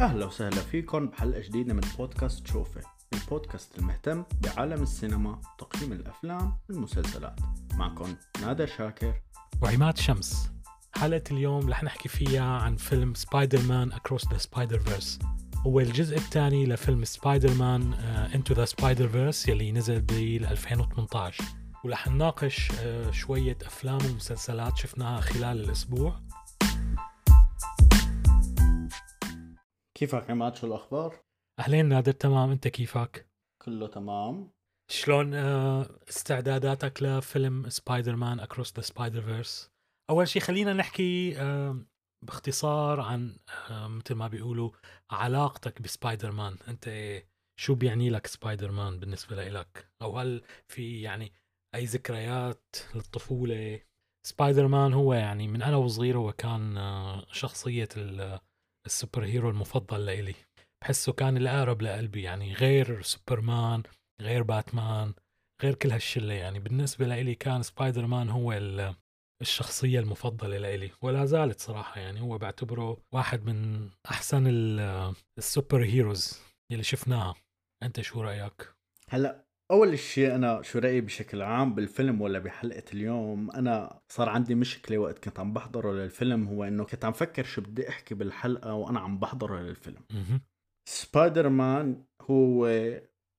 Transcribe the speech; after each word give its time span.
أهلا 0.00 0.26
وسهلا 0.26 0.60
فيكم 0.60 1.06
بحلقة 1.06 1.40
جديدة 1.40 1.74
من 1.74 1.80
بودكاست 1.98 2.46
شوفة 2.46 2.80
البودكاست 3.12 3.78
المهتم 3.78 4.24
بعالم 4.40 4.82
السينما 4.82 5.40
وتقييم 5.60 5.92
الأفلام 5.92 6.58
والمسلسلات 6.68 7.40
معكم 7.74 8.14
نادر 8.42 8.66
شاكر. 8.66 9.14
وعماد 9.62 9.96
شمس. 9.96 10.50
حلقة 10.96 11.22
اليوم 11.30 11.68
رح 11.70 11.84
نحكي 11.84 12.08
فيها 12.08 12.44
عن 12.44 12.76
فيلم 12.76 13.14
Spider-Man 13.14 13.92
Across 13.92 14.28
the 14.32 14.38
Spider-Verse 14.38 15.18
هو 15.66 15.80
الجزء 15.80 16.16
الثاني 16.16 16.66
لفيلم 16.66 17.04
Spider-Man 17.04 17.92
Into 18.34 18.54
the 18.54 18.64
Spider-Verse 18.64 19.48
يلي 19.48 19.72
نزل 19.72 20.00
بال 20.00 20.46
2018 20.46 21.44
ورح 21.84 22.08
نناقش 22.08 22.72
آه، 22.80 23.10
شوية 23.10 23.58
أفلام 23.66 23.98
ومسلسلات 24.10 24.76
شفناها 24.76 25.20
خلال 25.20 25.60
الأسبوع. 25.64 26.20
كيفك 30.00 30.30
عماد 30.30 30.54
شو 30.54 30.66
الأخبار؟ 30.66 31.20
أهلين 31.58 31.86
نادر 31.88 32.12
تمام 32.12 32.50
أنت 32.50 32.68
كيفك؟ 32.68 33.30
كله 33.62 33.86
تمام 33.86 34.50
شلون 34.90 35.34
آه، 35.34 35.86
استعداداتك 36.08 37.02
لفيلم 37.02 37.68
Spider-Man 37.68 38.40
Across 38.40 38.74
the 38.76 38.80
Spider-Verse؟ 38.82 39.70
أول 40.10 40.28
شيء 40.28 40.42
خلينا 40.42 40.72
نحكي 40.72 41.38
آه، 41.40 41.84
باختصار 42.26 43.00
عن 43.00 43.36
آه، 43.70 43.88
مثل 43.88 44.14
ما 44.14 44.28
بيقولوا 44.28 44.70
علاقتك 45.10 45.82
بسبايدر 45.82 46.32
مان 46.32 46.56
أنت 46.68 46.90
شو 47.60 47.74
بيعني 47.74 48.10
لك 48.10 48.26
سبايدر 48.26 48.70
مان 48.70 49.00
بالنسبة 49.00 49.48
لك؟ 49.48 49.90
أو 50.02 50.18
هل 50.18 50.42
في 50.68 51.02
يعني 51.02 51.32
أي 51.74 51.84
ذكريات 51.84 52.76
للطفولة؟ 52.94 53.80
سبايدر 54.26 54.66
مان 54.66 54.92
هو 54.92 55.14
يعني 55.14 55.48
من 55.48 55.62
أنا 55.62 55.76
وصغير 55.76 56.18
هو 56.18 56.32
كان 56.32 56.78
شخصية 57.32 57.88
ال- 57.96 58.40
ال 58.86 58.92
super 58.92 59.24
hero 59.24 59.50
المفضل 59.50 60.06
لإلي. 60.06 60.34
بحسه 60.82 61.12
كان 61.12 61.36
الأقرب 61.36 61.82
لقلبي 61.82 62.22
يعني 62.22 62.54
غير 62.54 63.02
سوبرمان 63.02 63.82
غير 64.20 64.42
باتمان 64.42 65.12
غير 65.62 65.74
كل 65.74 65.90
هالشلة. 65.90 66.34
يعني 66.34 66.58
بالنسبة 66.58 67.06
لإلي 67.06 67.34
كان 67.34 67.62
سبايدر 67.62 68.06
مان 68.06 68.28
هو 68.28 68.52
ال- 68.52 68.94
الشخصية 69.42 70.00
المفضلة 70.00 70.58
لإلي 70.58 70.90
ولا 71.02 71.24
زالت 71.24 71.60
صراحة. 71.60 72.00
يعني 72.00 72.20
هو 72.20 72.38
بعتبره 72.38 73.02
واحد 73.12 73.44
من 73.44 73.90
أحسن 74.10 74.46
ال- 74.46 75.14
ال 75.38 75.46
super 75.46 75.84
heroes 75.84 76.40
اللي 76.72 76.82
شفناها. 76.82 77.34
أنت 77.82 78.00
شو 78.00 78.20
رأيك؟ 78.22 78.74
هلأ 79.10 79.44
أول 79.70 79.98
شيء 79.98 80.34
أنا 80.34 80.62
شو 80.62 80.78
رأيي 80.78 81.00
بشكل 81.00 81.42
عام 81.42 81.74
بالفيلم 81.74 82.20
ولا 82.20 82.38
بحلقة 82.38 82.84
اليوم؟ 82.92 83.50
أنا 83.50 84.00
صار 84.08 84.28
عندي 84.28 84.54
مشكلة 84.54 84.98
وقت 84.98 85.24
كنت 85.24 85.40
عم 85.40 85.52
بحضره 85.52 85.92
للفيلم 85.92 86.48
هو 86.48 86.64
إنه 86.64 86.84
كنت 86.84 87.04
عم 87.04 87.12
فكر 87.12 87.44
شو 87.44 87.60
بدي 87.60 87.88
أحكي 87.88 88.14
بالحلقة 88.14 88.74
وأنا 88.74 89.00
عم 89.00 89.18
بحضره 89.18 89.60
للفيلم. 89.60 90.04
سبايدر 90.88 91.48
مان 91.48 92.04
هو 92.22 92.66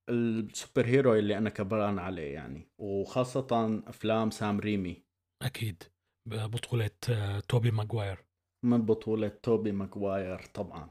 ال 0.10 0.22
super 0.22 0.86
hero 0.86 1.16
اللي 1.16 1.38
أنا 1.38 1.50
كبران 1.50 2.00
عليه 2.00 2.34
يعني 2.34 2.70
وخاصة 2.82 3.82
أفلام 3.88 4.32
سام 4.32 4.60
ريمي. 4.60 5.04
أكيد. 5.44 5.84
بطولة 6.30 6.92
آه، 7.10 7.40
توبي 7.40 7.72
ماجواير 7.72 8.26
من 8.66 8.86
بطولة 8.86 9.28
توبي 9.28 9.72
ماجواير 9.72 10.40
طبعا. 10.54 10.90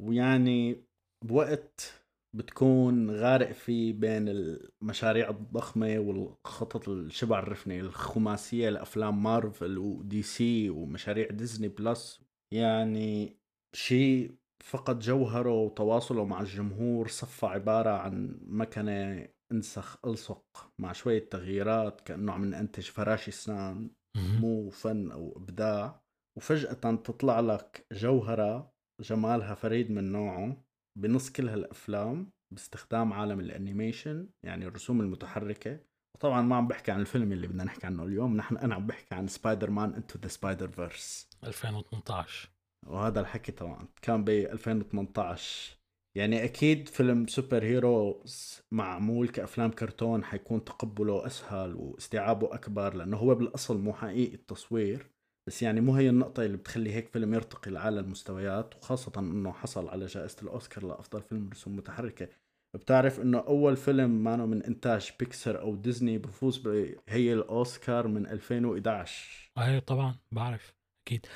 ويعني 0.00 0.84
بوقت 1.24 2.02
بتكون 2.34 3.10
غارق 3.10 3.52
فيه 3.52 3.92
بين 3.92 4.28
المشاريع 4.28 5.30
الضخمة 5.30 5.98
والخطط 5.98 6.88
الشبه 6.88 7.36
عرفني 7.36 7.80
الخماسية 7.80 8.70
لأفلام 8.70 9.22
مارفل 9.22 9.78
ودي 9.78 10.22
سي 10.22 10.70
ومشاريع 10.70 11.28
ديزني 11.30 11.68
بلس. 11.68 12.20
يعني 12.54 13.40
شيء 13.74 14.34
فقد 14.64 14.98
جوهره 14.98 15.50
وتواصله 15.62 16.24
مع 16.24 16.40
الجمهور 16.40 17.08
صفى 17.08 17.46
عبارة 17.46 17.90
عن 17.90 18.38
مكنة 18.42 19.28
انسخ 19.52 20.06
ألصق 20.06 20.72
مع 20.78 20.92
شوية 20.92 21.28
تغييرات 21.28 22.00
كأنه 22.00 22.32
عم 22.32 22.44
ننتج 22.44 22.82
فراشي 22.84 23.30
اسنان. 23.30 23.90
مو 24.16 24.70
فن 24.70 25.10
أو 25.10 25.36
إبداع. 25.36 26.02
وفجأة 26.36 26.72
تطلع 26.72 27.40
لك 27.40 27.86
جوهرة 27.92 28.72
جمالها 29.00 29.54
فريد 29.54 29.90
من 29.90 30.12
نوعه. 30.12 30.65
بنص 30.96 31.30
كل 31.32 31.48
هالأفلام 31.48 32.30
باستخدام 32.50 33.12
عالم 33.12 33.40
ال 33.40 33.49
animation 33.49 34.28
يعني 34.42 34.66
الرسوم 34.66 35.00
المتحركة. 35.00 35.80
وطبعا 36.14 36.42
ما 36.42 36.56
عم 36.56 36.68
بحكي 36.68 36.92
عن 36.92 37.00
الفيلم 37.00 37.32
اللي 37.32 37.46
بدنا 37.46 37.64
نحكي 37.64 37.86
عنه 37.86 38.04
اليوم 38.04 38.36
نحن 38.36 38.56
أنا 38.56 38.74
عم 38.74 38.86
بحكي 38.86 39.14
عن 39.14 39.26
Spider-Man 39.26 39.94
Into 39.94 40.18
the 40.18 40.28
Spider-Verse 40.28 41.28
2018 41.44 42.48
وهذا 42.86 43.20
الحكي 43.20 43.52
طبعا 43.52 43.88
كان 44.02 44.24
ب 44.24 44.28
2018 44.28 45.76
يعني 46.16 46.44
أكيد 46.44 46.88
فيلم 46.88 47.26
super 47.26 47.64
heroes 47.64 48.62
معمول 48.72 49.28
كأفلام 49.28 49.70
كرتون 49.70 50.24
حيكون 50.24 50.64
تقبله 50.64 51.26
أسهل 51.26 51.74
واستيعابه 51.74 52.54
أكبر 52.54 52.94
لأنه 52.94 53.16
هو 53.16 53.34
بالأصل 53.34 53.78
مو 53.80 53.92
حقيقي 53.92 54.34
التصوير. 54.34 55.10
بس 55.48 55.62
يعني 55.62 55.80
مو 55.80 55.94
هي 55.94 56.08
النقطة 56.08 56.44
اللي 56.44 56.56
بتخلي 56.56 56.92
هيك 56.94 57.08
فيلم 57.08 57.34
يرتقي 57.34 57.70
لأعلى 57.70 58.00
المستويات 58.00 58.74
وخاصة 58.76 59.12
إنه 59.18 59.52
حصل 59.52 59.88
على 59.88 60.06
جائزة 60.06 60.36
الأوسكار 60.42 60.86
لأفضل 60.86 61.22
فيلم 61.22 61.50
رسوم 61.50 61.76
متحركة. 61.76 62.28
بتعرف 62.76 63.20
إنه 63.20 63.38
أول 63.38 63.76
فيلم 63.76 64.10
مانو 64.24 64.46
من 64.46 64.62
إنتاج 64.62 65.10
بيكسر 65.20 65.60
أو 65.60 65.74
ديزني 65.74 66.18
بفوز 66.18 66.58
بهي 66.58 67.32
الأوسكار 67.32 68.08
من 68.08 68.26
2011 68.26 69.52
أي 69.58 69.80
طبعا 69.80 70.14
بعرف 70.32 70.74
أكيد. 71.06 71.26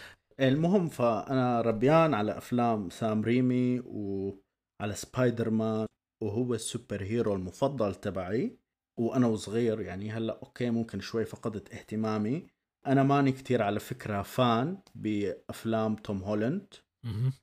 المهم 0.40 0.88
فأنا 0.88 1.60
ربيان 1.60 2.14
على 2.14 2.38
أفلام 2.38 2.90
سام 2.90 3.22
ريمي 3.22 3.80
وعلى 3.80 4.94
سبايدر 4.94 5.50
مان 5.50 5.86
وهو 6.22 6.54
ال 6.54 6.62
super 6.62 7.02
hero 7.02 7.34
المفضل 7.34 7.94
تبعي. 7.94 8.56
وأنا 8.98 9.26
وصغير 9.26 9.80
يعني 9.80 10.10
هلأ 10.10 10.38
okay 10.42 10.70
ممكن 10.70 11.00
شوي 11.00 11.24
فقدت 11.24 11.74
اهتمامي. 11.74 12.46
أنا 12.86 13.02
ماني 13.02 13.32
كتير 13.32 13.62
على 13.62 13.80
فكرة 13.80 14.22
fan 14.22 14.78
بأفلام 14.94 15.96
توم 15.96 16.22
هولاند. 16.22 16.74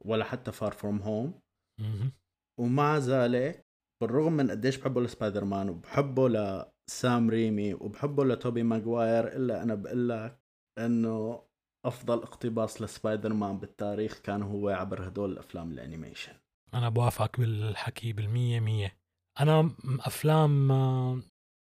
ولا 0.05 0.23
حتى 0.25 0.51
Far 0.51 0.71
From 0.71 1.01
Home. 1.01 1.41
ومع 2.59 2.97
ذلك 2.97 3.65
بالرغم 4.01 4.33
من 4.33 4.51
قديش 4.51 4.77
بحبه 4.77 5.01
لسبايدر 5.01 5.45
مان 5.45 5.69
وبحبه 5.69 6.29
لسام 6.29 7.29
ريمي 7.29 7.73
وبحبه 7.73 8.25
لتوبي 8.25 8.63
ماجواير 8.63 9.27
إلا 9.35 9.63
أنا 9.63 9.75
بقول 9.75 10.09
لك 10.09 10.39
إنه 10.77 11.43
أفضل 11.85 12.17
اقتباس 12.17 12.81
لسبايدر 12.81 13.33
مان 13.33 13.59
بالتاريخ 13.59 14.19
كان 14.19 14.41
هو 14.43 14.69
عبر 14.69 15.07
هدول 15.07 15.31
الأفلام 15.31 15.71
ال 15.71 15.77
animation 15.77 16.33
أنا 16.73 16.89
بوافقك 16.89 17.39
بالحكي 17.39 18.13
بالمية 18.13 18.59
مية 18.59 18.97
أنا 19.39 19.61
م- 19.61 19.73
أفلام 19.99 20.71
آه، 20.71 21.19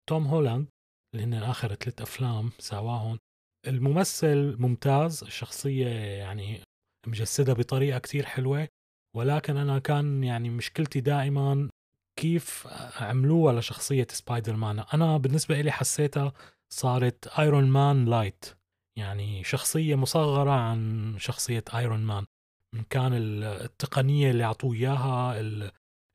توم 0.09 0.27
هولاند 0.27 0.67
اللي 1.13 1.25
هن 1.25 1.33
آخر 1.33 1.73
ثلاث 1.75 2.01
أفلام 2.01 2.51
سواهم 2.59 3.19
الممثل 3.67 4.55
ممتاز 4.59 5.23
الشخصية 5.23 5.87
يعني 5.87 6.61
مجسدها 7.07 7.53
بطريقة 7.53 7.99
كتير 7.99 8.25
حلوة 8.25 8.67
ولكن 9.15 9.57
أنا 9.57 9.79
كان 9.79 10.23
يعني 10.23 10.49
مشكلتي 10.49 10.99
دائما 11.01 11.69
كيف 12.19 12.67
عملوها 13.01 13.59
لشخصية 13.59 14.07
سبايدر 14.09 14.55
مان 14.55 14.79
أنا 14.93 15.17
بالنسبة 15.17 15.59
إلي 15.59 15.71
حسيتها 15.71 16.33
صارت 16.73 17.27
ايرون 17.39 17.63
مان 17.69 18.05
lite 18.05 18.45
يعني 18.97 19.43
شخصية 19.43 19.95
مصغرة 19.95 20.51
عن 20.51 21.15
شخصية 21.19 21.63
ايرون 21.75 21.99
مان 21.99 22.25
من 22.75 22.83
كان 22.83 23.13
ال- 23.13 23.43
التقنية 23.43 24.31
اللي 24.31 24.43
عطوه 24.43 24.73
إياها 24.75 25.41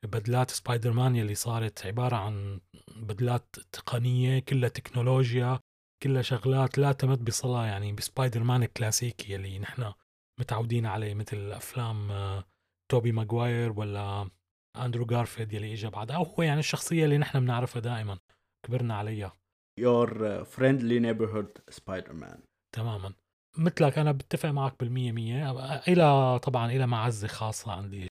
بدلات 0.04 0.50
سبايدر 0.50 0.92
مان 0.92 1.16
يلي 1.16 1.34
صارت 1.34 1.86
عبارة 1.86 2.16
عن 2.16 2.60
بدلات 2.96 3.56
تقنية 3.72 4.38
كلها 4.38 4.68
تكنولوجيا. 4.68 5.58
كلها 6.02 6.22
شغلات 6.22 6.78
لا 6.78 6.92
تمت 6.92 7.18
بصلة 7.18 7.66
يعني 7.66 7.92
بسبايدر 7.92 8.42
مان 8.42 8.62
الكلاسيكي 8.62 9.32
يلي 9.32 9.58
نحن 9.58 9.92
متعودين 10.40 10.86
عليه 10.86 11.14
مثل 11.14 11.52
أفلام 11.52 12.10
آه، 12.10 12.44
توبي 12.90 13.12
ماجواير 13.12 13.72
ولا 13.72 14.30
أندرو 14.76 15.04
جارفيلد 15.04 15.52
يلي 15.52 15.72
إجا 15.72 15.88
بعد 15.88 16.10
أو 16.10 16.22
هو 16.22 16.42
يعني 16.42 16.60
الشخصية 16.60 17.04
اللي 17.04 17.18
نحن 17.18 17.40
بنعرفها 17.40 17.80
دائما 17.80 18.18
كبرنا 18.66 18.96
عليها. 18.96 19.32
your 19.78 20.44
friendly 20.44 20.98
neighborhood 20.98 21.58
Spider-Man 21.68 22.42
تماما. 22.76 23.12
مثلك 23.58 23.98
أنا 23.98 24.12
بتفق 24.12 24.48
معك 24.48 24.80
بالمية 24.80 25.12
مية. 25.12 25.50
إلى 25.88 26.38
طبعا 26.38 26.70
إلى 26.70 26.86
معزة 26.86 27.28
خاصة 27.28 27.72
عندي 27.72 28.08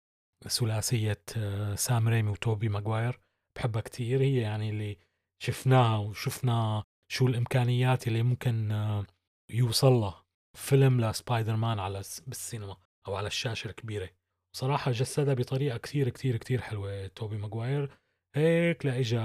ثلاثية 0.48 1.22
آه، 1.38 1.76
سام 1.76 2.08
ريمي 2.10 2.30
وتوبي 2.32 2.70
ماجواير 2.70 3.20
بحبها 3.58 3.82
كتير. 3.82 4.22
هي 4.22 4.38
يعني 4.38 4.70
اللي 4.70 4.98
شفناها 5.44 5.98
وشفنا 5.98 6.84
شو 7.12 7.28
الإمكانيات 7.28 8.08
اللي 8.08 8.24
ممكن 8.24 8.72
آه، 8.72 9.06
يوصل 9.52 9.92
لها 9.94 10.26
فيلم 10.58 11.02
لسبايدر 11.02 11.56
مان 11.56 11.80
على 11.80 12.00
الس- 12.00 12.20
بالسينما 12.20 12.78
أو 13.08 13.16
على 13.16 13.28
الشاشة 13.28 13.68
الكبيرة. 13.68 14.10
صراحة 14.56 14.92
جسدها 14.92 15.34
بطريقة 15.34 15.78
كتير 15.78 16.10
كتير 16.10 16.38
كتير 16.38 16.62
حلوة. 16.62 17.08
توبي 17.08 17.38
ماجواير 17.38 18.00
هيك 18.36 18.86
لاجا 18.86 19.22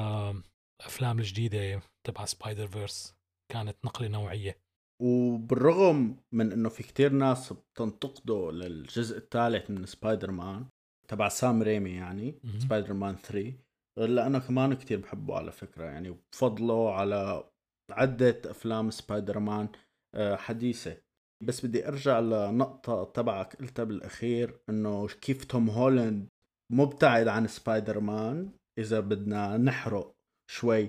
أفلام 0.81 1.19
الجديدة 1.19 1.83
تبع 2.07 2.25
Spider-Verse 2.25 3.15
كانت 3.53 3.77
نقلة 3.85 4.09
نوعية. 4.09 4.59
وبالرغم 5.03 6.17
من 6.33 6.53
إنه 6.53 6.69
في 6.69 6.83
كتير 6.83 7.13
ناس 7.13 7.53
بتنتقده 7.53 8.51
للجزء 8.53 9.17
الثالث 9.19 9.71
من 9.71 9.87
سبايدر 9.87 10.31
مان 10.31 10.67
تبع 11.09 11.29
سام 11.29 11.63
ريمي 11.63 11.91
يعني. 11.91 12.35
سبايدر 12.59 12.93
مان 12.93 13.17
3 13.17 13.55
لأنه 13.99 14.39
كمان 14.39 14.75
كتير 14.75 14.99
بحبه 15.01 15.37
على 15.37 15.53
فكرة 15.53 15.85
يعني 15.85 16.17
بفضله 16.33 16.95
على 16.95 17.51
عدة 17.91 18.43
أفلام 18.47 18.91
سبايدر 18.91 19.39
مان 19.39 19.69
آه، 20.15 20.37
حديثة. 20.37 20.97
بس 21.43 21.67
بدي 21.67 21.89
أرجع 21.89 22.21
لنقطة 22.21 23.05
تبعك 23.05 23.57
قلتها 23.57 23.85
بالأخير 23.85 24.61
إنه 24.69 25.09
كيف 25.09 25.45
توم 25.45 25.71
هولاند 25.71 26.29
مبتعد 26.73 27.29
عن 27.29 27.47
سبايدر 27.47 28.01
مان 28.01 28.51
إذا 28.79 29.01
بدنا 29.01 29.57
نحرق 29.57 30.15
شوي 30.51 30.89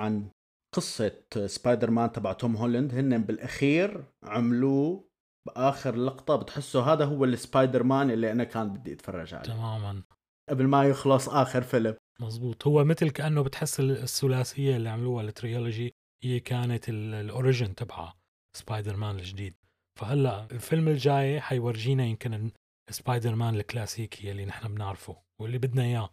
عن 0.00 0.28
قصة 0.74 1.22
سبايدر 1.46 1.90
مان 1.90 2.12
تبع 2.12 2.32
توم 2.32 2.56
هولاند. 2.56 2.94
هن 2.94 3.22
بالأخير 3.22 4.04
عملوه 4.24 5.08
بآخر 5.46 5.96
لقطة 5.96 6.36
بتحسوا 6.36 6.82
هذا 6.82 7.04
هو 7.04 7.24
السبايدر 7.24 7.82
مان 7.82 8.10
اللي 8.10 8.32
أنا 8.32 8.44
كان 8.44 8.68
بدي 8.74 8.92
أتفرج 8.92 9.34
عليه. 9.34 9.44
تماما. 9.54 10.02
قبل 10.50 10.66
ما 10.66 10.84
يخلص 10.84 11.28
آخر 11.28 11.62
فيلم. 11.62 11.96
مزبوط. 12.20 12.66
هو 12.66 12.84
مثل 12.84 13.10
كأنه 13.10 13.42
بتحس 13.42 13.80
ال- 13.80 13.90
الثلاثية 14.02 14.76
اللي 14.76 14.88
عملوها 14.88 15.24
ال 15.24 15.33
trilogy 15.33 15.94
هي 16.22 16.40
كانت 16.40 16.88
ال- 16.88 17.14
ال 17.14 17.23
origin 17.23 17.74
تبعها 17.74 18.16
سبايدر 18.56 18.96
مان 18.96 19.16
الجديد. 19.18 19.54
فهلأ 20.00 20.46
الفيلم 20.52 20.88
الجاي 20.88 21.40
حيورجينا 21.40 22.04
يمكن 22.04 22.50
سبايدر 22.90 23.34
مان 23.34 23.54
الكلاسيكي 23.54 24.30
اللي 24.30 24.44
نحن 24.44 24.74
بنعرفه 24.74 25.16
واللي 25.40 25.58
بدنا 25.58 25.82
إياه. 25.82 26.10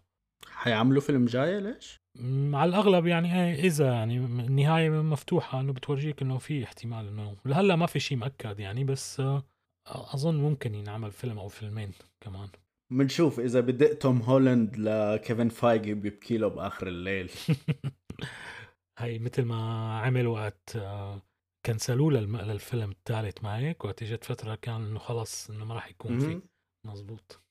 حيعملوا 0.48 1.02
فيلم 1.02 1.26
جاي 1.26 1.62
ليش؟ 1.62 2.02
على 2.54 2.70
الأغلب 2.70 3.06
يعني 3.08 3.44
إيه 3.44 3.64
إذا 3.64 3.92
يعني 3.94 4.18
النهاية 4.18 4.90
مفتوحة 4.90 5.60
إنه 5.60 5.74
بتورجيك 5.74 6.22
إنه 6.22 6.38
في 6.38 6.64
احتمال 6.64 7.08
إنه 7.08 7.36
لهلأ 7.46 7.76
ما 7.76 7.86
في 7.86 8.00
شيء 8.00 8.18
مأكد 8.18 8.60
يعني 8.60 8.84
بس 8.84 9.20
آه، 9.20 9.44
أظن 9.88 10.36
ممكن 10.36 10.76
ينعمل 10.76 11.12
فيلم 11.12 11.40
أو 11.40 11.48
فيلمين 11.48 11.92
كمان. 12.22 12.50
بنشوف 12.94 13.40
إذا 13.40 13.60
بدق 13.60 13.94
توم 13.94 14.22
هولاند 14.22 14.78
لكيفن 14.78 15.50
فايجي 15.50 15.94
بيبكي 15.94 16.38
له 16.38 16.48
بآخر 16.48 16.88
الليل. 16.88 17.32
هي 19.00 19.20
مثل 19.20 19.44
ما 19.46 19.94
عمل 20.00 20.28
وقت 20.28 20.76
آه، 20.76 21.22
كنسلوه 21.66 22.12
للفيلم 22.12 22.92
الثالث 22.92 23.46
هيك 23.46 23.86
وقت 23.86 24.04
إجت 24.04 24.24
فترة 24.24 24.56
كان 24.56 24.86
إنه 24.86 25.00
خلص 25.00 25.50
إنه 25.50 25.66
ما 25.66 25.74
راح 25.74 25.90
يكون 25.90 26.20
في. 26.20 26.42
مزبوط. 26.88 27.44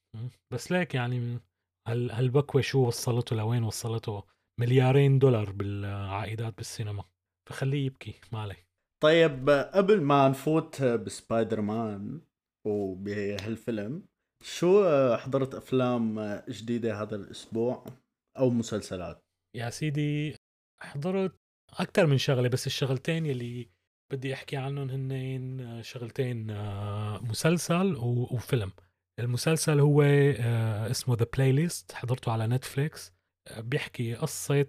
بس 0.52 0.72
ليك 0.72 0.94
يعني 0.94 1.40
هال 1.88 2.10
هالبكوه 2.10 2.62
شو 2.62 2.86
وصلته 2.86 3.36
لوين 3.36 3.62
وصلته؟ 3.64 4.22
مليارين 4.60 5.18
دولار 5.18 5.52
بالعائدات 5.52 6.56
بالسينما. 6.56 7.04
فخليه 7.48 7.86
يبكي 7.86 8.14
ما 8.32 8.38
عليه. 8.40 8.66
طيب 9.02 9.50
قبل 9.50 10.00
ما 10.02 10.28
نفوت 10.28 10.82
بسبايدر 10.82 11.60
مان 11.60 12.20
وبهالفيلم 12.66 14.06
شو 14.44 14.84
حضرت 15.16 15.54
أفلام 15.54 16.20
جديدة 16.48 17.02
هذا 17.02 17.16
الأسبوع 17.16 17.84
أو 18.38 18.50
مسلسلات؟ 18.50 19.20
يا 19.56 19.70
سيدي 19.70 20.36
حضرت 20.92 21.36
أكثر 21.72 22.06
من 22.06 22.18
شغلة 22.18 22.48
بس 22.48 22.66
الشغلتين 22.66 23.26
يلي 23.26 23.70
بدي 24.12 24.34
أحكي 24.34 24.56
عنهم 24.56 24.90
هن 24.90 25.82
شغلتين 25.82 26.50
آه، 26.50 27.18
مسلسل 27.18 27.96
وفيلم. 27.96 28.72
المسلسل 29.20 29.80
هو 29.80 30.02
آه، 30.02 30.90
اسمه 30.90 31.16
The 31.16 31.26
Playlist 31.36 31.92
حضرته 31.92 32.32
على 32.32 32.46
نتفليكس 32.46 33.12
آه، 33.48 33.60
بيحكي 33.60 34.14
قصة 34.14 34.66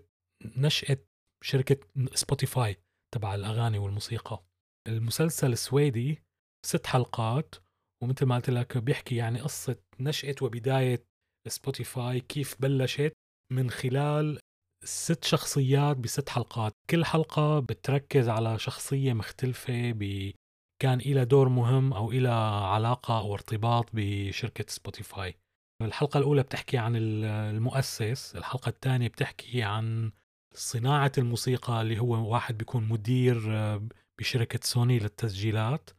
نشأة 0.58 0.98
شركة 1.44 1.78
سبوتيفاي 2.14 2.78
تبع 3.14 3.36
الأغاني 3.36 3.78
والموسيقى. 3.78 4.44
المسلسل 4.88 5.52
السويدي 5.52 6.24
ست 6.66 6.88
حلقات 6.88 7.56
ومثل 8.04 8.26
ما 8.26 8.36
قلت 8.36 8.50
لك 8.50 8.78
بيحكي 8.78 9.16
يعني 9.16 9.42
قصة 9.42 9.76
نشأة 10.00 10.36
وبداية 10.42 11.06
سبوتيفاي 11.48 12.20
كيف 12.20 12.62
بلشت 12.62 13.14
من 13.52 13.70
خلال 13.70 14.40
ست 14.84 15.24
شخصيات 15.24 15.98
بست 15.98 16.30
حلقات. 16.30 16.76
كل 16.90 17.06
حلقة 17.06 17.60
بتركز 17.60 18.30
على 18.30 18.60
شخصية 18.60 19.14
مختلفة 19.14 19.92
ب... 19.92 20.32
كان 20.82 21.00
إلى 21.00 21.26
دور 21.26 21.50
مهم 21.50 21.94
أو 21.94 22.12
إلى 22.12 22.30
علاقة 22.74 23.20
أو 23.20 23.34
ارتباط 23.34 23.90
بشركة 23.94 24.66
سبوتيفاي 24.68 25.36
الحلقة 25.82 26.18
الأولى 26.18 26.44
بتحكي 26.44 26.78
عن 26.78 26.96
ال- 26.96 27.26
المؤسس 27.26 28.36
الحلقة 28.36 28.70
الثانية 28.70 29.08
بتحكي 29.08 29.64
عن 29.64 30.12
صناعة 30.56 31.12
الموسيقى 31.18 31.82
اللي 31.82 32.00
هو 32.00 32.32
واحد 32.34 32.58
بيكون 32.58 32.84
مدير 32.90 33.44
آه، 33.58 33.88
بشركة 34.20 34.60
سوني 34.64 35.00
للتسجيلات. 35.00 35.90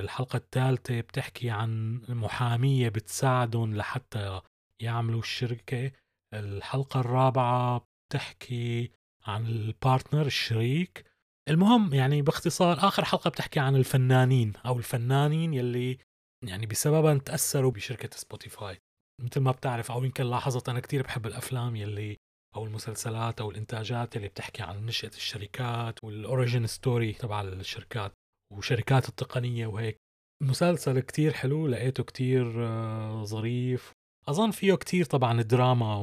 الحلقة 0.00 0.36
الثالثة 0.36 1.00
بتحكي 1.00 1.50
عن 1.50 2.00
محامية 2.08 2.88
بتساعدهم 2.88 3.76
لحتى 3.76 4.40
يعملوا 4.82 5.20
الشركة. 5.20 5.92
الحلقة 6.34 7.00
الرابعة 7.00 7.84
بتحكي 8.08 8.90
عن 9.26 9.46
ال 9.46 9.56
partner 9.56 10.26
الشريك. 10.26 11.04
المهم 11.48 11.94
يعني 11.94 12.22
باختصار 12.22 12.88
آخر 12.88 13.04
حلقة 13.04 13.30
بتحكي 13.30 13.60
عن 13.60 13.76
الفنانين 13.76 14.52
أو 14.66 14.78
الفنانين 14.78 15.54
يلي 15.54 15.98
يعني 16.46 16.66
بسببها 16.66 17.18
تأثروا 17.18 17.70
بشركة 17.70 18.10
سبوتيفاي 18.16 18.78
مثل 19.20 19.40
ما 19.40 19.50
بتعرف 19.50 19.90
أو 19.90 20.04
يمكن 20.04 20.24
لاحظت 20.24 20.68
أنا 20.68 20.80
كتير 20.80 21.02
بحب 21.02 21.26
الأفلام 21.26 21.76
يلي 21.76 22.16
أو 22.56 22.64
المسلسلات 22.64 23.40
أو 23.40 23.50
الإنتاجات 23.50 24.16
اللي 24.16 24.28
بتحكي 24.28 24.62
عن 24.62 24.86
نشأة 24.86 25.08
الشركات 25.08 26.04
وال 26.04 26.19
origin 26.19 26.66
story 26.66 27.12
تبع 27.12 27.40
الشركات 27.40 28.12
وشركات 28.52 29.08
التقنية 29.08 29.66
وهيك. 29.66 29.96
مسلسل 30.42 31.00
كتير 31.00 31.32
حلو 31.32 31.66
لقيته 31.66 32.04
كتير 32.04 32.66
آه، 32.66 33.24
ظريف 33.24 33.92
أظن 34.28 34.50
فيه 34.50 34.74
كتير 34.74 35.04
طبعا 35.04 35.42
دراما 35.42 35.96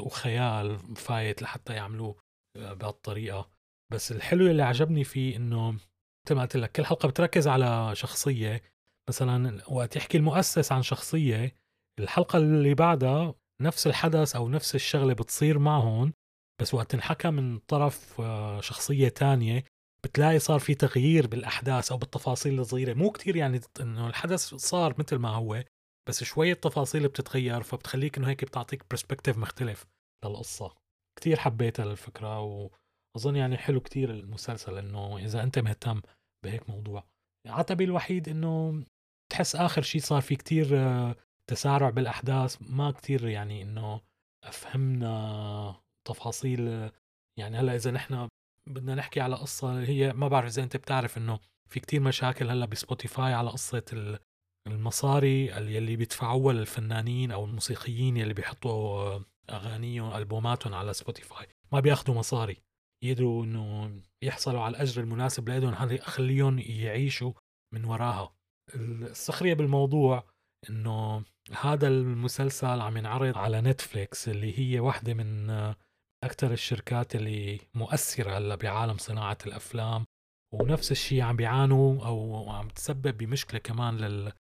وخيال 0.00 0.78
فايت 0.96 1.42
لحتى 1.42 1.72
يعملوه 1.72 2.16
بهالطريقة. 2.56 3.50
بس 3.92 4.12
الحلو 4.12 4.46
اللي 4.46 4.62
عجبني 4.62 5.04
فيه 5.04 5.36
إنه 5.36 5.72
مثل 5.72 6.34
ما 6.34 6.42
قلت 6.42 6.56
لك 6.56 6.72
كل 6.72 6.84
حلقة 6.84 7.08
بتركز 7.08 7.48
على 7.48 7.90
شخصية. 7.94 8.62
مثلا 9.08 9.62
وقت 9.68 9.96
يحكي 9.96 10.18
المؤسس 10.18 10.72
عن 10.72 10.82
شخصية 10.82 11.54
الحلقة 12.00 12.36
اللي 12.36 12.74
بعدها 12.74 13.34
نفس 13.60 13.86
الحدث 13.86 14.36
أو 14.36 14.48
نفس 14.48 14.74
الشغلة 14.74 15.14
بتصير 15.14 15.58
معهم 15.58 16.12
بس 16.60 16.74
وقت 16.74 16.94
انحكى 16.94 17.30
من 17.30 17.58
طرف 17.58 18.20
آه، 18.20 18.60
شخصية 18.60 19.08
تانية 19.08 19.64
بتلاقي 20.04 20.38
صار 20.38 20.58
في 20.58 20.74
تغيير 20.74 21.26
بالأحداث 21.26 21.92
أو 21.92 21.98
بالتفاصيل 21.98 22.60
الصغيرة. 22.60 22.94
مو 22.94 23.10
كتير 23.10 23.36
يعني 23.36 23.60
إنه 23.80 24.08
الحدث 24.08 24.54
صار 24.54 24.94
مثل 24.98 25.16
ما 25.16 25.28
هو 25.28 25.64
بس 26.08 26.24
شوية 26.24 26.54
تفاصيل 26.54 27.08
بتتغير 27.08 27.62
فبتخليك 27.62 28.18
إنه 28.18 28.28
هيك 28.28 28.44
بتعطيك 28.44 28.82
برسبكتيف 28.90 29.38
مختلف 29.38 29.86
للقصة. 30.24 30.74
كتير 31.16 31.36
حبيتها 31.36 31.84
الفكرة 31.84 32.40
وأظن 32.40 33.36
يعني 33.36 33.56
حلو 33.56 33.80
كتير 33.80 34.10
المسلسل 34.10 34.78
إنه 34.78 35.18
إذا 35.18 35.42
أنت 35.42 35.58
مهتم 35.58 36.00
بهيك 36.44 36.70
موضوع. 36.70 37.04
عتبي 37.46 37.84
الوحيد 37.84 38.28
إنه 38.28 38.84
تحس 39.32 39.56
آخر 39.56 39.82
شيء 39.82 40.00
صار 40.00 40.22
في 40.22 40.36
كتير 40.36 40.66
تسارع 41.46 41.90
بالأحداث. 41.90 42.56
ما 42.60 42.90
كتير 42.90 43.28
يعني 43.28 43.62
إنه 43.62 44.00
فهمنا 44.52 45.80
تفاصيل. 46.04 46.90
يعني 47.38 47.56
هلأ 47.58 47.74
إذا 47.74 47.90
نحن 47.90 48.28
بدنا 48.66 48.94
نحكي 48.94 49.20
على 49.20 49.36
قصة 49.36 49.80
هي 49.82 50.12
ما 50.12 50.28
بعرف 50.28 50.46
إذا 50.46 50.62
أنت 50.62 50.76
بتعرف 50.76 51.18
إنه 51.18 51.40
في 51.68 51.80
كتير 51.80 52.00
مشاكل 52.00 52.50
هلأ 52.50 52.66
بسبوتيفاي 52.66 53.32
على 53.32 53.50
قصة 53.50 54.18
المصاري 54.66 55.58
اللي 55.58 55.96
بيدفعوها 55.96 56.54
للفنانين 56.54 57.32
أو 57.32 57.44
الموسيقيين 57.44 58.16
يلي 58.16 58.34
بيحطوا 58.34 59.20
أغانيهم 59.50 60.16
ألبوماتهم 60.16 60.74
على 60.74 60.92
سبوتيفاي 60.92 61.46
ما 61.72 61.80
بياخذوا 61.80 62.16
مصاري. 62.16 62.56
يقدروا 63.04 63.44
إنه 63.44 63.92
يحصلوا 64.22 64.60
على 64.60 64.76
الأجر 64.76 65.02
المناسب 65.02 65.48
لهم 65.48 65.74
هذا 65.74 65.94
يخليهم 65.94 66.58
يعيشوا 66.58 67.32
من 67.74 67.84
وراها. 67.84 68.34
السخرية 68.74 69.54
بالموضوع 69.54 70.24
إنه 70.70 71.24
هذا 71.60 71.88
المسلسل 71.88 72.80
عم 72.80 72.96
ينعرض 72.96 73.38
على 73.38 73.60
نتفليكس 73.60 74.28
اللي 74.28 74.58
هي 74.58 74.80
واحدة 74.80 75.14
من 75.14 75.50
أكثر 76.24 76.52
الشركات 76.52 77.16
اللي 77.16 77.60
مؤثرة 77.74 78.38
هلأ 78.38 78.54
بعالم 78.54 78.96
صناعة 78.96 79.38
الأفلام. 79.46 80.04
ونفس 80.54 80.92
الشيء 80.92 81.22
عم 81.22 81.36
بيعانوا 81.36 82.06
أو 82.06 82.50
عم 82.50 82.68
تسبب 82.68 83.18
بمشكلة 83.18 83.60
كمان 83.60 83.96
لل 83.96 84.32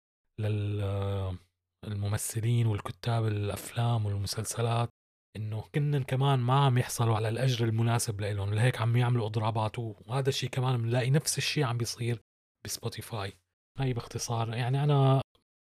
للممثلين 1.84 2.68
والكتاب 2.68 3.28
الأفلام 3.28 4.06
والمسلسلات 4.06 4.90
إنه 5.36 5.64
كنن 5.76 6.04
كمان 6.04 6.40
ما 6.40 6.66
عم 6.66 6.78
يحصلوا 6.78 7.16
على 7.16 7.30
الأجر 7.30 7.66
المناسب 7.66 8.22
لهم 8.22 8.54
لهيك 8.54 8.82
عم 8.82 8.98
يعملوا 8.98 9.26
اضرابات 9.26 9.80
وهذا 9.80 10.30
الشيء 10.30 10.50
كمان 10.50 10.82
بنلاقي 10.82 11.10
نفس 11.10 11.38
الشيء 11.38 11.64
عم 11.64 11.78
بيصير 11.78 12.22
بسبوتيفاي. 12.66 13.34
هاي 13.80 13.94
باختصار 13.94 14.54
يعني 14.54 14.84
أنا 14.84 15.22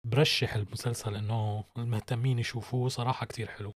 برشح 0.08 0.56
المسلسل 0.56 1.16
إنه 1.16 1.64
المهتمين 1.78 2.40
يشوفوه 2.40 2.90
صراحة 2.90 3.26
كتير 3.26 3.48
حلو. 3.48 3.72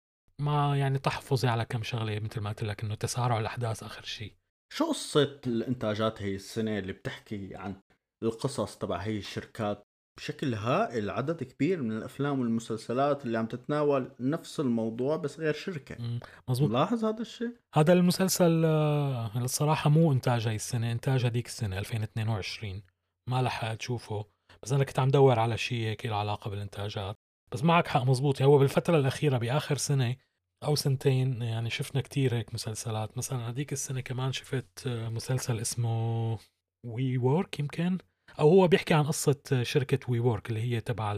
ما 0.42 0.78
يعني 0.78 1.00
تحفظي 1.00 1.48
على 1.48 1.66
كم 1.66 1.84
شغلة 1.84 2.20
مثل 2.20 2.42
ما 2.42 2.50
قلت 2.50 2.64
لك 2.64 2.84
إنه 2.84 2.96
تسارع 2.96 3.40
الأحداث 3.40 3.84
آخر 3.84 4.04
شيء 4.04 4.36
شو 4.74 4.90
قصة 4.90 5.42
الإنتاجات 5.48 6.22
هي 6.22 6.36
السنة 6.36 6.80
اللي 6.80 6.94
بتحكي 6.94 7.56
عن 7.56 7.82
القصص 8.24 8.78
تبع 8.78 8.98
هي 8.98 9.18
الشركات؟ 9.18 9.84
بشكل 10.18 10.54
هائل 10.54 11.10
عدد 11.10 11.44
كبير 11.44 11.82
من 11.82 11.98
الأفلام 11.98 12.40
والمسلسلات 12.40 13.26
اللي 13.26 13.38
عم 13.38 13.46
تتناول 13.46 14.12
نفس 14.20 14.60
الموضوع 14.60 15.18
بس 15.18 15.40
غير 15.40 15.54
شركة. 15.54 16.20
مزبوط 16.50 16.70
ملاحظ 16.70 17.06
هذا 17.06 17.22
الشيء؟ 17.22 17.52
هذا 17.76 17.94
المسلسل 17.94 18.66
آه، 18.66 19.38
الصراحة 19.38 19.90
مو 19.90 20.12
إنتاج 20.12 20.48
هاي 20.48 20.56
السنة 20.56 20.92
إنتاج 20.92 21.26
هذيك 21.26 21.46
السنة 21.46 21.80
2022 21.80 22.82
ما 23.30 23.42
لحقت 23.42 23.80
أشوفه 23.80 24.26
بس 24.64 24.72
أنا 24.72 24.84
كنت 24.84 25.00
عم 25.00 25.10
دور 25.10 25.40
على 25.40 25.58
شيء 25.58 25.78
هيك 25.88 26.06
له 26.06 26.16
علاقة 26.16 26.50
بالإنتاجات. 26.50 27.16
بس 27.54 27.64
معك 27.64 27.88
حق 27.88 28.04
مزبوط 28.04 28.42
هو 28.42 28.58
بالفترة 28.58 28.98
الأخيرة 28.98 29.38
بآخر 29.38 29.78
سنة 29.78 30.16
أو 30.64 30.76
سنتين 30.76 31.42
يعني 31.42 31.70
شفنا 31.70 32.02
كتير 32.02 32.36
هيك 32.36 32.54
مسلسلات. 32.54 33.18
مثلا 33.18 33.50
هذيك 33.50 33.74
السنة 33.74 34.02
كمان 34.02 34.32
شفت 34.32 34.88
آه، 34.88 35.10
مسلسل 35.10 35.60
اسمه 35.60 36.38
WeWork 36.86 37.60
يمكن. 37.60 37.98
أو 38.40 38.50
هو 38.50 38.68
بيحكي 38.68 38.94
عن 38.94 39.04
قصة 39.04 39.64
شركة 39.64 40.00
WeWork 40.12 40.50
اللي 40.50 40.62
هي 40.62 40.82
تبع 40.82 41.12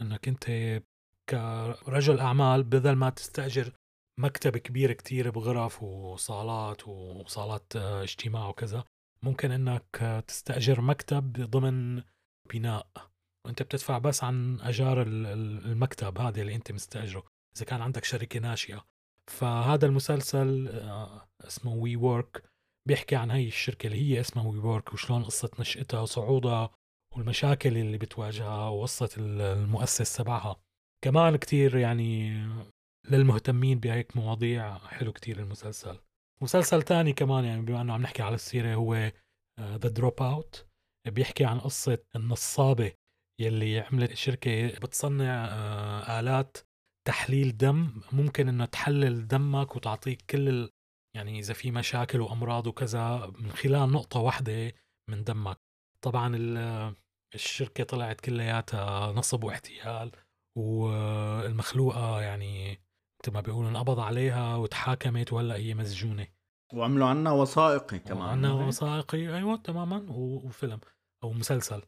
إنك 0.00 0.28
أنت 0.28 0.44
كرجل 1.30 2.18
أعمال 2.20 2.62
بدل 2.64 2.92
ما 2.92 3.10
تستأجر 3.10 3.72
مكتب 4.20 4.56
كبير 4.56 4.92
كتير 4.92 5.30
بغرف 5.30 5.82
وصالات 5.82 6.88
وصالات 6.88 7.76
آه، 7.76 8.02
اجتماع 8.02 8.48
وكذا 8.48 8.84
ممكن 9.22 9.50
إنك 9.50 9.84
آه، 10.02 10.20
تستأجر 10.20 10.80
مكتب 10.80 11.32
ضمن 11.50 12.02
بناء. 12.52 12.86
وأنت 13.46 13.62
بتدفع 13.62 13.98
بس 13.98 14.24
عن 14.24 14.60
أجار 14.60 15.02
ال- 15.02 15.26
ال- 15.26 15.64
المكتب 15.64 16.18
هذا 16.18 16.40
اللي 16.40 16.54
أنت 16.54 16.72
مستأجره 16.72 17.24
إذا 17.56 17.64
كان 17.64 17.82
عندك 17.82 18.04
شركة 18.04 18.40
ناشئة. 18.40 18.84
فهذا 19.26 19.86
المسلسل 19.86 20.68
آه، 20.68 21.28
اسمه 21.46 21.74
WeWork 21.74 22.42
بيحكي 22.86 23.16
عن 23.16 23.30
هاي 23.30 23.46
الشركة 23.48 23.86
اللي 23.86 23.98
هي 24.00 24.20
اسمها 24.20 24.46
WeWork 24.48 24.92
وشلون 24.92 25.24
قصة 25.24 25.50
نشأتها 25.60 26.00
وصعودها 26.00 26.70
والمشاكل 27.16 27.76
اللي 27.76 27.98
بتواجهها 27.98 28.68
وقصة 28.68 29.08
ال- 29.18 29.40
المؤسس 29.40 30.16
تبعها. 30.16 30.56
كمان 31.04 31.36
كتير 31.36 31.76
يعني 31.76 32.42
للمهتمين 33.10 33.80
بهيك 33.80 34.16
مواضيع 34.16 34.78
حلو 34.78 35.12
كتير 35.12 35.38
المسلسل. 35.38 35.98
مسلسل 36.42 36.82
تاني 36.82 37.12
كمان 37.12 37.44
يعني 37.44 37.62
بما 37.62 37.80
إنه 37.80 37.92
عم 37.92 38.02
نحكي 38.02 38.22
على 38.22 38.34
السيرة 38.34 38.74
هو 38.74 39.12
The 39.60 39.88
Dropout 39.88 40.66
بيحكي 41.06 41.44
عن 41.44 41.60
قصة 41.60 41.98
النصابة 42.16 42.92
يلي 43.40 43.80
عملت 43.80 44.14
شركة 44.14 44.66
بتصنع 44.78 45.44
آه، 45.50 46.20
آلات 46.20 46.56
تحليل 47.06 47.56
دم. 47.56 48.00
ممكن 48.12 48.48
انها 48.48 48.66
تحلل 48.66 49.28
دمك 49.28 49.76
وتعطيك 49.76 50.22
كل. 50.30 50.70
يعني 51.16 51.38
إذا 51.38 51.54
في 51.54 51.70
مشاكل 51.70 52.20
وأمراض 52.20 52.66
وكذا 52.66 53.32
من 53.38 53.50
خلال 53.52 53.92
نقطة 53.92 54.20
واحدة 54.20 54.72
من 55.10 55.24
دمك. 55.24 55.58
طبعا 56.02 56.36
ال- 56.36 56.94
الشركة 57.34 57.84
طلعت 57.84 58.20
كلياتها 58.20 59.12
نصب 59.12 59.44
واحتيال 59.44 60.12
والمخلوقة 60.58 62.20
يعني 62.22 62.80
مثل 63.22 63.32
ما 63.34 63.40
بيقولوا 63.40 63.70
انقبض 63.70 64.00
عليها 64.00 64.56
وتحاكمت 64.56 65.32
وهلأ 65.32 65.54
هي 65.56 65.74
مسجونة. 65.74 66.26
وعملوا 66.74 67.06
عنا 67.06 67.30
وثائقي 67.32 67.98
كمان 67.98 68.44
هيك؟ 68.44 68.68
وثائقي 68.68 69.36
أيوه 69.36 69.56
تماما 69.56 70.06
وفيلم 70.10 70.80
أو 71.24 71.32
مسلسل. 71.32 71.82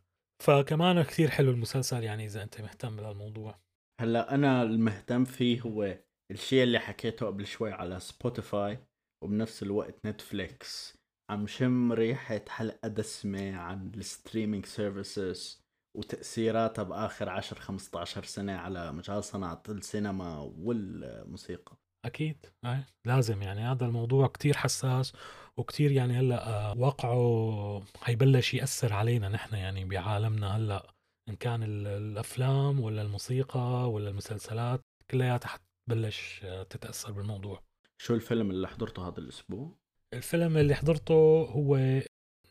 فكمان 0.45 1.03
كثير 1.03 1.31
حلو 1.31 1.51
المسلسل 1.51 2.03
يعني 2.03 2.25
إذا 2.25 2.43
أنت 2.43 2.61
مهتم 2.61 2.97
بهالموضوع 2.97 3.59
هلأ 4.01 4.35
أنا 4.35 4.63
المهتم 4.63 5.25
فيه 5.25 5.61
هو 5.61 5.99
الشيء 6.31 6.63
اللي 6.63 6.79
حكيته 6.79 7.27
قبل 7.27 7.47
شوي 7.47 7.73
على 7.73 8.01
سبوتيفاي 8.01 8.79
وبنفس 9.25 9.63
الوقت 9.63 10.07
نتفليكس 10.07 10.99
عم 11.31 11.47
شم 11.47 11.93
ريحة 11.93 12.41
حلقة 12.49 12.89
دسمة 12.89 13.57
عن 13.57 13.93
ال 13.95 14.02
streaming 14.02 14.67
services 14.67 15.63
وتأثيراتها 15.97 16.83
بآخر 16.83 17.29
10 17.29 17.59
15 17.61 18.25
سنة 18.25 18.53
على 18.57 18.93
مجال 18.93 19.25
صناعة 19.25 19.63
السينما 19.69 20.39
والموسيقى. 20.39 21.77
أكيد. 22.05 22.47
أي. 22.65 22.85
لازم 23.07 23.43
يعني 23.43 23.61
هذا 23.61 23.87
الموضوع 23.87 24.27
كتير 24.27 24.57
حساس 24.57 25.13
وكتير 25.57 25.93
يعني 25.93 26.13
هلأ 26.19 26.49
آه، 26.49 26.79
واقعه 26.79 27.83
حيبلش 28.03 28.55
يأثر 28.55 28.93
علينا 28.93 29.29
نحن 29.29 29.55
يعني 29.57 29.85
بعالمنا. 29.85 30.57
هلأ 30.57 30.95
إن 31.29 31.37
كان 31.37 31.63
ال- 31.63 31.87
الأفلام 31.87 32.81
ولا 32.81 33.03
الموسيقى 33.03 33.91
ولا 33.91 34.11
المسلسلات 34.11 34.81
كلياتها 35.11 35.49
حتبلش 35.49 36.41
آه، 36.45 36.63
تتأثر 36.63 37.13
بالموضوع. 37.13 37.63
شو 38.01 38.15
الفيلم 38.15 38.51
اللي 38.51 38.69
حضرته 38.69 39.09
هذا 39.09 39.19
الأسبوع؟ 39.19 39.79
الفيلم 40.15 40.57
اللي 40.57 40.75
حضرته 40.75 41.15
هو 41.51 41.79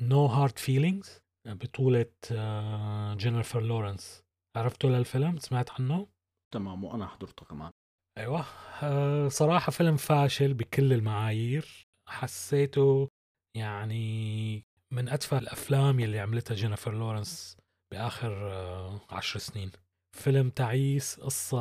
No 0.02 0.26
Hard 0.26 0.58
Feelings 0.58 1.20
بطولة 1.48 2.12
آه، 2.32 3.14
جينيفر 3.16 3.62
لورنس 3.62 4.24
عرفتوا 4.58 4.90
للفيلم 4.90 5.38
سمعت 5.38 5.70
عنه؟ 5.72 6.08
تمام 6.54 6.84
وأنا 6.84 7.08
حضرته 7.08 7.46
كمان. 7.46 7.72
أيوه. 8.18 8.46
آه، 8.84 9.28
صراحة 9.28 9.72
فيلم 9.72 9.98
فاشل 9.98 10.54
بكل 10.54 10.94
المعايير. 10.94 11.88
حسيته 12.10 13.10
يعني 13.58 14.64
من 14.94 15.10
أتفه 15.10 15.38
الأفلام 15.38 16.00
يلي 16.00 16.20
عملتها 16.20 16.56
جينيفر 16.56 16.94
لورنس 16.94 17.58
بآخر 17.94 18.52
آه، 18.52 19.02
عشر 19.10 19.40
سنين. 19.40 19.72
فيلم 20.16 20.50
تعيس 20.50 21.20
قصة 21.20 21.58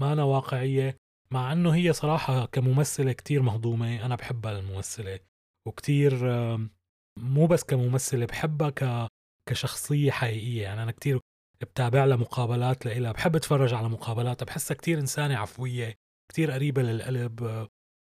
ما 0.00 0.12
أنا 0.12 0.22
واقعية. 0.22 0.96
مع 1.32 1.52
أنه 1.52 1.74
هي 1.74 1.92
صراحة 1.92 2.46
كممثلة 2.46 3.12
كتير 3.12 3.42
مهضومة 3.42 4.06
أنا 4.06 4.16
بحبها 4.16 4.58
الممثلة 4.58 5.18
وكتير 5.68 6.26
مو 7.18 7.46
بس 7.46 7.64
كممثلة 7.64 8.26
بحبها 8.26 8.70
ك 8.70 9.08
كشخصية 9.48 10.10
حقيقية. 10.10 10.62
يعني 10.62 10.82
أنا 10.82 10.92
كتير 10.92 11.20
بتابع 11.60 12.04
لها 12.04 12.16
مقابلات 12.16 12.86
لإلها 12.86 13.12
بحب 13.12 13.36
أتفرج 13.36 13.74
على 13.74 13.88
مقابلاتها 13.88 14.46
بحسها 14.46 14.74
كتير 14.74 14.98
إنسانة 14.98 15.36
عفوية 15.36 15.94
كتير 16.32 16.50
قريبة 16.50 16.82
للقلب 16.82 17.40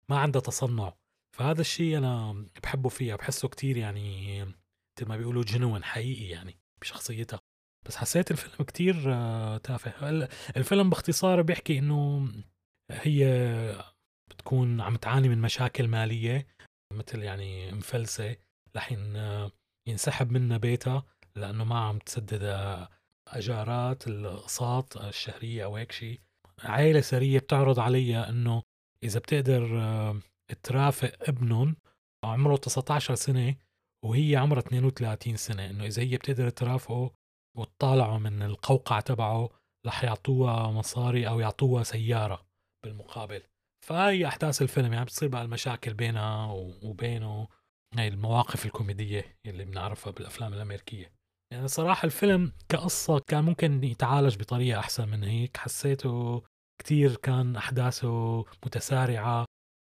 ما 0.09 0.19
عندها 0.19 0.43
تصنع. 0.43 0.93
فهذا 1.37 1.61
الشيء 1.61 1.99
أنا 1.99 2.45
بحبه 2.63 2.89
فيها 2.89 3.17
بحسه 3.17 3.49
كتير 3.49 3.77
يعني 3.77 4.43
مثل 4.45 5.09
ما 5.09 5.17
بيقولوا 5.17 5.43
جنون 5.45 5.85
حقيقي 5.85 6.25
يعني 6.29 6.57
بشخصيتها. 6.81 7.41
بس 7.87 7.97
حسيت 7.97 8.31
الفيلم 8.31 8.65
كتير 8.65 9.15
آه، 9.15 9.57
تافه. 9.59 10.09
ال- 10.11 10.29
الفيلم 10.57 10.91
باختصار 10.91 11.43
بيحكي 11.43 11.79
إنه 11.79 12.29
هي 12.91 13.25
بتكون 14.31 14.81
عم 14.81 14.97
تعاني 14.97 15.29
من 15.29 15.41
مشاكل 15.41 15.89
مالية 15.89 16.47
مثل 16.93 17.23
يعني 17.23 17.73
مفلسة 17.73 18.37
لحين 18.75 19.17
آه، 19.17 19.51
ينسحب 19.89 20.33
منها 20.33 20.57
بيتها 20.57 21.05
لأنه 21.37 21.65
ما 21.65 21.79
عم 21.79 21.99
تسدد 21.99 22.43
آه، 22.43 22.89
أجارات 23.29 24.07
الأقساط 24.07 24.97
الشهرية 24.97 25.65
أو 25.65 25.77
هيك 25.77 25.93
شيء 25.93 26.21
عائله 26.65 27.01
سرية 27.01 27.39
بتعرض 27.39 27.81
عليها 27.81 28.29
إنه 28.29 28.63
إذا 29.05 29.21
بتقدر 29.21 29.81
آه، 29.81 30.21
ترافق 30.63 31.13
ابنهم 31.29 31.77
عمره 32.25 32.57
19 32.57 33.15
سنة 33.15 33.55
وهي 34.05 34.37
عمرها 34.37 34.61
32 34.61 35.37
سنة 35.37 35.71
إنه 35.71 35.87
إذا 35.87 36.03
هي 36.03 36.17
بتقدر 36.17 36.51
ترافقه 36.51 37.11
وتطالعه 37.57 38.19
من 38.19 38.43
القوقع 38.43 39.01
تبعه 39.01 39.49
رح 39.87 40.05
يعطوها 40.05 40.71
مصاري 40.71 41.29
أو 41.29 41.41
يعطوها 41.41 41.83
سيارة. 41.83 42.50
بالمقابل. 42.85 43.43
فهي 43.87 44.27
أحداث 44.27 44.63
الفيلم 44.63 44.93
يعني 44.93 45.05
بتصير 45.05 45.29
بقى 45.29 45.43
المشاكل 45.43 45.95
بينها 45.95 46.53
وبينه 46.83 47.49
هاي 47.95 48.09
المواقف 48.09 48.67
الكوميدية 48.67 49.37
اللي 49.47 49.65
بنعرفها 49.65 50.13
بالأفلام 50.13 50.55
الأمريكية. 50.55 51.13
يعني 51.53 51.69
صراحة 51.69 52.07
الفيلم 52.07 52.53
كقصة 52.69 53.19
كان 53.19 53.45
ممكن 53.45 53.85
يتعالج 53.85 54.37
بطريقة 54.37 54.79
أحسن 54.79 55.09
من 55.09 55.25
هيك. 55.25 55.57
حسيته 55.57 56.43
كتير 56.83 57.17
كان 57.17 57.57
أحداثه 57.57 58.45
متسارعة. 58.67 59.45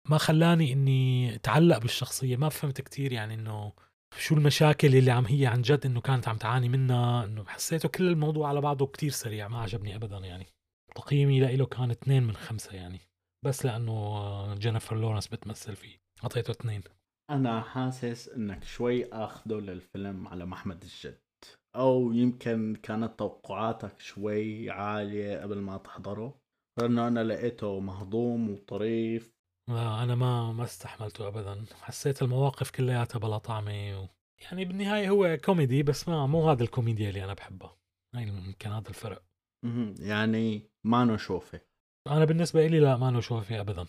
ما 0.09 0.19
خلاني 0.19 0.73
إني 0.73 1.35
أتعلق 1.35 1.79
بالشخصية. 1.79 2.37
ما 2.37 2.49
فهمت 2.49 2.81
كتير 2.81 3.13
يعني 3.13 3.35
إنه 3.35 3.73
شو 4.19 4.35
المشاكل 4.35 4.97
اللي 4.97 5.11
عم 5.11 5.27
هي 5.27 5.47
عن 5.47 5.63
جد 5.63 5.87
إنه 5.87 6.01
كانت 6.01 6.29
عم 6.29 6.37
تعاني 6.37 6.69
منها. 6.69 7.25
إنه 7.25 7.45
حسيته 7.45 7.89
كل 7.89 8.09
الموضوع 8.09 8.49
على 8.49 8.61
بعضه 8.61 8.87
كتير 8.87 9.11
سريع. 9.11 9.49
ما 9.49 9.61
عجبني 9.61 9.95
أبدا 9.95 10.19
يعني. 10.19 10.47
تقييمي 10.95 11.41
لإله 11.41 11.67
كان 11.67 11.91
اثنين 11.91 12.23
من 12.23 12.37
خمسة 12.37 12.73
يعني. 12.73 13.01
بس 13.45 13.67
لأنه 13.67 14.55
جينيفر 14.55 14.97
لورنس 14.97 15.29
بتمثل 15.29 15.77
فيه. 15.77 15.97
أعطيته 16.25 16.51
اثنين. 16.51 16.83
أنا 17.31 17.61
حاسس 17.61 18.29
إنك 18.29 18.65
شوي 18.65 19.13
أخذه 19.13 19.55
للفيلم 19.55 20.29
على 20.29 20.47
محمل 20.47 20.83
الجد. 20.83 21.21
أو 21.77 22.13
يمكن 22.13 22.77
كانت 22.83 23.19
توقعاتك 23.19 24.01
شوي 24.01 24.71
عالية 24.71 25.43
قبل 25.43 25.59
ما 25.59 25.77
تحضره. 25.77 26.39
لأنه 26.81 27.09
أنا 27.09 27.25
لقيته 27.25 27.81
مهضوم 27.81 28.51
وطريف. 28.51 29.35
لا 29.71 30.03
أنا 30.03 30.15
ما 30.15 30.53
ما 30.53 30.65
استحملته 30.65 31.29
ابدا. 31.29 31.65
حسيت 31.81 32.23
المواقف 32.23 32.71
كلياتها 32.71 33.19
بلا 33.19 33.39
طعمة 33.39 34.03
و... 34.03 34.09
يعني 34.43 34.65
بالنهاية 34.65 35.09
هو 35.11 35.39
كوميدي 35.45 35.83
بس 35.83 36.09
ما 36.09 36.27
مو 36.27 36.51
هذا 36.51 36.63
الكوميديا 36.63 37.09
اللي 37.09 37.25
أنا 37.25 37.35
بحبها. 37.35 37.77
هاي 38.15 38.29
يمكن 38.29 38.71
هذا 38.71 38.89
الفرق. 38.89 39.23
يعني 39.99 40.71
ما 40.87 41.05
نشوفه 41.05 41.61
أنا 42.09 42.25
بالنسبة 42.25 42.67
لي 42.67 42.81
لا 42.81 42.97
ما 42.97 43.11
له 43.11 43.21
شوفي 43.21 43.61
ابدا. 43.61 43.87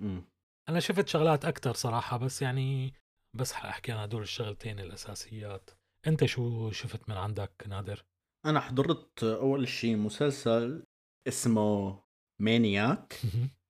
مم. 0.00 0.24
أنا 0.68 0.80
شفت 0.80 1.08
شغلات 1.08 1.44
أكثر 1.44 1.74
صراحة 1.74 2.16
بس 2.16 2.42
يعني 2.42 2.92
بس 3.36 3.52
أحكي 3.52 3.92
عن 3.92 3.98
هدول 3.98 4.22
الشغلتين 4.22 4.80
الأساسيات. 4.80 5.70
أنت 6.06 6.24
شو 6.24 6.70
شفت 6.70 7.08
من 7.08 7.16
عندك 7.16 7.64
نادر؟ 7.68 8.04
أنا 8.46 8.60
حضرت 8.60 9.24
أول 9.24 9.68
شيء 9.68 9.96
مسلسل 9.96 10.84
اسمه 11.28 12.02
مانياك 12.40 13.20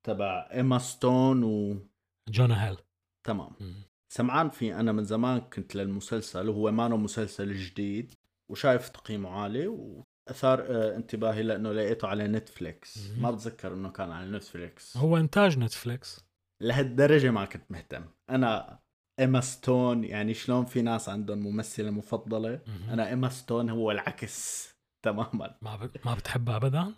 تبع 0.07 0.49
إيما 0.53 0.77
ستون 0.77 1.43
و 1.43 1.77
جونا 2.29 2.67
هيل. 2.67 2.77
تمام. 3.27 3.55
سمعان 4.13 4.49
فيه 4.49 4.79
أنا 4.79 4.91
من 4.91 5.03
زمان 5.03 5.39
كنت 5.39 5.75
للمسلسل 5.75 6.49
وهو 6.49 6.71
مانو 6.71 6.97
مسلسل 6.97 7.53
جديد 7.53 8.13
وشايف 8.51 8.89
تقييمه 8.89 9.29
عالي 9.29 9.67
واثار 10.27 10.65
آه، 10.69 10.95
انتباهي 10.95 11.43
لأنه 11.43 11.71
لقيته 11.71 12.07
على 12.07 12.27
نتفليكس. 12.27 13.11
ما 13.17 13.31
بتذكر 13.31 13.73
انه 13.73 13.89
كان 13.89 14.11
على 14.11 14.31
نتفليكس. 14.31 14.97
هو 14.97 15.17
انتاج 15.17 15.59
نتفليكس. 15.59 16.25
لهالدرجة 16.61 17.31
ما 17.31 17.45
كنت 17.45 17.71
مهتم. 17.71 18.05
أنا 18.29 18.79
إيما 19.19 19.41
ستون 19.41 20.03
يعني 20.03 20.33
شلون 20.33 20.65
في 20.65 20.81
ناس 20.81 21.09
عندهم 21.09 21.37
ممثلة 21.37 21.91
مفضلة. 21.91 22.61
أنا 22.89 23.09
إيما 23.09 23.29
ستون 23.29 23.69
هو 23.69 23.91
العكس 23.91 24.69
تماما. 25.05 25.57
ما 25.61 25.75
ب... 25.75 25.91
ما 26.05 26.15
بتحبها 26.15 26.55
ابدا. 26.55 26.93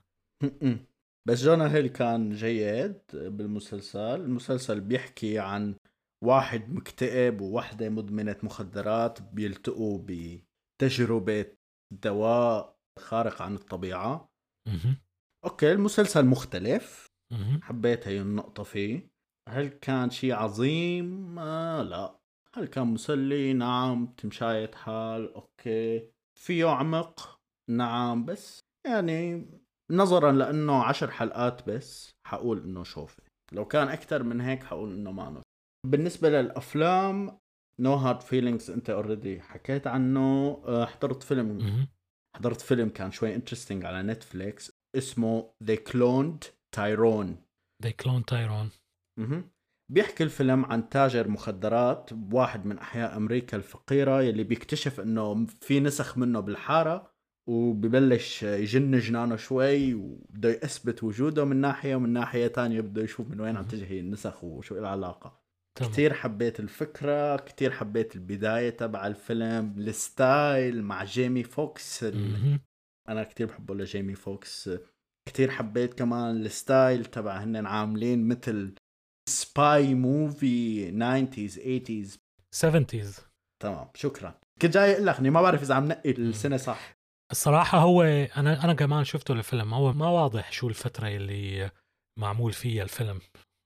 بس 1.27 1.43
جونا 1.43 1.73
هيل 1.73 1.87
كان 1.87 2.29
جيد 2.29 3.01
بالمسلسل. 3.13 3.99
المسلسل 3.99 4.81
بيحكي 4.81 5.39
عن 5.39 5.75
واحد 6.23 6.73
مكتئب 6.73 7.41
وواحدة 7.41 7.89
مدمنة 7.89 8.35
مخدرات 8.43 9.21
بيلتقوا 9.21 10.05
بتجربة 10.05 11.45
دواء 11.91 12.74
خارق 12.99 13.41
عن 13.41 13.55
الطبيعة 13.55 14.29
مهم. 14.67 14.97
أوكي 15.45 15.71
المسلسل 15.71 16.25
مختلف 16.25 17.05
مهم. 17.33 17.61
حبيت 17.63 18.07
هي 18.07 18.21
النقطة 18.21 18.63
فيه 18.63 19.07
هل 19.49 19.67
كان 19.67 20.09
شيء 20.09 20.33
عظيم؟ 20.33 21.39
آه 21.39 21.81
لا 21.83 22.19
هل 22.55 22.65
كان 22.65 22.87
مسلي؟ 22.87 23.53
نعم 23.53 24.05
تمشاية 24.05 24.71
حال 24.71 25.33
أوكي 25.33 26.09
فيه 26.39 26.65
عمق؟ 26.65 27.39
نعم 27.69 28.25
بس 28.25 28.59
يعني 28.87 29.49
نظرا 29.91 30.31
لأنه 30.31 30.83
عشر 30.83 31.11
حلقات 31.11 31.69
بس 31.69 32.11
حقول 32.27 32.63
إنه 32.63 32.83
شوفي 32.83 33.21
لو 33.51 33.65
كان 33.65 33.87
أكثر 33.87 34.23
من 34.23 34.41
هيك 34.41 34.63
حقول 34.63 34.93
إنه 34.93 35.11
no 35.11 35.41
بالنسبة 35.87 36.29
للأفلام 36.29 37.37
No 37.79 37.93
Hard 37.93 38.21
Feelings 38.21 38.71
أنت 38.71 38.89
already 38.89 39.41
حكيت 39.41 39.87
عنه 39.87 40.19
آه، 40.65 40.85
حضرت 40.85 41.23
فيلم. 41.23 41.87
حضرت 42.35 42.61
فيلم 42.61 42.89
كان 42.89 43.11
شوي 43.11 43.35
interesting 43.35 43.85
على 43.85 44.03
نتفليكس 44.03 44.71
اسمه 44.95 45.49
They 45.63 45.77
Cloned 45.91 46.45
Tyrone. 46.75 47.31
They 47.83 47.93
clone 48.03 48.23
Tyrone. 48.31 48.69
مهم. 49.19 49.49
بيحكي 49.91 50.23
الفيلم 50.23 50.65
عن 50.65 50.89
تاجر 50.89 51.27
مخدرات 51.27 52.13
بواحد 52.13 52.65
من 52.65 52.77
أحياء 52.77 53.17
أمريكا 53.17 53.57
الفقيرة 53.57 54.21
يلي 54.21 54.43
بيكتشف 54.43 54.99
إنه 54.99 55.45
في 55.61 55.79
نسخ 55.79 56.17
منه 56.17 56.39
بالحارة 56.39 57.11
وببلش 57.49 58.43
يجن 58.43 58.99
جنانه 58.99 59.35
شوي 59.35 59.93
وبده 59.93 60.49
يثبت 60.49 61.03
وجوده 61.03 61.45
من 61.45 61.55
ناحية 61.55 61.95
ومن 61.95 62.09
ناحية 62.09 62.47
تانية 62.47 62.81
بده 62.81 63.01
يشوف 63.03 63.29
من 63.29 63.41
وين 63.41 63.57
عم 63.57 63.65
تجي 63.65 63.85
هي 63.85 63.99
النسخ 63.99 64.43
وشو 64.43 64.77
العلاقه 64.77 65.44
تمام. 65.75 65.91
كتير 65.91 66.13
حبيت 66.13 66.59
الفكرة 66.59 67.35
كتير 67.35 67.71
حبيت 67.71 68.15
البداية 68.15 68.69
تبع 68.69 69.07
الفيلم 69.07 69.75
ال 69.77 69.95
style 69.95 70.83
مع 70.83 71.03
جيمي 71.03 71.43
فوكس 71.43 72.03
ال... 72.03 72.59
أنا 73.09 73.23
كتير 73.23 73.47
بحبه 73.47 73.75
لجيمي 73.75 74.15
فوكس. 74.15 74.69
كتير 75.29 75.51
حبيت 75.51 75.93
كمان 75.93 76.45
ال 76.45 76.55
style 76.55 77.05
تبع 77.05 77.37
هن 77.37 77.65
عاملين 77.65 78.27
مثل 78.27 78.75
spy 79.29 79.93
movie 79.93 80.91
90s 80.91 81.57
80s 81.57 82.17
70s 82.65 83.21
تمام 83.63 83.89
شكرا. 83.95 84.39
كنت 84.61 84.73
جاي 84.73 84.93
أقول 84.93 85.05
لك 85.05 85.19
ما 85.19 85.41
بعرف 85.41 85.61
إذا 85.61 85.75
عم 85.75 85.87
نقي 85.87 86.11
السنة 86.11 86.57
صح. 86.57 86.95
الصراحة 87.31 87.77
هو 87.77 88.03
أنا 88.37 88.63
أنا 88.63 88.73
كمان 88.73 89.03
شفته 89.03 89.33
الفيلم 89.33 89.73
هو 89.73 89.93
ما 89.93 90.07
واضح 90.07 90.51
شو 90.51 90.67
الفترة 90.67 91.07
اللي 91.07 91.71
معمول 92.19 92.53
فيها 92.53 92.83
الفيلم. 92.83 93.19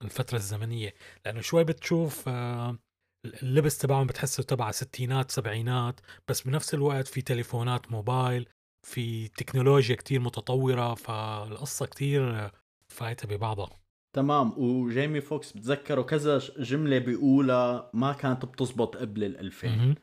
الفترة 0.03 0.37
الزمنية 0.37 0.93
لأنه 1.25 1.41
شوي 1.41 1.63
بتشوف 1.63 2.23
آه، 2.27 2.77
اللبس 3.25 3.77
تبعهم 3.77 4.07
بتحسه 4.07 4.43
تبع 4.43 4.71
ستينات 4.71 5.31
سبعينات 5.31 5.99
بس 6.27 6.41
بنفس 6.41 6.73
الوقت 6.73 7.07
في 7.07 7.21
تليفونات 7.21 7.91
موبايل 7.91 8.49
في 8.87 9.27
تكنولوجيا 9.27 9.95
كتير 9.95 10.19
متطورة 10.19 10.93
فالقصة 10.93 11.85
كتير 11.85 12.51
فايتة 12.87 13.27
ببعضها. 13.27 13.69
تمام. 14.15 14.53
وجيمي 14.57 15.21
فوكس 15.21 15.51
بتذكره 15.51 16.01
كذا 16.01 16.37
جملة 16.59 16.97
بيقولها 16.99 17.89
ما 17.93 18.13
كانت 18.13 18.45
بتزبط 18.45 18.97
قبل 18.97 19.23
ال 19.23 19.39
2000 19.39 19.67
مهم. 19.67 19.95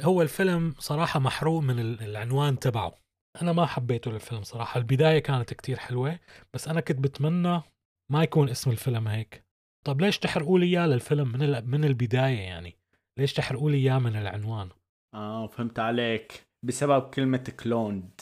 هو 0.00 0.22
الفيلم 0.22 0.74
صراحة 0.78 1.20
محروق 1.20 1.62
من 1.62 1.78
ال- 1.78 2.02
العنوان 2.02 2.58
تبعه. 2.58 2.94
أنا 3.42 3.52
ما 3.52 3.66
حبيته 3.66 4.10
للفيلم 4.10 4.42
صراحة. 4.42 4.78
البداية 4.78 5.18
كانت 5.18 5.54
كتير 5.54 5.76
حلوة 5.78 6.18
بس 6.54 6.68
أنا 6.68 6.80
كنت 6.80 6.98
بتمنى 6.98 7.62
ما 8.10 8.22
يكون 8.22 8.48
اسم 8.48 8.70
الفيلم 8.70 9.08
هيك. 9.08 9.44
طب 9.84 10.00
ليش 10.00 10.18
تحرقوا 10.18 10.58
لي 10.58 10.66
إياه 10.66 10.86
للفيلم 10.86 11.28
من, 11.32 11.70
من 11.70 11.84
البداية 11.84 12.38
يعني؟ 12.38 12.76
ليش 13.18 13.32
تحرقوا 13.32 13.70
لي 13.70 13.76
إياه 13.76 13.98
من 13.98 14.16
العنوان؟ 14.16 14.68
آه 15.14 15.46
فهمت 15.46 15.78
عليك. 15.78 16.46
بسبب 16.62 17.10
كلمة 17.10 17.52
cloned 17.62 18.20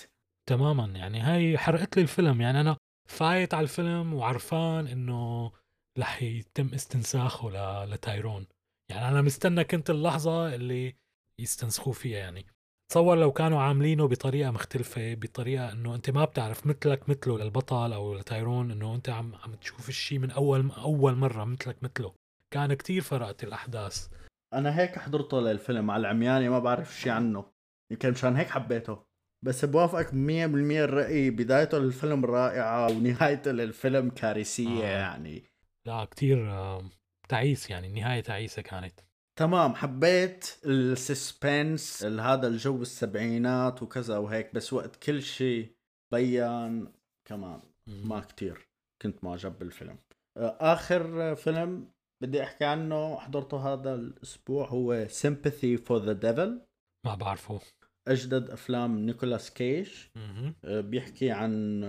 تماما 0.49 0.85
يعني 0.99 1.21
هاي 1.21 1.59
حرقت 1.59 1.97
لي 1.97 2.03
الفيلم. 2.03 2.41
يعني 2.41 2.61
أنا 2.61 2.77
فايت 3.09 3.55
على 3.55 3.65
الفيلم 3.65 4.15
وعرفان 4.15 4.87
إنه 4.87 5.53
رح 5.99 6.23
يتم 6.23 6.71
استنساخه 6.75 7.51
ل- 7.51 7.91
لتايرون. 7.91 8.47
يعني 8.91 9.09
أنا 9.09 9.23
مستنى 9.23 9.65
كنت 9.65 9.91
اللحظة 9.91 10.55
اللي 10.55 10.95
يستنسخوه 11.39 11.93
فيها 11.93 12.19
يعني. 12.19 12.47
تصور 12.93 13.19
لو 13.19 13.33
كانوا 13.33 13.61
عاملينه 13.61 14.09
بطريقة 14.09 14.51
مختلفة 14.51 15.15
بطريقة 15.15 15.73
إنه 15.73 15.95
أنت 15.95 16.11
ما 16.11 16.25
بتعرف 16.25 16.67
مثلك 16.67 17.09
مثله 17.09 17.39
للبطل 17.39 17.93
أو 17.93 18.15
لتايرون 18.15 18.71
إنه 18.71 18.95
أنت 18.95 19.09
عم 19.09 19.35
عم 19.35 19.55
تشوف 19.55 19.89
الشيء 19.89 20.19
من 20.19 20.31
أول 20.31 20.71
أول 20.71 21.15
مرة 21.15 21.45
مثلك 21.45 21.77
مثله. 21.83 22.15
كان 22.51 22.75
كتير 22.75 23.03
فرقت 23.03 23.45
الأحداث. 23.45 24.09
أنا 24.55 24.79
هيك 24.79 24.99
حضرته 24.99 25.41
للفيلم 25.41 25.91
على 25.91 26.01
العمياني 26.01 26.49
ما 26.49 26.59
بعرف 26.59 26.95
شي 26.97 27.11
عنه. 27.11 27.45
يمكن 27.91 28.11
مشان 28.11 28.37
هيك 28.37 28.51
حبيته. 28.51 29.03
بس 29.45 29.65
بوافقك 29.65 30.11
100% 30.11 30.15
الرأي 30.15 31.31
بدايته 31.31 31.79
للفيلم 31.79 32.25
رائعة 32.25 32.91
ونهايته 32.91 33.51
للفيلم 33.51 34.11
كارثية 34.11 34.85
آه. 34.85 34.99
يعني. 34.99 35.43
لا 35.87 36.05
كتير 36.05 36.53
تعيس 37.29 37.71
يعني 37.71 37.87
النهاية 37.87 38.21
تعيسة 38.21 38.63
كانت. 38.63 39.01
تمام 39.39 39.75
حبيت 39.75 40.57
السسبنس 40.65 42.05
هذا 42.05 42.49
الجو 42.49 42.83
السبعينات 42.83 43.83
وكذا 43.83 44.19
وهيك 44.19 44.55
بس 44.55 44.73
وقت 44.73 44.97
كل 44.97 45.23
شيء 45.23 45.73
بين 46.13 46.89
كمان. 47.29 47.61
ما 47.87 48.21
كتير 48.21 48.69
كنت 49.03 49.25
معجب 49.25 49.59
بالفيلم 49.59 49.99
آخر 50.39 51.35
فيلم 51.35 51.89
بدي 52.23 52.43
أحكي 52.43 52.65
عنه 52.65 53.17
حضرته 53.17 53.73
هذا 53.73 53.95
الأسبوع 53.95 54.69
هو 54.69 55.07
Sympathy 55.07 55.79
for 55.79 56.03
the 56.03 56.15
Devil. 56.23 56.51
ما 57.07 57.15
بعرفه. 57.15 57.61
أجدد 58.09 58.51
أفلام 58.51 58.99
نيكولاس. 58.99 59.53
آه، 59.61 60.81
بيحكي 60.81 61.31
عن 61.31 61.83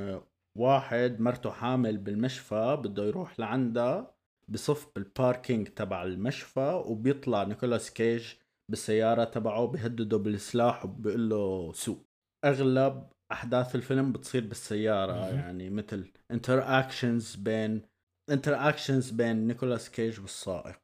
واحد 0.57 1.19
مرته 1.19 1.51
حامل 1.51 1.97
بالمشفى 1.97 2.81
بده 2.83 3.03
يروح 3.03 3.39
لعندها 3.39 4.12
بصف 4.47 4.87
بال 4.95 5.11
parking 5.11 5.67
تبع 5.67 6.03
المشفى 6.03 6.83
وبيطلع 6.85 7.43
نيكولاس 7.43 7.93
كيج 7.93 8.33
بالسيارة 8.71 9.23
تبعه 9.23 9.67
بيهدده 9.67 10.17
بالسلاح 10.17 10.85
وبيقول 10.85 11.29
له 11.29 11.73
سوق. 11.73 12.05
أغلب 12.45 13.09
أحداث 13.31 13.75
الفيلم 13.75 14.11
بتصير 14.11 14.47
بالسيارة. 14.47 15.29
يعني 15.29 15.69
مثل 15.69 16.11
interactions 16.31 17.35
بين 17.35 17.81
interactions 18.29 19.09
بين 19.09 19.47
نيكولاس 19.47 19.89
كيج 19.89 20.19
والسائق. 20.19 20.79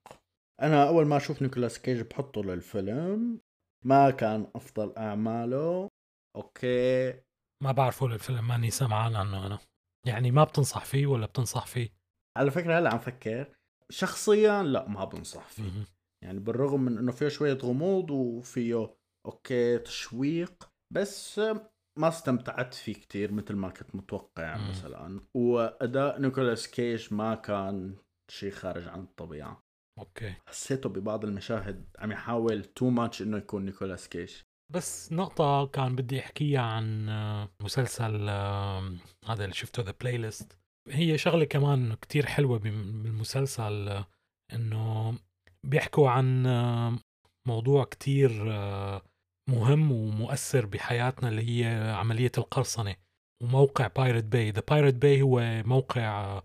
أنا 0.62 0.88
أول 0.88 1.06
ما 1.06 1.18
أشوف 1.18 1.42
نيكولاس 1.42 1.80
كيج 1.80 2.02
بحطه 2.02 2.44
للفيلم 2.44 3.40
ما 3.86 4.12
كان 4.12 4.48
أفضل 4.56 4.94
أعماله. 4.98 5.88
أوكي. 6.36 7.14
ما 7.64 7.72
بعرفه 7.72 8.08
للفيلم 8.08 8.48
ماني 8.48 8.72
سمعان 8.72 9.16
عنه 9.16 9.46
أنا. 9.46 9.60
يعني 10.08 10.32
ما 10.32 10.44
بتنصح 10.44 10.86
فيه 10.86 11.08
ولا 11.08 11.26
بتنصح 11.26 11.66
فيه؟ 11.66 11.99
على 12.40 12.52
فكرة 12.52 12.80
هلا 12.80 12.94
عم 12.94 13.00
فكر. 13.00 13.56
شخصيا 13.90 14.64
لا 14.64 14.88
ما 14.88 15.06
بنصح 15.06 15.48
فيه. 15.48 15.72
يعني 16.24 16.40
بالرغم 16.40 16.82
من 16.82 16.98
إنه 16.98 17.12
فيه 17.12 17.28
شوية 17.28 17.58
غموض 17.58 18.12
وفيه 18.12 18.96
أوكي 19.26 19.78
تشويق 19.78 20.70
بس 20.94 21.40
ما 22.00 22.08
استمتعت 22.08 22.74
فيه 22.74 22.94
كتير 22.94 23.32
مثل 23.32 23.56
ما 23.56 23.70
كنت 23.70 23.96
متوقع 23.96 24.58
مم. 24.58 24.70
مثلا. 24.70 25.22
واداء 25.36 26.20
نيكولاس 26.22 26.68
كيج 26.68 27.14
ما 27.14 27.36
كان 27.36 27.96
شيء 28.32 28.52
خارج 28.52 28.88
عن 28.88 29.00
الطبيعة. 29.00 29.64
أوكي. 30.00 30.34
حسيته 30.48 30.90
ببعض 30.90 31.26
المشاهد 31.26 31.86
عم 32.00 32.12
يحاول 32.12 32.64
too 32.64 32.90
much 32.90 33.22
إنه 33.22 33.38
يكون 33.38 33.66
نيكولاس 33.66 34.08
كيج. 34.08 34.36
بس 34.74 35.14
نقطة 35.14 35.66
كان 35.66 35.96
بدي 35.96 36.20
أحكيها 36.20 36.62
عن 36.62 37.06
مسلسل 37.64 38.30
هذا 39.26 39.44
اللي 39.44 39.54
شفته 39.54 39.84
The 39.84 39.94
Playlist 40.02 40.59
هي 40.88 41.18
شغلة 41.18 41.46
كمان 41.46 41.94
كتير 41.94 42.26
حلوة 42.26 42.60
بم- 42.60 43.02
بالمسلسل 43.04 44.04
إنه 44.54 45.18
بيحكوا 45.66 46.10
عن 46.10 46.44
موضوع 47.48 47.84
كتير 47.84 48.44
مهم 49.50 49.92
ومؤثر 49.92 50.66
بحياتنا 50.66 51.30
اللي 51.30 51.42
هي 51.66 51.92
عملية 51.92 52.32
القرصنة 52.38 52.96
وموقع 53.44 53.88
Pirate 53.88 54.24
Bay 54.24 54.52
The 54.52 54.62
Pirate 54.70 54.94
Bay 54.94 55.22
هو 55.22 55.64
موقع 55.66 56.42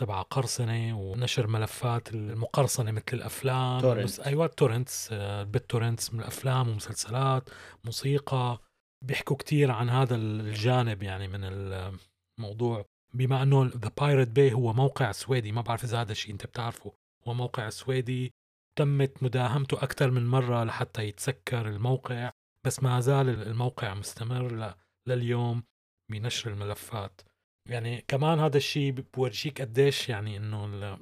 تبع 0.00 0.22
قرصنة 0.22 0.98
ونشر 1.00 1.46
ملفات 1.46 2.14
المقرصنة 2.14 2.90
مثل 2.90 3.04
الأفلام 3.12 3.80
torrent. 3.80 4.20
أيوة 4.20 4.46
torrents 4.46 5.12
بال 5.42 5.56
torrents 5.56 6.14
من 6.14 6.20
الأفلام 6.20 6.68
ومسلسلات 6.68 7.50
موسيقى 7.84 8.58
بيحكوا 9.04 9.36
كتير 9.36 9.70
عن 9.70 9.90
هذا 9.90 10.16
الجانب 10.16 11.02
يعني 11.02 11.28
من 11.28 11.44
الموضوع 12.38 12.84
بما 13.14 13.42
أنه 13.42 13.64
The 13.64 13.90
Pirate 14.00 14.28
Bay 14.28 14.52
هو 14.52 14.72
موقع 14.72 15.12
سويدي 15.12 15.52
ما 15.52 15.60
بعرف 15.60 15.84
إذا 15.84 16.00
هذا 16.00 16.12
الشيء 16.12 16.32
أنت 16.32 16.46
بتعرفه 16.46 16.92
هو 17.28 17.34
موقع 17.34 17.70
سويدي 17.70 18.32
تمت 18.78 19.22
مداهمته 19.22 19.82
أكثر 19.82 20.10
من 20.10 20.26
مرة 20.26 20.64
لحتى 20.64 21.04
يتسكر 21.04 21.68
الموقع 21.68 22.30
بس 22.66 22.82
ما 22.82 23.00
زال 23.00 23.28
الموقع 23.28 23.94
مستمر. 23.94 24.74
لليوم 25.08 25.62
بنشر 26.10 26.50
الملفات 26.50 27.20
يعني 27.68 28.04
كمان 28.08 28.38
هذا 28.38 28.56
الشيء 28.56 29.04
بورجيك 29.14 29.60
قديش 29.60 30.08
يعني 30.08 30.36
إنه 30.36 30.64
ال... 30.64 30.98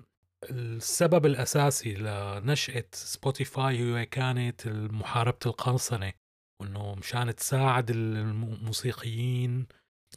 السبب 0.51 1.27
الأساسي 1.27 1.95
لنشأة 1.95 2.85
سبوتيفاي 2.92 3.92
هو 3.92 4.07
كانت 4.07 4.69
محاربه 4.69 5.38
القرصنة 5.47 6.12
وإنه 6.61 6.95
مشان 6.95 7.35
تساعد 7.35 7.90
الموسيقيين 7.90 9.66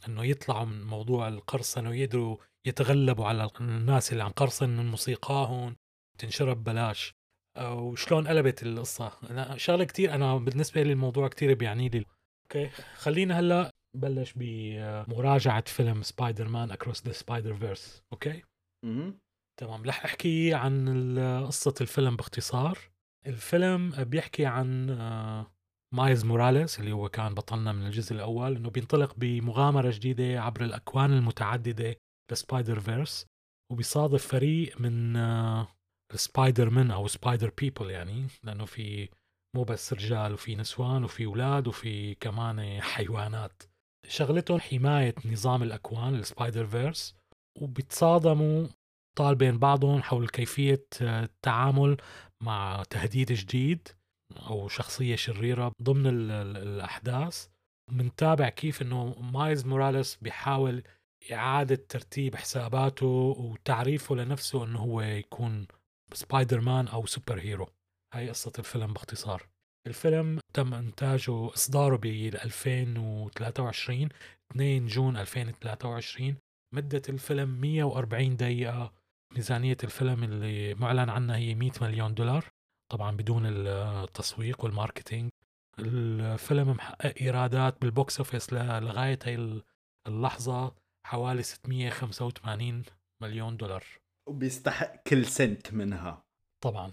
إنه 0.08 0.24
يطلعوا 0.24 0.64
من 0.64 0.84
موضوع 0.84 1.28
القرصنه 1.28 1.90
ويقدروا 1.90 2.36
يتغلبوا 2.66 3.26
على 3.26 3.50
الناس 3.60 4.12
اللي 4.12 4.22
عم 4.22 4.30
تقرصن 4.30 4.70
من 4.70 4.90
موسيقاهم 4.90 5.76
تنشر 6.18 6.64
ببلاش. 6.64 7.14
وشلون 7.60 8.28
قلبت 8.28 8.62
القصة؟ 8.62 9.12
أنا 9.30 9.56
شغلة 9.56 9.84
كتير 9.84 10.14
أنا 10.14 10.36
بالنسبة 10.36 10.82
لي 10.82 10.92
الموضوع 10.92 11.28
كتير 11.28 11.54
بيعني 11.54 11.88
لي. 11.88 12.04
أوكي 12.44 12.68
خلينا 12.94 13.40
هلأ 13.40 13.70
بلش 13.96 14.32
بمراجعة 14.36 15.64
فيلم 15.66 16.02
Spider-Man: 16.02 16.70
Across 16.70 17.06
the 17.06 17.12
Spider-Verse 17.12 18.02
أوكي؟ 18.12 18.42
تمام. 19.60 19.84
رح 19.86 20.04
أحكي 20.04 20.54
عن 20.54 21.18
قصة 21.46 21.74
الفيلم 21.80 22.16
باختصار. 22.16 22.78
الفيلم 23.26 23.90
بيحكي 23.90 24.46
عن 24.46 24.90
آه، 25.92 25.96
مايز 25.96 26.24
موراليس 26.24 26.80
اللي 26.80 26.92
هو 26.92 27.08
كان 27.08 27.34
بطلنا 27.34 27.72
من 27.72 27.86
الجزء 27.86 28.14
الأول 28.14 28.56
إنه 28.56 28.70
بينطلق 28.70 29.14
بمغامرة 29.16 29.90
جديدة 29.90 30.42
عبر 30.42 30.64
الأكوان 30.64 31.12
المتعددة 31.12 31.96
ل 32.32 32.80
Spider-Verse 32.80 33.26
وبيصادف 33.72 34.26
فريق 34.26 34.80
من 34.80 35.16
آه، 35.16 35.68
سبايدر 36.14 36.70
مان 36.70 36.90
أو 36.90 37.08
spider 37.08 37.52
people 37.58 37.90
يعني 37.90 38.26
لأنه 38.44 38.64
في 38.64 39.08
مو 39.56 39.64
بس 39.64 39.92
رجال 39.92 40.32
وفي 40.32 40.56
نسوان 40.56 41.04
وفي 41.04 41.26
أولاد 41.26 41.68
وفي 41.68 42.14
كمان 42.14 42.82
حيوانات. 42.82 43.62
شغلتهم 44.08 44.60
حماية 44.60 45.14
نظام 45.24 45.62
الأكوان 45.62 46.14
ال 46.14 46.66
Spider-Verse 46.66 47.16
وبيتصادموا 47.60 48.66
الأبطال 49.18 49.34
بين 49.34 49.58
بعضهم 49.58 50.02
حول 50.02 50.28
كيفية 50.28 50.86
التعامل 51.02 51.96
مع 52.42 52.82
تهديد 52.90 53.32
جديد. 53.32 53.88
أو 54.36 54.68
شخصية 54.68 55.16
شريرة 55.16 55.72
ضمن 55.82 56.06
الأحداث 56.06 57.46
بنتابع 57.90 58.48
كيف 58.48 58.82
إنه 58.82 59.14
مايز 59.20 59.66
موراليس 59.66 60.16
بيحاول 60.16 60.82
إعادة 61.32 61.84
ترتيب 61.88 62.36
حساباته 62.36 63.06
وتعريفه 63.38 64.14
لنفسه 64.14 64.64
أنه 64.64 64.78
هو 64.78 65.00
يكون 65.00 65.66
سبايدر 66.12 66.60
مان 66.60 66.88
أو 66.88 67.06
superhero 67.06 67.68
هاي 68.14 68.28
قصة 68.28 68.52
الفيلم 68.58 68.92
باختصار. 68.92 69.48
الفيلم 69.86 70.40
تم 70.54 70.74
إنتاجه 70.74 71.54
إصداره 71.54 71.96
ب 71.96 72.04
2023 72.04 74.08
2 74.52 74.86
June 74.86 75.16
2023 75.16 76.36
مدة 76.74 77.02
الفيلم 77.08 77.60
140 77.60 78.36
دقيقة. 78.36 78.92
ميزانية 79.34 79.76
الفيلم 79.84 80.24
اللي 80.24 80.74
معلن 80.74 81.08
عنها 81.08 81.36
هي 81.36 81.54
100 81.54 81.70
مليون 81.80 82.14
دولار. 82.14 82.44
طبعا 82.90 83.16
بدون 83.16 83.42
التسويق 83.46 84.64
وال 84.64 84.75
marketing. 84.75 85.30
الفيلم 85.78 86.70
محقق 86.70 87.14
إيرادات 87.20 87.80
بال 87.80 87.95
box 87.95 88.18
office 88.18 88.52
لغاية 88.52 89.18
هاي 89.24 89.62
اللحظة 90.06 90.74
حوالي 91.06 91.42
685 91.42 92.82
مليون 93.22 93.56
دولار. 93.56 93.84
وبيستحق 94.28 95.02
كل 95.06 95.26
سنت 95.26 95.72
منها. 95.72 96.24
طبعا. 96.60 96.92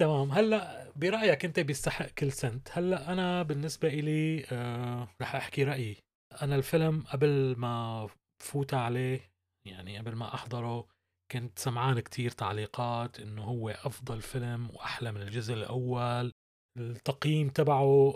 تمام. 0.00 0.30
هلأ 0.32 0.92
برأيك 0.96 1.44
أنت 1.44 1.60
بيستحق 1.60 2.06
كل 2.06 2.32
سنت؟ 2.32 2.68
هلأ 2.72 3.12
أنا 3.12 3.42
بالنسبة 3.42 3.88
إلي 3.88 4.46
آه 4.52 5.08
رح 5.22 5.34
أحكي 5.34 5.64
رأيي. 5.64 5.96
أنا 6.42 6.56
الفيلم 6.56 7.00
قبل 7.12 7.54
ما 7.58 8.06
فوت 8.42 8.74
عليه 8.74 9.32
يعني 9.64 9.98
قبل 9.98 10.14
ما 10.14 10.34
أحضره 10.34 10.86
كنت 11.32 11.58
سمعان 11.58 12.00
كتير 12.00 12.30
تعليقات 12.30 13.20
إنه 13.20 13.44
هو 13.44 13.68
أفضل 13.68 14.22
فيلم 14.22 14.70
وأحلى 14.70 15.12
من 15.12 15.22
الجزء 15.22 15.54
الأول. 15.54 16.32
التقييم 16.78 17.48
تبعه 17.48 18.14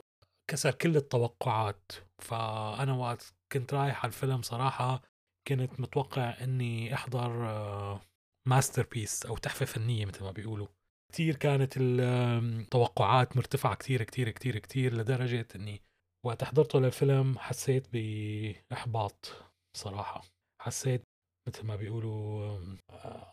كسر 0.50 0.74
كل 0.74 0.96
التوقعات 0.96 1.92
فأنا 2.18 2.92
وقت 2.92 3.35
كنت 3.53 3.74
رايح 3.74 4.05
على 4.05 4.12
الفيلم 4.12 4.42
صراحة 4.42 5.03
كنت 5.48 5.81
متوقع 5.81 6.37
إني 6.44 6.94
أحضر 6.94 7.46
آه 7.48 8.00
masterpiece 8.49 9.27
أو 9.27 9.37
تحفة 9.37 9.66
فنية 9.66 10.07
مثل 10.07 10.24
ما 10.24 10.31
بيقولوا. 10.31 10.66
كثير 11.12 11.37
كانت 11.37 11.74
التوقعات 11.77 13.37
مرتفعة 13.37 13.74
كثير 13.74 14.03
كثير 14.03 14.31
كثير 14.31 14.59
كثير 14.59 14.94
لدرجة 14.94 15.48
إني 15.57 15.83
وقت 16.27 16.44
حضرته 16.44 16.81
للفيلم 16.81 17.38
حسيت 17.38 17.87
بإحباط 17.92 19.33
صراحة. 19.77 20.22
حسيت 20.62 21.03
مثل 21.48 21.66
ما 21.66 21.76
بيقولوا 21.76 22.59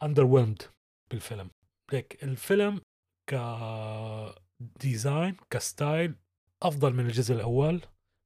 under 0.04 0.56
بالفيلم. 1.12 1.50
ليك 1.94 2.24
الفيلم 2.24 2.82
ك 3.30 3.36
design 4.82 5.38
ك 5.50 5.61
style 5.61 6.16
أفضل 6.64 6.94
من 6.94 7.06
الجزء 7.06 7.36
الأول 7.36 7.82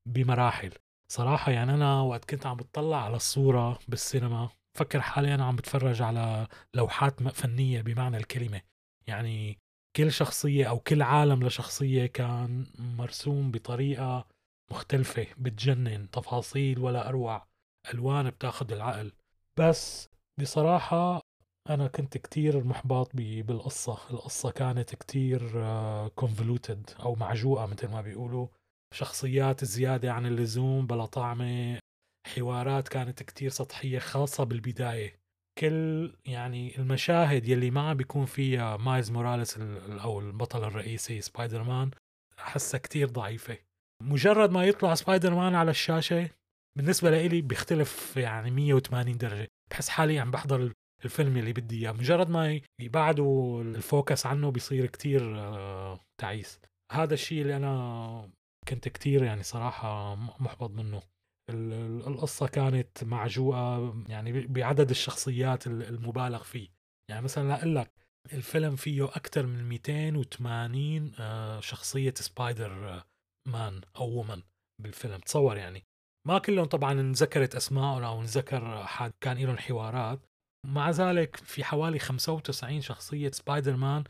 بمراحل. 0.10 0.74
صراحة 1.12 1.52
يعني 1.52 1.74
أنا 1.74 2.02
وقت 2.02 2.26
كنت 2.30 2.46
عم 2.46 2.58
بتطلع 2.58 3.06
على 3.06 3.16
الصورة 3.16 3.80
بالسينما 3.88 4.50
فكر 4.78 5.02
حالي 5.02 5.36
أنا 5.36 5.46
عم 5.46 5.56
بتفرج 5.56 6.02
على 6.02 6.48
لوحات 6.74 7.24
فنية 7.24 7.82
بمعنى 7.82 8.18
الكلمة. 8.18 8.62
يعني 9.08 9.58
كل 9.96 10.12
شخصية 10.12 10.70
أو 10.70 10.80
كل 10.80 11.02
عالم 11.02 11.44
لشخصية 11.44 12.06
كان 12.06 12.66
مرسوم 12.80 13.52
بطريقة 13.52 14.28
مختلفة 14.72 15.28
بتجنن 15.38 16.12
تفاصيل 16.12 16.80
ولا 16.80 17.10
أروع. 17.10 17.48
ألوان 17.94 18.30
بتاخد 18.30 18.72
العقل. 18.72 19.12
بس 19.60 20.10
بصراحة 20.40 21.22
أنا 21.70 21.88
كنت 21.88 22.18
كتير 22.18 22.64
محبط 22.64 23.12
بالقصة. 23.16 23.98
القصة 24.12 24.52
كانت 24.52 24.96
كتير 24.96 25.40
كونفلوتد 26.08 26.90
آه، 27.00 27.04
أو 27.04 27.16
معجوقة 27.16 27.66
مثل 27.66 27.88
ما 27.88 28.02
بيقولوا. 28.02 28.48
شخصيات 28.94 29.66
زيادة 29.66 30.14
عن 30.14 30.26
اللزوم 30.26 30.88
بلا 30.88 31.06
طعمة 31.06 31.80
حوارات 32.28 32.88
كانت 32.88 33.24
كتير 33.24 33.50
سطحية 33.50 34.00
خاصة 34.00 34.44
بالبداية. 34.44 35.20
كل 35.60 36.16
يعني 36.26 36.78
المشاهد 36.78 37.48
يلي 37.48 37.72
ما 37.72 37.94
بيكون 37.94 38.26
فيها 38.26 38.78
مايز 38.78 39.12
موراليس 39.12 39.58
أو 39.88 40.20
البطل 40.20 40.64
الرئيسي 40.64 41.22
سبايدر 41.22 41.64
مان 41.64 41.92
أحسها 42.40 42.78
كتير 42.78 43.10
ضعيفة. 43.10 43.58
مجرد 44.04 44.52
ما 44.52 44.66
يطلع 44.66 44.96
سبايدر 44.96 45.36
مان 45.36 45.56
على 45.56 45.72
الشاشة 45.72 46.30
بالنسبة 46.78 47.10
لإلي 47.10 47.42
بيختلف 47.42 48.18
يعني 48.18 48.52
180 48.52 49.18
درجة. 49.18 49.48
بحس 49.72 49.90
حالي 49.90 50.20
عم 50.20 50.32
بحضر 50.32 50.74
الفيلم 51.06 51.38
اللي 51.38 51.54
بدي 51.54 51.82
إياه. 51.82 51.92
مجرد 51.92 52.30
ما 52.30 52.62
يبعدوا 52.82 53.64
ال 53.64 53.74
focus 53.74 54.26
عنه 54.26 54.50
بيصير 54.52 54.86
كتير 54.86 55.40
آه، 55.40 56.00
تعيس. 56.22 56.60
هذا 56.92 57.14
الشيء 57.14 57.42
اللي 57.42 57.56
أنا 57.56 58.30
كنت 58.68 58.88
كتير 58.88 59.24
يعني 59.24 59.44
صراحة 59.44 60.16
محبط 60.16 60.72
منه. 60.72 61.02
القصة 62.08 62.48
كانت 62.48 63.04
معجوقة 63.04 63.96
يعني 64.10 64.48
بعدد 64.48 64.90
الشخصيات 64.90 65.68
المبالغ 65.68 66.44
فيه. 66.44 66.68
يعني 67.10 67.22
مثلا 67.22 67.56
أقول 67.56 67.76
لك 67.76 67.92
الفيلم 68.34 68.76
فيه 68.76 69.06
أكثر 69.06 69.46
من 69.46 69.64
280 69.64 71.12
آه، 71.20 71.60
شخصية 71.60 72.14
سبايدر 72.18 73.04
مان 73.48 73.82
أو 73.96 74.10
woman 74.10 74.42
بالفيلم. 74.82 75.20
تصور 75.20 75.58
يعني. 75.58 75.84
ما 76.28 76.40
كلهم 76.40 76.66
طبعا 76.66 76.92
انذكرت 76.92 77.56
أسمائهم 77.56 78.04
أو 78.04 78.22
انذكر 78.22 78.86
حد 78.86 79.14
كان 79.22 79.38
لهم 79.38 79.58
حوارات. 79.58 80.20
مع 80.66 80.90
ذلك 80.90 81.36
في 81.36 81.64
حوالي 81.64 82.00
95 82.00 82.82
شخصية 82.82 83.32
سبايدر 83.32 83.76
مان 83.76 84.04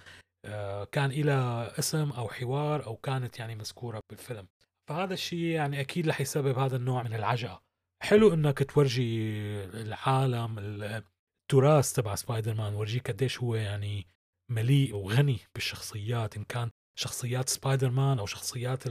آه، 0.45 0.84
كان 0.84 1.12
لها 1.12 1.80
اسم 1.80 2.12
أو 2.12 2.28
حوار 2.28 2.86
أو 2.86 2.95
كانت 2.95 3.39
يعني 3.39 3.56
مذكورة 3.56 3.99
بالفيلم. 4.10 4.47
فهذا 4.89 5.13
الشيء 5.13 5.39
يعني 5.39 5.82
أكيد 5.82 6.08
رح 6.08 6.21
يسبب 6.21 6.58
هذا 6.58 6.75
النوع 6.75 7.04
من 7.04 7.13
العجقة. 7.13 7.62
حلو 8.04 8.34
إنك 8.34 8.71
تورجي 8.71 9.34
العالم 9.63 10.60
التراث 10.60 11.93
تبع 11.93 12.15
سبايدر 12.15 12.54
مان 12.54 12.73
ورجيك 12.73 13.12
قديش 13.12 13.39
هو 13.39 13.56
يعني 13.56 14.08
مليء 14.51 14.95
وغني 14.95 15.39
بالشخصيات. 15.56 16.38
إن 16.38 16.43
كان 16.43 16.69
شخصيات 16.99 17.49
سبايدر 17.49 17.89
مان 17.89 18.19
أو 18.19 18.25
شخصيات 18.25 18.84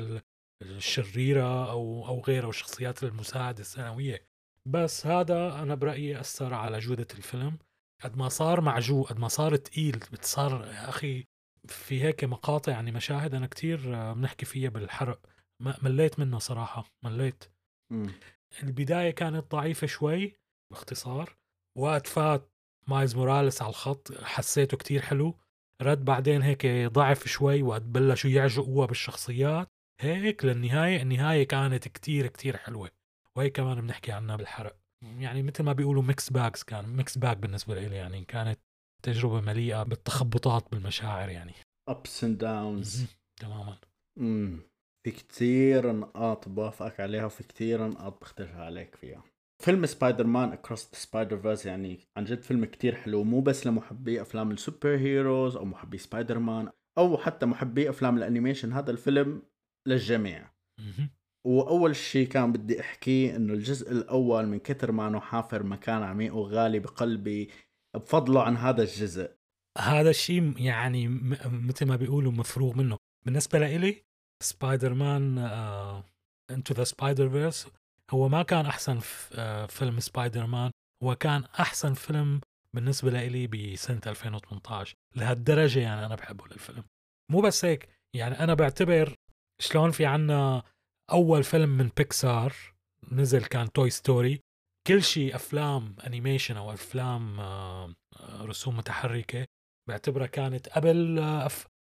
الشريرة 0.62 1.70
أو 1.70 2.06
أو 2.06 2.20
غيره 2.20 2.46
والشخصيات 2.46 3.04
المساعدة 3.04 3.60
الثانوية. 3.60 4.26
بس 4.66 5.06
هذا 5.06 5.62
أنا 5.62 5.74
برأيي 5.74 6.20
أثر 6.20 6.54
على 6.54 6.78
جودة 6.78 7.06
الفيلم. 7.14 7.58
قد 8.04 8.16
ما 8.16 8.28
صار 8.28 8.60
معجوق 8.60 9.02
قد 9.02 9.18
ما 9.18 9.28
صار 9.28 9.56
تقيل 9.56 10.04
صار 10.20 10.66
يا 10.66 10.88
أخي 10.88 11.24
في 11.68 12.04
هيك 12.04 12.24
مقاطع 12.24 12.72
يعني 12.72 12.92
مشاهد 12.92 13.34
أنا 13.34 13.46
كتير 13.46 14.12
بنحكي 14.12 14.46
فيها 14.46 14.70
بالحرق. 14.70 15.20
مليت 15.60 16.18
منه 16.18 16.38
صراحة 16.38 16.84
مليت. 17.02 17.44
مم. 17.90 18.12
البداية 18.62 19.10
كانت 19.10 19.50
ضعيفة 19.50 19.86
شوي 19.86 20.36
باختصار. 20.70 21.36
وقت 21.78 22.06
فات 22.06 22.50
مايز 22.88 23.16
موراليس 23.16 23.62
على 23.62 23.70
الخط 23.70 24.12
حسيته 24.22 24.76
كتير 24.76 25.02
حلو. 25.02 25.38
رد 25.82 26.04
بعدين 26.04 26.42
هيك 26.42 26.66
ضعف 26.66 27.28
شوي 27.28 27.62
وقت 27.62 27.82
بلشوا 27.82 28.30
يعجقوه 28.30 28.86
بالشخصيات. 28.86 29.68
هيك 30.00 30.44
للنهاية 30.44 31.02
النهاية 31.02 31.48
كانت 31.48 31.88
كتير 31.88 32.26
كتير 32.26 32.56
حلوة. 32.56 32.90
وهي 33.36 33.50
كمان 33.50 33.80
بنحكي 33.80 34.12
عنها 34.12 34.36
بالحرق. 34.36 34.76
يعني 35.02 35.42
مثل 35.42 35.62
ما 35.62 35.72
بيقولوا 35.72 36.02
mix 36.02 36.30
bags 36.30 36.64
كان 36.64 36.96
mixed 36.96 37.18
bag 37.18 37.36
بالنسبة 37.36 37.74
لي 37.74 37.96
يعني 37.96 38.24
كانت 38.24 38.58
تجربة 39.02 39.40
مليئة 39.40 39.82
بالتخبطات 39.82 40.70
بالمشاعر 40.72 41.28
يعني. 41.28 41.52
Ups 41.90 42.22
and 42.22 42.38
downs. 42.40 42.98
تماما. 43.40 43.78
امم 44.18 44.60
في 45.06 45.10
كتير 45.10 45.92
نقاط 45.92 46.48
بوافقك 46.48 47.00
عليها 47.00 47.24
وفي 47.24 47.42
كتير 47.42 47.86
نقاط 47.86 48.20
بختلف 48.20 48.56
عليك 48.56 48.94
فيها. 48.94 49.22
فيلم 49.62 49.86
Spider-Man: 49.86 50.52
Across 50.52 50.84
the 50.84 50.98
Spider-Verse 50.98 51.66
يعني 51.66 52.00
عن 52.16 52.24
جد 52.24 52.42
فيلم 52.42 52.64
كتير 52.64 52.94
حلو 52.94 53.24
مو 53.24 53.40
بس 53.40 53.66
لمحبي 53.66 54.22
أفلام 54.22 54.50
ال 54.50 54.96
superheroes 54.96 55.56
أو 55.56 55.64
محبي 55.64 55.98
سبايدر 55.98 56.38
مان 56.38 56.70
أو 56.98 57.16
حتى 57.16 57.46
محبي 57.46 57.90
أفلام 57.90 58.16
ال 58.16 58.21
animation. 58.21 58.72
هذا 58.72 58.90
الفيلم 58.90 59.42
للجميع. 59.86 60.50
وأول 61.46 61.96
شيء 61.96 62.28
كان 62.28 62.52
بدي 62.52 62.80
احكيه 62.80 63.36
إنه 63.36 63.52
الجزء 63.52 63.92
الأول 63.92 64.46
من 64.46 64.58
كتر 64.58 64.92
ما 64.92 65.08
انه 65.08 65.20
حافر 65.20 65.62
مكان 65.62 66.02
عميق 66.02 66.34
وغالي 66.34 66.78
بقلبي 66.78 67.50
بفضله 67.96 68.42
عن 68.42 68.56
هذا 68.56 68.82
الجزء. 68.82 69.30
هذا 69.78 70.10
الشيء 70.10 70.58
يعني 70.58 71.08
مثل 71.44 71.86
ما 71.86 71.96
بيقولوا 71.96 72.32
مفروغ 72.32 72.76
منه. 72.76 72.96
بالنسبة 73.26 73.58
لإلي 73.58 74.02
Spider-Man: 74.42 75.38
Into 76.50 76.74
the 76.74 76.84
Spider-Verse 76.84 77.68
هو 78.10 78.28
ما 78.28 78.42
كان 78.42 78.66
أحسن 78.66 79.00
آه، 79.34 79.66
فيلم 79.66 80.00
سبايدر 80.00 80.46
مان 80.46 80.70
هو 81.02 81.14
كان 81.14 81.44
أحسن 81.44 81.94
فيلم 81.94 82.40
بالنسبة 82.74 83.10
لي 83.10 83.46
بسنة 83.46 84.00
2018 84.06 84.94
لهالدرجة 85.16 85.80
يعني 85.80 86.06
أنا 86.06 86.14
بحبه 86.14 86.46
للفيلم. 86.46 86.84
مو 87.30 87.40
بس 87.40 87.64
هيك 87.64 87.88
يعني 88.16 88.38
أنا 88.38 88.54
بعتبر 88.54 89.14
شلون 89.62 89.90
في 89.90 90.06
عنا 90.06 90.62
أول 91.12 91.44
فيلم 91.44 91.68
من 91.68 91.90
بيكسار 91.96 92.54
نزل 93.12 93.44
كان 93.44 93.72
Toy 93.72 93.90
Story. 93.90 94.40
كل 94.86 95.02
شيء 95.02 95.34
أفلام 95.34 95.96
animation 96.06 96.56
أو 96.56 96.72
أفلام 96.72 97.40
آه، 97.40 97.94
آه، 98.20 98.44
رسوم 98.44 98.76
متحركة. 98.76 99.46
بعتبرها 99.88 100.26
كانت 100.26 100.68
قبل 100.68 101.20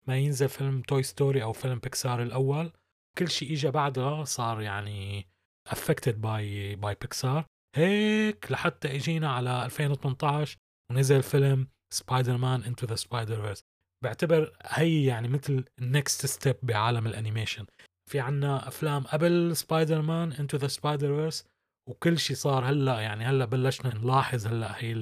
ما 0.07 0.19
ينزل 0.19 0.49
فيلم 0.49 0.83
Toy 0.83 1.03
Story 1.03 1.43
أو 1.43 1.53
فيلم 1.53 1.79
بيكسار 1.79 2.23
الأول. 2.23 2.73
كل 3.19 3.29
شيء 3.29 3.53
اجى 3.53 3.71
بعدها 3.71 4.25
صار 4.25 4.61
يعني 4.61 5.29
affected 5.69 6.17
by 6.21 6.77
by 6.77 6.95
Pixar 6.95 7.45
هيك 7.77 8.53
لحتى 8.53 8.97
إجينا 8.97 9.33
على 9.33 9.65
2018 9.65 10.59
ونزل 10.91 11.23
فيلم 11.23 11.69
Spider-Man: 11.95 12.63
Into 12.63 12.87
the 12.87 12.95
Spider-Verse 12.95 13.61
بعتبر 14.05 14.57
هي 14.63 15.05
يعني 15.05 15.29
مثل 15.29 15.65
ال 15.79 15.88
next 15.88 16.27
step 16.27 16.57
بعالم 16.63 17.07
ال 17.07 17.12
animation. 17.12 17.67
في 18.11 18.21
عنا 18.21 18.69
أفلام 18.69 19.03
قبل 19.03 19.57
Spider-Man: 19.57 20.33
Into 20.33 20.57
the 20.57 20.67
Spider-Verse 20.67 21.45
وكل 21.89 22.19
شيء 22.19 22.37
صار 22.37 22.65
هلا 22.65 23.01
يعني 23.01 23.25
هلا 23.25 23.45
بلشنا 23.45 23.95
نلاحظ 23.95 24.47
هلا 24.47 24.85
هي 24.85 24.93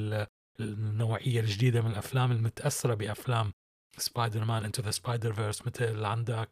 النوعية 0.61 1.41
الجديدة 1.41 1.83
من 1.83 1.91
الأفلام 1.91 2.33
المتأثرة 2.33 2.95
بأفلام 2.95 3.53
Spider-Man: 3.99 4.65
Into 4.65 4.83
the 4.83 4.91
Spider-Verse 4.91 5.67
مثل 5.67 6.05
عندك 6.05 6.51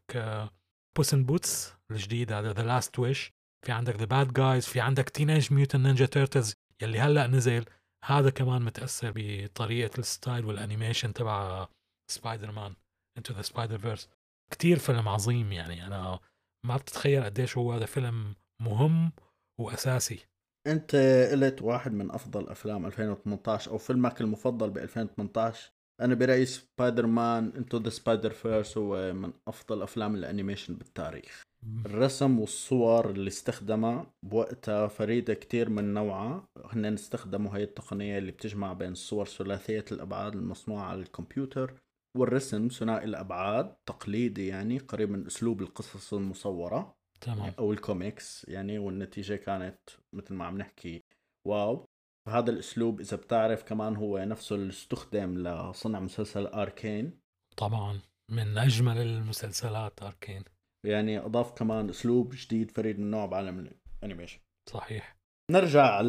Puss 0.97 1.15
in 1.15 1.25
Boots 1.25 1.75
الجديد 1.91 2.33
هذا 2.33 2.53
The 2.53 2.63
Last 2.63 2.99
Wish 2.99 3.31
في 3.67 3.73
عندك 3.73 3.97
The 3.97 4.05
Bad 4.05 4.33
Guys 4.33 4.67
في 4.67 4.81
عندك 4.81 5.09
Teenage 5.09 5.53
Mutant 5.53 5.83
Ninja 5.83 6.07
Turtles 6.07 6.55
يلي 6.83 7.01
هلا 7.01 7.27
نزل. 7.27 7.65
هذا 8.05 8.31
كمان 8.31 8.63
متأثر 8.63 9.13
بطريقة 9.17 9.99
ال 9.99 10.07
style 10.07 10.45
وال 10.45 10.57
animation 10.57 11.13
تبع 11.13 11.69
Spider-Man: 12.11 12.75
Into 13.19 13.35
the 13.35 13.43
Spider-Verse 13.43 14.09
كثير 14.53 14.79
فيلم 14.79 15.09
عظيم 15.09 15.53
يعني 15.53 15.87
أنا 15.87 16.19
ما 16.67 16.77
بتتخيل 16.77 17.25
قديش 17.25 17.59
هو 17.59 17.73
هذا 17.73 17.87
فيلم 17.87 18.35
مهم 18.63 19.13
وأساسي. 19.61 20.27
أنت 20.67 20.97
قلت 21.33 21.63
واحد 21.63 21.93
من 21.93 22.11
أفضل 22.11 22.49
أفلام 22.49 22.87
2018 22.87 23.71
أو 23.71 23.79
فيلمك 23.79 24.21
المفضل 24.21 24.71
ب 24.71 24.79
2018 24.79 25.73
أنا 26.01 26.15
برأيي 26.15 26.47
Spider-Man: 26.47 27.53
Into 27.57 27.79
the 27.79 27.91
Spider-Verse 27.91 28.79
هو 28.79 29.13
من 29.13 29.33
أفضل 29.49 29.83
أفلام 29.83 30.15
ال 30.15 30.21
animation 30.21 30.75
بالتاريخ. 30.75 31.43
الرسم 31.87 32.39
والصور 32.39 33.11
اللي 33.11 33.29
استخدمها 33.29 34.07
بوقتها 34.23 34.87
فريدة 34.87 35.35
كتير 35.35 35.71
من 35.71 35.95
نوعها. 35.95 36.49
هن 36.65 36.85
استخدموا 36.85 37.55
هاي 37.55 37.63
التقنية 37.63 38.19
اللي 38.19 38.33
بتجمع 38.33 38.73
بين 38.73 38.93
الصور 38.93 39.27
ثلاثية 39.27 39.85
الأبعاد 39.93 40.35
المصنوعة 40.35 40.85
على 40.85 41.01
الكمبيوتر. 41.01 41.75
والرسم 42.17 42.69
ثنائي 42.69 43.05
الأبعاد 43.05 43.77
تقليدي 43.87 44.47
يعني 44.47 44.79
قريب 44.79 45.11
من 45.11 45.27
أسلوب 45.27 45.63
القصص 45.63 46.15
المصورة. 46.15 46.95
تمام. 47.21 47.53
أو 47.59 47.73
الكوميكس 47.73 48.49
يعني 48.49 48.79
والنتيجة 48.79 49.37
كانت 49.37 49.79
مثل 50.15 50.35
ما 50.35 50.45
عم 50.45 50.59
نحكي 50.59 51.03
wow. 51.47 51.85
هذا 52.29 52.51
الأسلوب 52.51 53.01
إذا 53.01 53.17
بتعرف 53.17 53.63
كمان 53.63 53.97
هو 53.97 54.19
نفسه 54.19 54.57
اللي 54.57 54.71
استخدم 54.71 55.39
لصنع 55.39 56.01
مسلسل 56.01 56.47
Arcane. 56.47 57.21
طبعا 57.57 58.01
من 58.31 58.59
أجمل 58.59 58.97
المسلسلات 58.97 60.03
Arcane. 60.03 60.45
يعني 60.87 61.19
أضاف 61.19 61.53
كمان 61.53 61.89
أسلوب 61.89 62.35
جديد 62.35 62.71
فريد 62.71 62.99
من 63.01 63.11
نوعه 63.11 63.27
بعالم 63.27 63.71
ال 64.03 64.06
animation. 64.06 64.41
صحيح. 64.71 65.17
نرجع 65.51 66.01
ل 66.01 66.09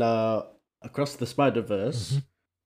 the 1.00 1.26
Spider-Verse 1.26 2.20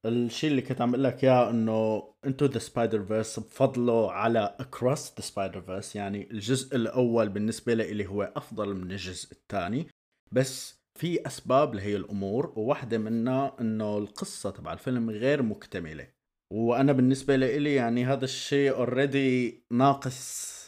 الشيء 0.05 0.49
اللي 0.49 0.61
كنت 0.61 0.81
عم 0.81 0.89
أقول 0.89 1.03
لك 1.03 1.23
إياه 1.23 1.49
إنه 1.49 2.03
Into 2.25 2.45
the 2.45 2.59
Spider-Verse 2.59 3.39
بفضله 3.39 4.11
على 4.11 4.55
Across 4.59 5.13
the 5.15 5.21
Spider-Verse 5.21 5.95
يعني 5.95 6.31
الجزء 6.31 6.75
الأول 6.75 7.29
بالنسبة 7.29 7.73
لي 7.73 8.07
هو 8.07 8.33
أفضل 8.35 8.75
من 8.75 8.91
الجزء 8.91 9.31
الثاني. 9.31 9.87
بس 10.31 10.79
في 10.99 11.27
أسباب 11.27 11.75
لهي 11.75 11.95
الأمور 11.95 12.53
وواحدة 12.55 12.97
منها 12.97 13.55
إنه 13.61 13.97
القصة 13.97 14.49
تبع 14.49 14.73
الفيلم 14.73 15.09
غير 15.09 15.43
مكتملة. 15.43 16.07
وأنا 16.53 16.93
بالنسبة 16.93 17.35
لي 17.35 17.75
يعني 17.75 18.05
هذا 18.05 18.25
الشيء 18.25 18.71
already 18.71 19.63
ناقص 19.71 20.58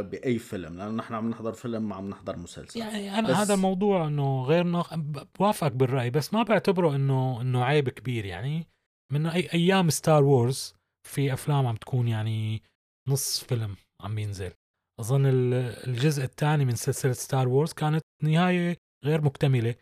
بأي 0.00 0.38
فيلم 0.38 0.78
لأنه 0.78 0.90
نحن 0.90 1.14
عم 1.14 1.30
نحضر 1.30 1.52
فيلم 1.52 1.88
ما 1.88 1.94
عم 1.96 2.08
نحضر 2.08 2.36
مسلسل. 2.36 2.80
يعني 2.80 3.18
أنا 3.18 3.42
هذا 3.42 3.54
الموضوع 3.54 4.06
إنه 4.06 4.42
غير 4.42 4.64
ناق... 4.64 4.94
بوافقك 5.38 5.72
بالرأي 5.72 6.10
بس 6.10 6.34
ما 6.34 6.42
بعتبره 6.42 6.96
إنه 6.96 7.40
إنه 7.40 7.64
عيب 7.64 7.88
كبير 7.88 8.24
يعني. 8.24 8.66
من 9.12 9.26
أي... 9.26 9.48
أيام 9.54 9.90
Star 9.90 10.24
Wars 10.24 10.74
في 11.08 11.32
أفلام 11.32 11.66
عم 11.66 11.76
تكون 11.76 12.08
يعني 12.08 12.62
نص 13.08 13.44
فيلم 13.44 13.76
عم 14.02 14.18
ينزل. 14.18 14.52
أظن 15.00 15.22
الجزء 15.26 16.24
الثاني 16.24 16.64
من 16.64 16.74
سلسلة 16.74 17.12
Star 17.12 17.48
Wars 17.48 17.72
كانت 17.72 18.02
نهاية 18.22 18.76
غير 19.04 19.20
مكتملة 19.20 19.74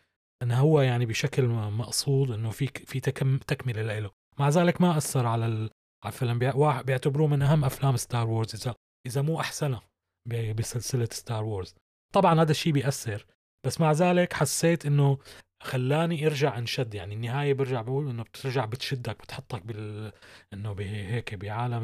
إنه 0.43 0.59
هو 0.59 0.81
يعني 0.81 1.05
بشكل 1.05 1.47
مقصود 1.47 2.31
إنه 2.31 2.49
في 2.49 2.67
في 2.67 2.99
تكم... 2.99 3.37
تكملة 3.37 3.99
له 3.99 4.11
مع 4.39 4.49
ذلك 4.49 4.81
ما 4.81 4.97
أثر 4.97 5.25
على 5.25 5.45
ال... 5.45 5.69
على 6.03 6.13
الفيلم. 6.13 6.39
بيعتبروه 6.83 7.27
من 7.27 7.41
أهم 7.41 7.65
أفلام 7.65 7.97
Star 7.97 8.29
Wars 8.29 8.55
إذا 8.55 8.75
إذا 9.05 9.21
مو 9.21 9.39
أحسنها 9.39 9.83
بسلسلة 10.27 11.07
Star 11.11 11.43
Wars 11.43 11.75
طبعا 12.13 12.41
هذا 12.41 12.51
الشيء 12.51 12.73
بيأثر 12.73 13.25
بس 13.65 13.81
مع 13.81 13.91
ذلك 13.91 14.33
حسيت 14.33 14.85
إنه 14.85 15.17
خلاني 15.63 16.27
أرجع 16.27 16.57
أنشد 16.57 16.93
يعني 16.93 17.15
النهاية 17.15 17.53
برجع 17.53 17.81
بقول 17.81 18.09
إنه 18.09 18.23
بترجع 18.23 18.65
بتشدك 18.65 19.17
بتحطك 19.19 19.65
بال 19.65 20.11
إنه 20.53 20.75
هيك 20.79 21.35
بعالم 21.35 21.83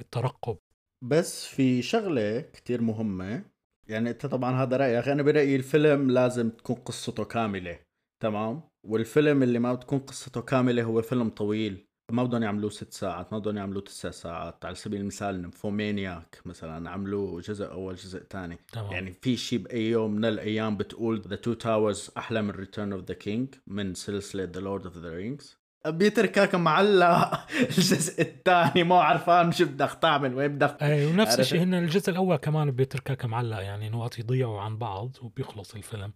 الترقب. 0.00 0.58
بس 1.04 1.46
في 1.46 1.82
شغلة 1.82 2.40
كتير 2.40 2.80
مهمة 2.80 3.44
يعني 3.88 4.10
أنت 4.10 4.26
طبعا 4.26 4.62
هذا 4.62 4.76
رايك 4.76 5.08
أنا 5.08 5.22
برأيي 5.22 5.56
الفيلم 5.56 6.10
لازم 6.10 6.50
تكون 6.50 6.76
قصته 6.76 7.24
كاملة 7.24 7.78
تمام؟ 8.22 8.62
والفيلم 8.86 9.42
اللي 9.42 9.58
ما 9.58 9.74
بتكون 9.74 9.98
قصته 9.98 10.40
كاملة 10.42 10.82
هو 10.82 11.02
فيلم 11.02 11.28
طويل. 11.28 11.86
ما 12.12 12.24
بدهم 12.24 12.42
يعملوه 12.42 12.70
ست 12.70 12.92
ساعات 12.92 13.32
ما 13.32 13.38
بدهم 13.38 13.56
يعملوه 13.56 13.82
تسع 13.82 14.10
ساعات. 14.10 14.64
على 14.64 14.74
سبيل 14.74 15.00
المثال 15.00 15.42
Nymphomaniac 15.42 16.40
مثلا 16.44 16.90
عملوه 16.90 17.40
جزء 17.40 17.70
أول 17.70 17.94
جزء 17.94 18.22
ثاني 18.30 18.58
يعني 18.76 19.12
في 19.12 19.36
شيء 19.36 19.58
بأي 19.58 19.90
يوم 19.90 20.10
من 20.10 20.24
الأيام 20.24 20.76
بتقول 20.76 21.20
The 21.20 21.36
Two 21.36 21.52
Towers 21.52 22.10
أحلى 22.16 22.42
من 22.42 22.50
Return 22.50 22.92
of 22.92 23.04
the 23.04 23.14
King 23.14 23.54
من 23.66 23.94
سلسلة 23.94 24.44
The 24.44 24.60
Lord 24.60 24.86
of 24.86 24.96
the 24.96 25.08
Rings 25.08 25.58
بيتر 25.86 26.26
كاكا 26.26 26.58
معلق 26.58 27.46
الجزء 27.60 28.22
الثاني 28.22 28.84
مو 28.84 28.94
عرفان 28.94 29.52
شو 29.52 29.64
بدك 29.64 29.98
تعمل 30.02 30.34
وين 30.34 30.54
بدك 30.54 30.82
أي 30.82 31.06
ونفس؟ 31.06 31.40
الشيء 31.40 31.62
هن 31.62 31.74
الجزء 31.74 32.10
الأول 32.10 32.36
كمان 32.36 32.70
بيتركك 32.70 33.24
معلق 33.24 33.58
يعني 33.58 33.90
نقط 33.90 34.18
يضيعوا 34.18 34.60
عن 34.60 34.78
بعض 34.78 35.16
وبيخلص 35.22 35.74
الفيلم. 35.74 36.12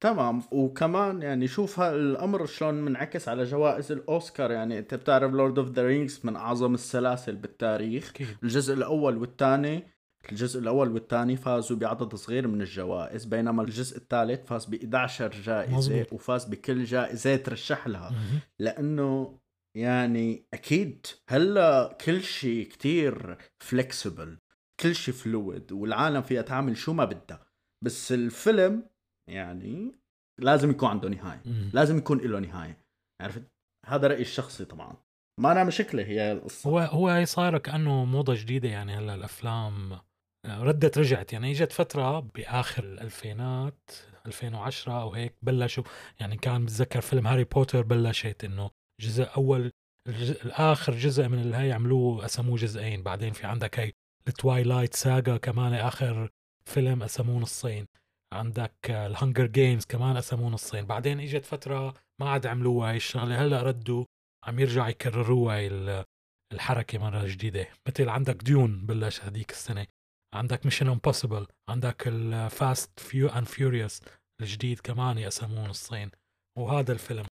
تمام. 0.00 0.42
وكمان 0.50 1.22
يعني 1.22 1.48
شوف 1.48 1.80
هالأمر 1.80 2.46
شلون 2.46 2.74
منعكس 2.74 3.28
على 3.28 3.44
جوائز 3.44 3.92
الأوسكار. 3.92 4.50
يعني 4.50 4.78
أنت 4.78 4.94
بتعرف 4.94 5.32
لورد 5.32 5.58
اوف 5.58 5.68
ذا 5.68 5.86
رينجز 5.86 6.20
من 6.24 6.36
أعظم 6.36 6.74
السلاسل 6.74 7.36
بالتاريخ. 7.36 8.10
أكيد. 8.10 8.28
الجزء 8.42 8.74
الأول 8.74 9.16
والثاني 9.16 9.82
الجزء 10.30 10.60
الأول 10.60 10.92
والثاني 10.92 11.36
فازوا 11.36 11.76
بعدد 11.76 12.14
صغير 12.14 12.48
من 12.48 12.62
الجوائز 12.62 13.24
بينما 13.24 13.62
الجزء 13.62 13.96
الثالث 13.96 14.46
فاز 14.46 14.64
ب 14.64 14.74
11 14.74 15.30
جائزة 15.30 15.76
مزبوط. 15.76 16.12
وفاز 16.12 16.44
بكل 16.44 16.84
جائزة 16.84 17.36
ترشح 17.36 17.88
لها. 17.88 18.14
لأنه 18.58 19.38
يعني 19.76 20.46
أكيد 20.54 21.06
هلأ 21.28 21.96
كل 22.04 22.22
شيء 22.22 22.68
كتير 22.68 23.36
فلكسبل 23.58 24.38
كل 24.80 24.94
شيء 24.94 25.14
فلويد 25.14 25.72
والعالم 25.72 26.22
فيها 26.22 26.42
تعمل 26.42 26.76
شو 26.76 26.92
ما 26.92 27.04
بدها. 27.04 27.46
بس 27.84 28.12
الفيلم 28.12 28.82
يعني 29.28 29.92
لازم 30.38 30.70
يكون 30.70 30.88
عنده 30.88 31.08
نهاية. 31.08 31.42
لازم 31.72 31.98
يكون 31.98 32.18
له 32.18 32.38
نهاية 32.40 32.78
عرفت؟ 33.22 33.42
هذا 33.86 34.08
رأيي 34.08 34.22
الشخصي 34.22 34.64
طبعا. 34.64 34.96
ما 35.40 35.52
أنا 35.52 35.64
مشكلة 35.64 36.02
هي 36.02 36.32
القصة. 36.32 36.70
هو 36.70 36.78
هو 36.78 37.08
هي 37.08 37.26
صايرة 37.26 37.58
كأنه 37.58 38.04
موضة 38.04 38.34
جديدة 38.34 38.68
يعني 38.68 38.92
هلأ 38.92 39.14
الأفلام 39.14 39.98
ردت 40.46 40.98
رجعت. 40.98 41.32
يعني 41.32 41.50
إجت 41.50 41.72
فترة 41.72 42.20
بآخر 42.20 42.84
الألفينات 42.84 43.90
2010 44.26 45.00
أو 45.02 45.14
هيك 45.14 45.34
بلشوا 45.42 45.84
يعني 46.20 46.36
كان 46.36 46.64
بتذكر 46.64 47.00
فيلم 47.00 47.26
هاري 47.26 47.44
بوتر 47.44 47.82
بلشت 47.82 48.44
إنه 48.44 48.70
جزء 49.00 49.24
أول 49.36 49.70
الجزء 50.08 50.44
الآخر 50.44 50.92
جزء 50.92 51.28
من 51.28 51.38
اللي 51.38 51.56
هي 51.56 51.72
عملوه 51.72 52.22
قسموه 52.24 52.56
جزئين. 52.56 53.02
بعدين 53.02 53.32
في 53.32 53.46
عندك 53.46 53.80
هي 53.80 53.92
ال 54.28 54.35
Twilight 54.35 54.94
Saga 54.94 55.36
كمان 55.36 55.74
آخر 55.74 56.30
فيلم 56.64 57.02
قسموه 57.02 57.40
نصين. 57.40 57.86
عندك 58.32 58.74
ال 58.88 58.96
Hunger 58.96 59.46
Games 59.46 59.84
كمان 59.84 60.16
قسموه 60.16 60.50
نصين. 60.50 60.86
بعدين 60.86 61.20
إجت 61.20 61.44
فترة 61.44 61.94
ما 62.20 62.30
عاد 62.30 62.46
عملوها 62.46 62.90
هاي 62.90 62.96
الشغلة 62.96 63.44
هلأ 63.44 63.62
ردوا 63.62 64.04
عم 64.44 64.58
يرجعوا 64.58 64.88
يكرروها 64.88 65.56
هاي 65.56 65.66
ال- 65.66 66.04
الحركة 66.52 66.98
مرة 66.98 67.26
جديدة. 67.26 67.68
مثل 67.88 68.08
عندك 68.08 68.42
Dune 68.42 68.86
بلش 68.86 69.20
هذيك 69.20 69.50
السنة 69.50 69.86
عندك 70.34 70.64
Mission 70.64 70.88
Impossible 70.88 71.46
عندك 71.68 72.08
ال 72.08 72.26
Fast 72.26 73.00
فيو 73.00 73.28
and 73.28 73.46
Furious 73.46 74.00
الجديد 74.40 74.80
كمان 74.80 75.18
يقسموه 75.18 75.68
نصين 75.68 76.10
وهذا 76.58 76.92
الفيلم. 76.92 77.26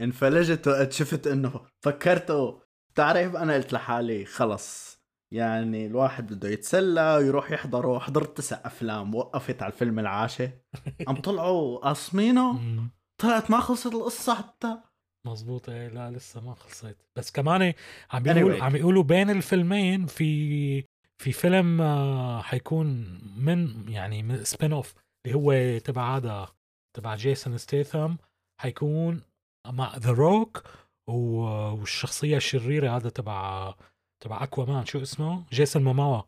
انفلجت 0.00 0.68
وقت 0.68 0.92
شفت 0.92 1.26
إنه 1.26 1.66
فكرته. 1.84 2.62
تعرف 2.94 3.36
أنا 3.36 3.54
قلت 3.54 3.72
لحالي 3.72 4.24
خلص. 4.24 4.93
يعني 5.34 5.86
الواحد 5.86 6.32
بده 6.32 6.48
يتسلى 6.48 7.16
ويروح 7.16 7.50
يحضره. 7.50 7.98
حضرت 7.98 8.36
تسع 8.36 8.60
أفلام 8.64 9.14
وقفت 9.14 9.62
على 9.62 9.72
الفيلم 9.72 9.98
العاشر 9.98 10.50
عم 11.08 11.16
طلعوا 11.16 11.78
قاسمينه. 11.78 12.60
طلعت 13.22 13.50
ما 13.50 13.60
خلصت 13.60 13.94
القصة 13.94 14.34
حتى. 14.34 14.76
مزبوط 15.26 15.68
إيه 15.68 15.88
لا 15.88 16.10
لسه 16.10 16.40
ما 16.40 16.54
خلصت. 16.54 16.96
بس 17.16 17.30
كمان 17.30 17.72
عم 18.12 18.22
بيقول 18.22 18.58
Anyway. 18.58 18.62
عم 18.62 18.76
يقولوا 18.76 19.02
بين 19.02 19.30
الفيلمين 19.30 20.06
في 20.06 20.84
في 21.22 21.32
فيلم 21.32 21.80
آه، 21.80 22.42
حيكون 22.42 22.86
من 23.36 23.88
يعني 23.88 24.22
من 24.22 24.44
spin-off 24.44 24.94
اللي 25.26 25.36
هو 25.38 25.78
تبع 25.78 26.16
هذا 26.16 26.48
تبع 26.96 27.14
جيسون 27.14 27.58
ستيثم. 27.58 28.14
حيكون 28.60 29.22
مع 29.66 29.96
The 29.96 30.10
Rock 30.10 30.62
والشخصية 31.10 32.36
الشريرة 32.36 32.96
هذا 32.96 33.08
تبع 33.08 33.74
تبع 34.24 34.42
Aquaman 34.42 34.86
شو 34.86 35.02
اسمه؟ 35.02 35.44
جيسون 35.52 35.82
موموا 35.82 36.22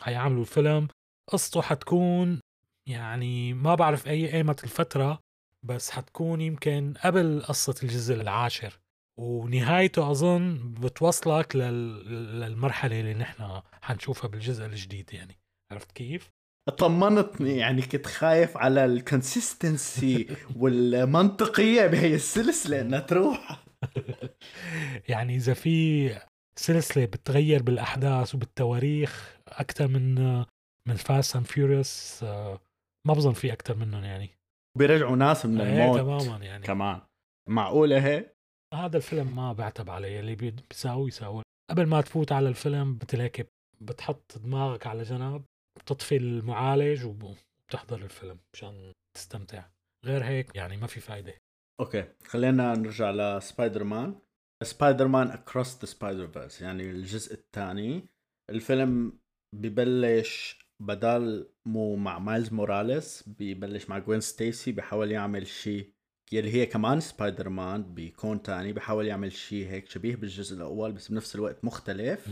حيعملوا 0.00 0.40
الفيلم. 0.40 0.88
قصته 1.30 1.62
حتكون 1.62 2.40
يعني 2.88 3.54
ما 3.54 3.74
بعرف 3.74 4.06
أي 4.06 4.34
ايمت 4.34 4.64
الفترة 4.64 5.18
بس 5.62 5.90
حتكون 5.90 6.40
يمكن 6.40 6.94
قبل 7.04 7.42
قصة 7.42 7.74
الجزء 7.82 8.14
العاشر. 8.14 8.80
ونهايته 9.18 10.10
أظن 10.10 10.74
بتوصلك 10.80 11.56
لل... 11.56 12.40
للمرحلة 12.40 13.00
اللي 13.00 13.14
نحن 13.14 13.62
حنشوفها 13.82 14.28
بالجزء 14.28 14.66
الجديد 14.66 15.14
يعني. 15.14 15.38
عرفت 15.72 15.92
كيف؟ 15.92 16.30
طمنتني 16.78 17.56
يعني 17.56 17.82
كنت 17.82 18.06
خايف 18.06 18.56
على 18.56 18.84
ال 18.84 18.96
consistency 18.96 20.28
والمنطقية 20.60 21.86
بهي 21.86 22.14
السلسلة 22.14 22.80
إنها 22.80 23.00
تروح. 23.00 23.64
يعني 25.08 25.36
إذا 25.36 25.54
في 25.54 26.10
سلسلة 26.60 27.04
بتغير 27.04 27.62
بالأحداث 27.62 28.34
وبالتواريخ 28.34 29.38
أكثر 29.48 29.88
من 29.88 30.14
من 30.88 30.94
Fast 30.96 31.36
and 31.36 31.46
Furious 31.46 32.22
ما 33.06 33.14
بظن 33.14 33.32
في 33.32 33.52
أكثر 33.52 33.76
منهم 33.76 34.04
يعني. 34.04 34.30
بيرجعوا 34.78 35.16
ناس 35.16 35.46
من 35.46 35.60
إيه 35.60 35.84
الموت 35.84 35.98
تماما 36.00 36.44
يعني. 36.44 36.66
كمان. 36.66 37.00
معقولة 37.48 38.04
هيك 38.06 38.34
هذا 38.74 38.96
الفيلم 38.96 39.36
ما 39.36 39.52
بعتب 39.52 39.90
عليه 39.90 40.20
اللي 40.20 40.34
بي- 40.34 40.54
بيساوي 40.70 41.08
يساوي. 41.08 41.42
قبل 41.70 41.86
ما 41.86 42.00
تفوت 42.00 42.32
على 42.32 42.48
الفيلم 42.48 42.98
مثل 43.02 43.20
هيك 43.20 43.46
بتحط 43.80 44.38
دماغك 44.38 44.86
على 44.86 45.02
جنب 45.02 45.44
بتطفي 45.78 46.16
المعالج 46.16 47.04
وبتحضر 47.06 47.96
الفيلم 48.02 48.38
مشان 48.54 48.92
تستمتع. 49.16 49.64
غير 50.04 50.24
هيك 50.24 50.56
يعني 50.56 50.76
ما 50.76 50.86
في 50.86 51.00
فايدة. 51.00 51.34
أوكي 51.80 52.04
خلينا 52.26 52.74
نرجع 52.74 53.10
لسبايدر 53.10 53.84
مان 53.84 54.14
سبايدر 54.62 55.08
مان 55.08 55.30
Across 55.30 55.78
the 55.80 55.86
Spider-Verse 55.86 56.62
يعني 56.62 56.90
الجزء 56.90 57.34
الثاني. 57.34 58.08
الفيلم 58.50 59.18
ببلش 59.56 60.58
بدل 60.82 61.50
ما 61.66 61.96
مع 61.96 62.18
مايلز 62.18 62.52
موراليس 62.52 63.24
ببلش 63.26 63.88
مع 63.88 63.98
جوين 63.98 64.20
ستيسي 64.20 64.72
بحاول 64.72 65.10
يعمل 65.12 65.46
شيء 65.46 65.92
يلي 66.32 66.52
هي 66.54 66.66
كمان 66.66 67.00
سبايدر 67.00 67.48
مان 67.48 67.94
بكون 67.94 68.42
تاني 68.42 68.72
بحاول 68.72 69.06
يعمل 69.06 69.32
شيء 69.32 69.66
هيك 69.66 69.88
شبيه 69.88 70.16
بالجزء 70.16 70.56
الأول 70.56 70.92
بس 70.92 71.08
بنفس 71.08 71.34
الوقت 71.34 71.64
مختلف. 71.64 72.28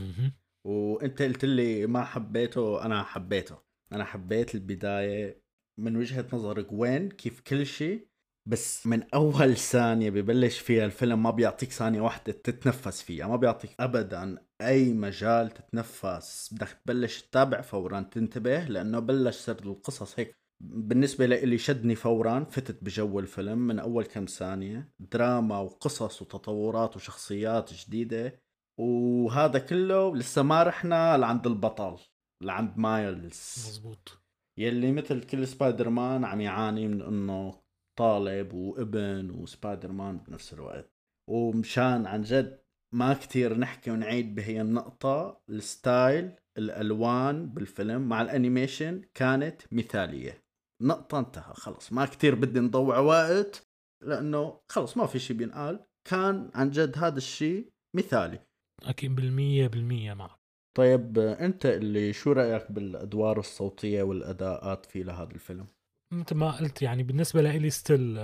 وأنت 0.66 1.22
قلت 1.22 1.44
لي 1.44 1.86
ما 1.86 2.04
حبيته 2.04 2.84
أنا 2.84 3.02
حبيته. 3.02 3.58
أنا 3.92 4.04
حبيت 4.04 4.54
البداية 4.54 5.42
من 5.80 5.96
وجهة 5.96 6.26
نظر 6.32 6.60
جوين 6.60 7.08
كيف 7.08 7.40
كل 7.40 7.66
شيء 7.66 8.07
بس 8.48 8.86
من 8.86 9.02
أول 9.14 9.56
ثانية 9.56 10.10
ببلش 10.10 10.58
فيها 10.58 10.84
الفيلم 10.84 11.22
ما 11.22 11.30
بيعطيك 11.30 11.72
ثانية 11.72 12.00
واحدة 12.00 12.32
تتنفس 12.32 13.02
فيها 13.02 13.26
ما 13.26 13.36
بيعطيك 13.36 13.70
ابدا 13.80 14.38
أي 14.60 14.92
مجال 14.92 15.50
تتنفس. 15.50 16.54
بدك 16.54 16.68
تبلش 16.68 17.22
تتابع 17.22 17.60
فورا 17.60 18.00
تنتبه 18.00 18.64
لأنه 18.64 18.98
بلش 18.98 19.36
سرد 19.36 19.66
القصص 19.66 20.18
هيك. 20.18 20.34
بالنسبة 20.60 21.26
لي 21.26 21.58
شدني 21.58 21.94
فورا 21.94 22.44
فتت 22.44 22.84
بجو 22.84 23.20
الفيلم 23.20 23.58
من 23.58 23.78
أول 23.78 24.04
كم 24.04 24.24
ثانية. 24.24 24.88
دراما 24.98 25.58
وقصص 25.58 26.22
وتطورات 26.22 26.96
وشخصيات 26.96 27.72
جديدة. 27.72 28.40
وهذا 28.80 29.58
كله 29.58 30.16
لسه 30.16 30.42
ما 30.42 30.62
رحنا 30.62 31.16
لعند 31.16 31.46
البطل 31.46 31.96
لعند 32.42 32.78
مايلز. 32.78 33.64
مزبوط. 33.68 34.18
يلي 34.58 34.92
مثل 34.92 35.22
كل 35.22 35.46
سبايدر 35.46 35.88
مان 35.88 36.24
عم 36.24 36.40
يعاني 36.40 36.88
من 36.88 37.02
إنه 37.02 37.67
طالب 37.98 38.52
وابن 38.54 39.30
وسبايدر 39.30 39.92
مان 39.92 40.18
بنفس 40.18 40.52
الوقت. 40.52 40.90
ومشان 41.30 42.06
عن 42.06 42.22
جد 42.22 42.58
ما 42.94 43.14
كتير 43.14 43.58
نحكي 43.58 43.90
ونعيد 43.90 44.34
بهي 44.34 44.60
النقطة 44.60 45.40
ال 45.48 45.62
style 45.62 46.32
الألوان 46.58 47.46
بالفيلم 47.46 48.08
مع 48.08 48.22
ال 48.22 48.30
animation 48.30 49.02
كانت 49.14 49.62
مثالية. 49.72 50.44
نقطة 50.82 51.18
انتهى 51.18 51.54
خلص 51.54 51.92
ما 51.92 52.06
كتير 52.06 52.34
بدي 52.34 52.60
نضيع 52.60 52.98
وقت 52.98 53.66
لأنه 54.04 54.60
خلص 54.68 54.96
ما 54.96 55.06
في 55.06 55.18
شي 55.18 55.34
بينقال. 55.34 55.84
كان 56.08 56.50
عن 56.54 56.70
جد 56.70 56.98
هذا 56.98 57.16
الشيء 57.16 57.72
مثالي. 57.96 58.38
أكيد 58.82 59.16
بالمية 59.16 59.66
بالمية 59.66 60.14
معك. 60.14 60.38
طيب 60.76 61.18
انت 61.18 61.66
اللي 61.66 62.12
شو 62.12 62.32
رأيك 62.32 62.72
بالأدوار 62.72 63.38
الصوتية 63.38 64.02
والأداءات 64.02 64.86
في 64.86 65.02
لهذا 65.02 65.30
الفيلم؟ 65.34 65.66
مثل 66.12 66.34
ما 66.34 66.50
قلت 66.50 66.82
يعني 66.82 67.02
بالنسبة 67.02 67.42
لي 67.42 67.70
still 67.70 68.14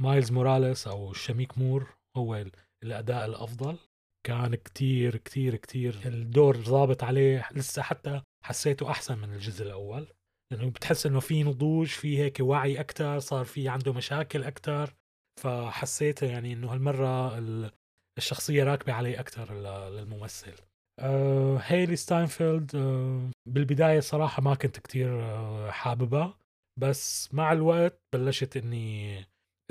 مايلز 0.00 0.32
موراليس 0.32 0.86
أو 0.86 1.12
شاميك 1.12 1.58
مور 1.58 1.86
هو 2.16 2.36
ال- 2.36 2.52
الأداء 2.82 3.26
الأفضل. 3.26 3.78
كان 4.26 4.54
كتير 4.54 5.16
كتير 5.16 5.56
كتير 5.56 6.00
الدور 6.06 6.56
ضابط 6.56 7.04
عليه 7.04 7.48
لسه 7.52 7.82
حتى 7.82 8.22
حسيته 8.44 8.90
أحسن 8.90 9.18
من 9.18 9.32
الجزء 9.32 9.64
الأول. 9.66 10.06
لأنه 10.52 10.70
بتحس 10.70 11.06
إنه 11.06 11.20
في 11.20 11.42
نضوج 11.42 11.86
في 11.86 12.18
هيك 12.18 12.36
وعي 12.40 12.80
أكتر 12.80 13.18
صار 13.18 13.44
في 13.44 13.68
عنده 13.68 13.92
مشاكل 13.92 14.44
أكتر. 14.44 14.94
فحسيت 15.42 16.22
يعني 16.22 16.52
إنه 16.52 16.72
هالمرة 16.72 17.38
ال- 17.38 17.70
الشخصية 18.18 18.64
راكبة 18.64 18.92
عليه 18.92 19.20
ل- 19.50 19.96
للممثل. 19.96 20.54
آه 21.00 21.56
هيلي 21.62 21.96
ستاينفيلد 21.96 22.76
آه 22.76 23.30
بالبداية 23.46 24.00
صراحة 24.00 24.42
ما 24.42 24.54
كنت 24.54 24.78
كتير 24.78 25.20
آه 25.22 25.70
حاببها 25.70 26.38
بس 26.78 27.34
مع 27.34 27.52
الوقت 27.52 28.02
بلشت 28.12 28.56
إني 28.56 29.24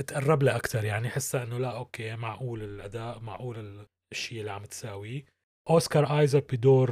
تقرب 0.08 0.43
لها 0.43 0.55
أكثر 0.55 0.84
يعني 0.84 1.10
حسها 1.10 1.43
إنه 1.43 1.58
لأ 1.58 1.78
أوكي 1.78 2.16
معقول 2.16 2.64
الأداء 2.64 3.20
معقول 3.20 3.88
الشيء 4.12 4.39
اللي 4.39 4.51
عم 4.51 4.66
تساويه. 4.66 5.26
أوسكار 5.70 6.20
ايزاك 6.20 6.55
بدور 6.55 6.89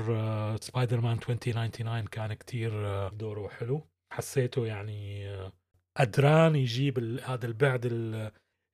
سبايدر 0.61 1.01
مان 1.01 1.17
2099 1.17 2.05
كان 2.05 2.33
كتير 2.33 2.87
آه، 2.87 3.09
دوره 3.09 3.47
حلو. 3.47 3.87
حسيته 4.13 4.65
يعني 4.67 5.29
آه، 5.29 5.51
قدران 5.97 6.55
يجيب 6.55 7.19
هذا 7.19 7.45
البعد 7.45 7.85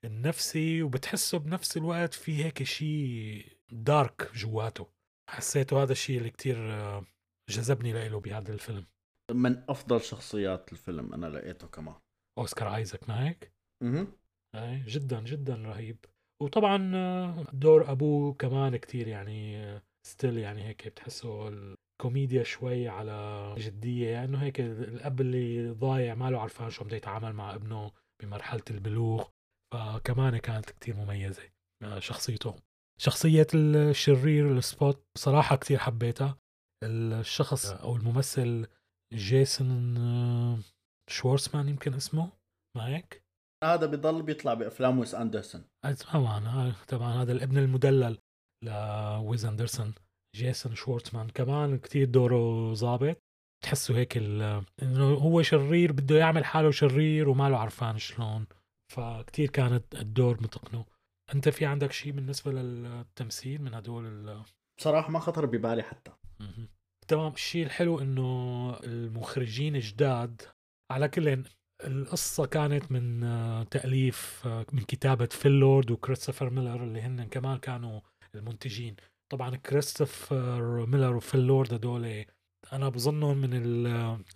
النفسي 0.05 0.83
وبتحسه 0.83 1.39
بنفس 1.39 1.77
الوقت 1.77 2.13
في 2.13 2.45
هيك 2.45 2.63
شيء 2.63 3.45
dark 3.71 4.31
جواته. 4.35 4.87
حسيته 5.29 5.83
هذا 5.83 5.91
الشيء 5.91 6.17
اللي 6.17 6.29
كتير 6.29 6.71
آه، 6.71 7.05
جذبني 7.49 8.09
له 8.09 8.19
بهذا 8.19 8.53
الفيلم. 8.53 8.85
من 9.33 9.63
أفضل 9.69 10.01
شخصيات 10.01 10.71
الفيلم 10.71 11.13
أنا 11.13 11.25
لقيته 11.25 11.67
كمان. 11.67 11.95
أوسكار 12.39 12.75
آيزاك 12.75 13.09
معك؟ 13.09 13.53
أها 13.83 14.07
اي 14.55 14.83
جدا 14.87 15.21
جدا 15.21 15.55
رهيب. 15.55 16.05
وطبعا 16.43 16.91
آه، 16.95 17.45
دور 17.53 17.91
أبوه 17.91 18.33
كمان 18.33 18.77
كتير 18.77 19.07
يعني 19.07 19.79
still 20.07 20.37
يعني 20.37 20.63
هيك 20.63 20.87
بتحسه 20.87 21.47
الكوميديا 21.47 22.43
شوي 22.43 22.87
على 22.87 23.55
جدية. 23.57 24.09
يعني 24.09 24.25
إنه 24.25 24.43
هيك 24.43 24.61
الأب 24.61 25.21
اللي 25.21 25.69
ضايع 25.69 26.15
ما 26.15 26.29
له 26.29 26.39
عرفان 26.39 26.69
شو 26.69 26.83
بده 26.83 26.97
يتعامل 26.97 27.33
مع 27.33 27.55
ابنه 27.55 27.91
بمرحلة 28.23 28.63
البلوغ. 28.71 29.27
فكمان 29.73 30.37
كانت 30.37 30.69
كتير 30.69 30.95
مميزة 30.95 31.43
آه، 31.83 31.99
شخصيته. 31.99 32.55
شخصية 32.99 33.47
الشرير 33.55 34.57
السبوت 34.57 35.05
بصراحة 35.15 35.55
كتير 35.55 35.77
حبيتها. 35.79 36.37
الشخص 36.83 37.71
أو 37.71 37.95
الممثل 37.95 38.67
جيسون 39.13 39.97
آه، 39.97 40.59
شوارزمان 41.09 41.69
يمكن 41.69 41.93
اسمه 41.93 42.31
ما 42.77 42.87
هيك؟ 42.87 43.23
هذا 43.63 43.85
بضل 43.85 44.21
بيطلع 44.21 44.53
بأفلام 44.53 44.99
ويس 44.99 45.15
أندرسون. 45.15 45.63
طبعا 46.13 46.73
طبعا 46.87 47.21
هذا 47.21 47.31
الابن 47.31 47.57
المدلل 47.57 48.17
لويس 48.65 49.45
أندرسون 49.45 49.93
جيسون 50.35 50.75
شوارتزمان 50.75 51.29
كمان 51.29 51.77
كتير 51.77 52.07
دوره 52.07 52.73
زابط. 52.73 53.17
تحسه 53.63 53.97
هيك 53.97 54.17
إنه 54.17 55.13
هو 55.13 55.41
شرير 55.41 55.91
بده 55.91 56.17
يعمل 56.17 56.45
حاله 56.45 56.71
شرير 56.71 57.29
وما 57.29 57.49
له 57.49 57.57
عرفان 57.57 57.97
شلون. 57.97 58.47
فكتير 58.93 59.49
كانت 59.49 59.95
الدور 59.95 60.43
متقنه. 60.43 60.85
أنت 61.35 61.49
في 61.49 61.65
عندك 61.65 61.91
شيء 61.91 62.11
بالنسبة 62.11 62.51
للتمثيل 62.51 63.61
من 63.61 63.73
هدول 63.73 64.05
ال... 64.05 64.43
بصراحة 64.79 65.09
ما 65.09 65.19
خطر 65.19 65.45
ببالي 65.45 65.83
حتى. 65.83 66.11
تمام. 67.11 67.33
الشيء 67.33 67.65
الحلو 67.65 67.99
إنه 67.99 68.79
المخرجين 68.83 69.79
جداد 69.79 70.41
على 70.91 71.07
كل 71.07 71.43
القصة 71.83 72.45
كانت 72.45 72.91
من 72.91 73.19
تأليف 73.69 74.47
من 74.47 74.83
كتابة 74.87 75.25
فيل 75.25 75.51
لورد 75.51 75.91
وكريستوفر 75.91 76.49
ميلر 76.49 76.83
اللي 76.83 77.01
هن 77.01 77.23
كمان 77.23 77.57
كانوا 77.57 78.01
المنتجين. 78.35 78.95
طبعا 79.29 79.55
كريستوفر 79.55 80.85
ميلر 80.85 81.15
وفيل 81.15 81.41
لورد 81.41 81.73
هدول 81.73 82.25
أنا 82.73 82.89
بظنهم 82.89 83.37
من 83.37 83.49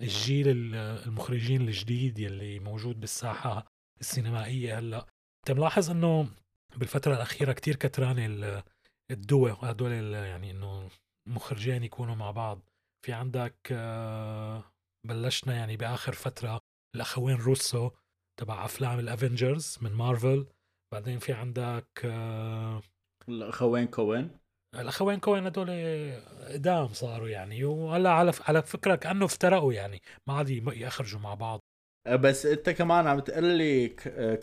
الجيل 0.02 0.76
المخرجين 0.76 1.62
الجديد 1.62 2.20
يلي 2.20 2.60
موجود 2.60 3.00
بالساحة 3.00 3.66
السينمائية 4.02 4.80
هلأ. 4.80 5.06
أنت 5.40 5.58
ملاحظ 5.58 5.90
إنه 5.90 6.30
بالفترة 6.78 7.14
الأخيرة 7.14 7.54
كتير 7.54 7.76
كترانة 7.76 8.64
الدو 9.12 9.52
هدول 9.52 9.92
يعني 10.14 10.52
إنه 10.52 10.90
مخرجين 11.28 11.84
يكونوا 11.84 12.16
مع 12.16 12.32
بعض. 12.32 12.70
في 13.06 13.14
عندك 13.14 13.56
آه، 13.72 14.64
بلشنا 15.08 15.56
يعني 15.56 15.78
بآخر 15.78 16.14
فترة 16.14 16.60
الأخوين 16.96 17.36
روسو 17.38 17.92
تبع 18.40 18.66
أفلام 18.66 19.00
الافنجرز 19.00 19.78
من 19.82 19.92
مارفل. 19.92 20.48
بعدين 20.94 21.20
في 21.20 21.34
عندك 21.34 21.88
آه، 22.06 22.82
الأخوين 23.30 23.88
كوهين. 23.88 24.40
الأخوين 24.76 25.20
كوهين 25.20 25.46
هدول 25.46 25.70
قدام 26.54 26.88
صاروا 26.88 27.30
يعني. 27.30 27.64
وهلأ 27.64 28.10
على 28.10 28.32
على 28.48 28.62
فكرة 28.62 28.96
كأنه 28.96 29.26
افترقوا 29.26 29.74
يعني. 29.74 30.02
ما 30.28 30.34
عاد 30.34 30.50
يخرجوا 30.50 31.20
مع 31.20 31.34
بعض. 31.34 31.60
أه، 32.08 32.16
بس 32.16 32.46
أنت 32.46 32.70
كمان 32.70 33.08
عم 33.08 33.20
تقول 33.20 33.44
لي 33.44 33.88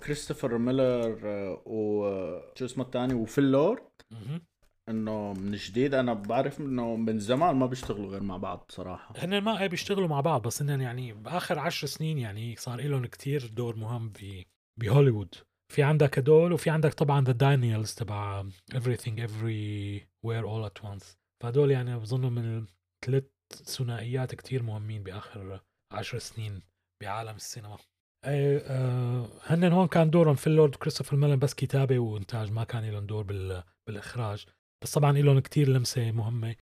كريستوفر 0.05 0.59
ميلر 0.59 1.19
وشو 1.67 2.65
اسمه 2.65 2.85
الثاني 2.85 3.15
وفيل 3.15 3.49
لورد. 3.49 3.91
إنه 4.89 5.33
من 5.33 5.53
جديد 5.53 5.95
أنا 5.95 6.15
بعرف 6.15 6.61
إنه 6.61 6.97
من 6.97 7.19
زمان 7.19 7.57
ما 7.57 7.67
بيشتغلوا 7.67 8.11
غير 8.11 8.23
مع 8.23 8.37
بعض 8.37 8.65
بصراحه 8.69 9.15
هن 9.19 9.39
ما 9.39 9.67
بيشتغلوا 9.67 10.09
مع 10.09 10.21
بعض 10.21 10.43
بس 10.43 10.63
هن 10.63 10.81
يعني 10.81 11.13
بآخر 11.13 11.59
عشر 11.59 11.87
سنين 11.87 12.19
يعني 12.19 12.57
صار 12.57 12.81
لهم 12.81 13.07
كتير 13.07 13.47
دور 13.47 13.77
مهم 13.77 14.09
ب 14.09 14.43
بهوليوود 14.81 15.35
في 15.73 15.83
عندك 15.83 16.19
هدول 16.19 16.53
وفي 16.53 16.71
عندك 16.71 16.95
طبعا 16.95 17.25
the 17.25 17.33
Daniels 17.33 17.95
تبع 17.95 18.45
everything 18.75 19.19
everywhere 19.19 20.45
all 20.45 20.71
at 20.71 20.85
once. 20.85 21.05
فهدول 21.43 21.71
يعني 21.71 21.99
بظنهن 21.99 22.31
من 22.31 22.67
ثلاث 23.05 23.25
ثنائيات 23.53 24.35
كتير 24.35 24.63
مهمين 24.63 25.03
بآخر 25.03 25.61
عشر 25.93 26.19
سنين 26.19 26.63
بعالم 27.03 27.37
السينما. 27.37 27.79
إيه 28.27 28.59
آه 28.59 29.29
هن 29.43 29.73
هون 29.73 29.87
كان 29.87 30.11
دورهم 30.11 30.35
فيل 30.35 30.47
لورد 30.47 30.75
كريستوفر 30.75 31.17
ميلر 31.17 31.39
بس 31.39 31.55
كتابة 31.55 31.99
وإنتاج 31.99 32.53
ما 32.53 32.65
كان 32.65 32.91
لهم 32.91 33.07
دور 33.07 33.23
بال 33.23 33.63
بالإخراج. 33.87 34.47
بس 34.83 34.95
طبعا 34.95 35.13
لهم 35.13 35.39
كتير 35.39 35.69
لمسة 35.69 36.11
مهمة 36.11 36.57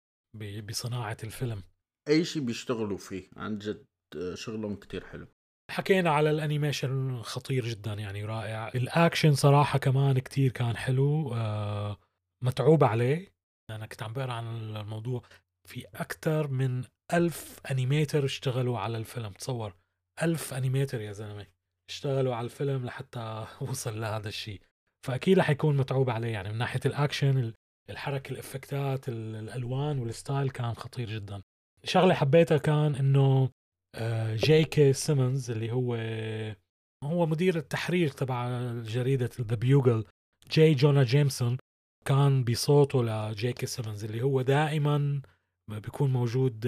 بصناعة 0.69 1.17
الفيلم. 1.25 1.63
أي 2.09 2.25
شيء 2.25 2.43
بيشتغلوا 2.43 2.99
فيه 2.99 3.31
عن 3.37 3.59
جد 3.59 3.87
آه، 4.17 4.35
شغلهم 4.35 4.77
كتير 4.77 5.05
حلو. 5.05 5.27
حكينا 5.71 6.11
على 6.11 6.31
ال 6.31 6.40
animation 6.40 7.23
خطير 7.23 7.67
جدا 7.67 7.93
يعني 7.93 8.25
رائع. 8.25 8.69
الأكشن 8.69 9.35
صراحة 9.35 9.79
كمان 9.79 10.19
كتير 10.19 10.53
كان 10.53 10.77
حلو 10.77 11.35
آه 11.35 11.97
متعوب 12.45 12.85
عليه. 12.85 13.33
أنا 13.71 13.87
كنت 13.87 14.03
عم 14.03 14.13
بقرأ 14.13 14.33
عن 14.33 14.77
الموضوع. 14.77 15.23
في 15.69 15.87
أكثر 15.95 16.49
من 16.49 16.85
ألف 17.13 17.61
animator 17.71 18.25
اشتغلوا 18.25 18.79
على 18.79 18.99
الفيلم. 18.99 19.33
تصور 19.33 19.75
ألف 20.23 20.55
animator 20.55 21.01
يا 21.01 21.13
زلمة 21.13 21.47
اشتغلوا 21.91 22.35
على 22.35 22.45
الفيلم 22.45 22.87
لحتى 22.87 23.47
وصل 23.71 24.01
لهذا 24.01 24.29
الشيء 24.29 24.61
فأكيد 25.07 25.39
رح 25.39 25.51
يكون 25.51 25.77
متعوب 25.77 26.11
عليه 26.11 26.29
يعني 26.29 26.51
من 26.53 26.59
ناحية 26.59 26.81
الأكشن 26.87 27.53
الحركه 27.91 28.33
الإفكتات 28.33 29.09
الألوان 29.09 29.99
وال 29.99 30.14
style 30.14 30.51
كان 30.51 30.75
خطير 30.75 31.11
جدا. 31.11 31.43
شغلة 31.85 32.15
حبيتها 32.15 32.59
كان 32.59 32.95
إنه 32.95 33.51
جي 34.35 34.65
كي 34.65 34.93
سيمنز 34.93 35.51
اللي 35.51 35.73
هو 35.73 35.95
هو 37.05 37.27
مدير 37.27 37.57
التحرير 37.57 38.09
تبع 38.09 38.73
جريدة 38.73 39.31
The 39.41 39.55
Bugle 39.57 40.05
جي 40.51 40.75
جونا 40.75 41.03
جيمسون 41.03 41.57
كان 42.05 42.45
بصوته 42.45 43.03
لجي 43.05 43.53
كي 43.53 43.67
سيمنز 43.67 44.05
اللي 44.05 44.23
هو 44.23 44.43
دائما 44.43 45.23
بيكون 45.71 46.13
موجود 46.13 46.67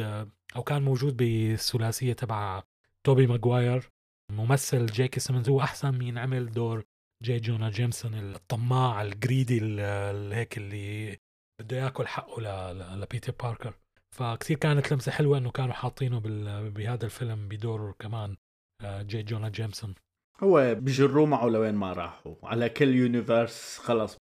أو 0.57 0.63
كان 0.63 0.83
موجود 0.83 1.17
بالثلاثية 1.17 2.13
تبع 2.13 2.63
توبي 3.07 3.27
ماجواير 3.27 3.89
ممثل 4.33 4.87
جي 4.87 5.04
كي 5.04 5.21
سيمنز 5.21 5.49
هو 5.49 5.61
أحسن 5.61 5.99
مين 5.99 6.19
عمل 6.19 6.53
دور 6.53 6.85
جي 7.23 7.39
جونا 7.39 7.71
جيمسون 7.71 8.15
الطماع 8.15 9.03
الجريدي 9.03 9.61
هيك 10.35 10.59
اللي 10.59 11.19
بده 11.61 11.77
ياكل 11.77 12.07
حقه 12.07 12.73
لبيتر 12.97 13.33
باركر. 13.43 13.75
فكثير 14.17 14.57
كانت 14.57 14.93
لمسة 14.93 15.13
حلوة 15.13 15.39
إنه 15.39 15.51
كانوا 15.51 15.75
حاطينه 15.75 16.21
بهذا 16.71 17.05
الفيلم 17.05 17.49
بدور 17.49 17.95
كمان 17.99 18.37
آه، 18.85 19.03
جي 19.03 19.23
جونا 19.23 19.49
جيمسون. 19.49 19.95
هو 20.43 20.75
بجروه 20.75 21.27
معه 21.27 21.49
لوين 21.49 21.75
ما 21.75 21.93
راحوا 21.93 22.35
على 22.43 22.69
كل 22.69 22.95
universe 22.95 23.79
خلص. 23.79 24.17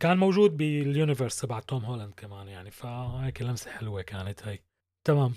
كان 0.00 0.18
موجود 0.18 0.56
بال 0.56 0.73
universe 0.73 1.40
تبع 1.40 1.60
توم 1.60 1.84
هولاند 1.84 2.14
كمان 2.14 2.48
يعني 2.48 2.70
فهيك 2.70 3.42
لمسة 3.42 3.70
حلوة 3.70 4.02
كانت 4.02 4.48
هي. 4.48 4.58
تمام. 5.06 5.34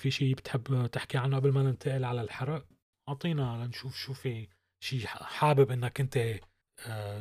في 0.00 0.10
شيء 0.10 0.34
بتحب 0.34 0.86
تحكي 0.86 1.18
عنه 1.18 1.36
قبل 1.36 1.52
ما 1.52 1.62
ننتقل 1.62 2.04
على 2.04 2.22
الحرق؟ 2.22 2.66
أعطينا 3.08 3.64
لنشوف 3.64 3.96
شو 3.96 4.12
في 4.12 4.48
شيء 4.84 5.06
حابب 5.06 5.70
إنك 5.70 6.00
أنت 6.00 6.18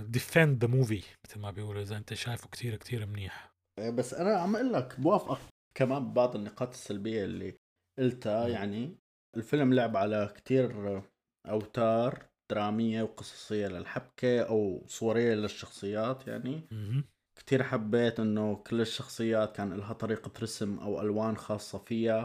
defend 0.09 0.65
the 0.65 0.71
movie 0.71 1.03
مثل 1.25 1.39
ما 1.39 1.51
بيقولوا 1.51 1.81
إذا 1.81 1.97
أنت 1.97 2.13
شايفه 2.13 2.49
كتير 2.49 2.75
كتير 2.75 3.05
منيح. 3.05 3.53
إيه، 3.79 3.89
بس 3.89 4.13
أنا 4.13 4.35
عم 4.35 4.55
أقول 4.55 4.73
لك 4.73 4.99
بوافقك 4.99 5.39
كمان 5.77 6.11
ببعض 6.11 6.35
النقاط 6.35 6.69
السلبية 6.69 7.23
اللي 7.23 7.57
قلتها 7.99 8.47
يعني 8.47 8.97
الفيلم 9.37 9.73
لعب 9.73 9.97
على 9.97 10.33
كتير 10.35 11.01
أوتار 11.49 12.25
درامية 12.51 13.03
وقصصية 13.03 13.67
للحبكة 13.67 14.41
أو 14.41 14.83
صورية 14.87 15.33
للشخصيات 15.33 16.27
يعني 16.27 16.67
كتير 17.39 17.63
حبيت 17.63 18.19
إنه 18.19 18.55
كل 18.55 18.81
الشخصيات 18.81 19.55
كان 19.55 19.73
لها 19.73 19.93
طريقة 19.93 20.31
رسم 20.41 20.79
أو 20.79 21.01
ألوان 21.01 21.37
خاصة 21.37 21.79
فيها. 21.79 22.15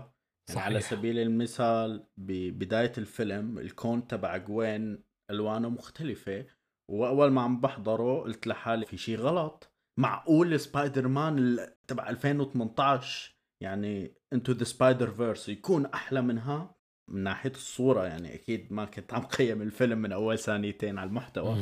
يعني 0.48 0.60
صحيح. 0.60 0.64
على 0.64 0.80
سبيل 0.80 1.18
المثال 1.18 2.06
ببداية 2.16 2.92
الفيلم 2.98 3.58
الكون 3.58 4.06
تبع 4.06 4.36
جوين 4.36 5.07
ألوانه 5.30 5.68
مختلفة 5.68 6.46
وأول 6.90 7.30
ما 7.30 7.42
عم 7.42 7.60
بحضره 7.60 8.20
قلت 8.20 8.46
لحالي 8.46 8.86
في 8.86 8.96
شيء 8.96 9.16
غلط. 9.18 9.72
معقول 9.98 10.60
سبايدر 10.60 11.08
مان 11.08 11.66
تبع 11.86 12.08
2018 12.08 13.34
يعني 13.62 14.14
انتو 14.32 14.52
ذا 14.52 14.64
سبايدر 14.64 15.10
فيرس 15.10 15.48
يكون 15.48 15.86
أحلى 15.86 16.22
منها؟ 16.22 16.74
من 17.10 17.22
ناحية 17.22 17.50
الصورة 17.50 18.06
يعني 18.06 18.34
أكيد 18.34 18.72
ما 18.72 18.84
كنت 18.84 19.14
عم 19.14 19.22
قيم 19.22 19.62
الفيلم 19.62 19.98
من 19.98 20.12
أول 20.12 20.38
ثانيتين 20.38 20.98
على 20.98 21.08
المحتوى. 21.08 21.54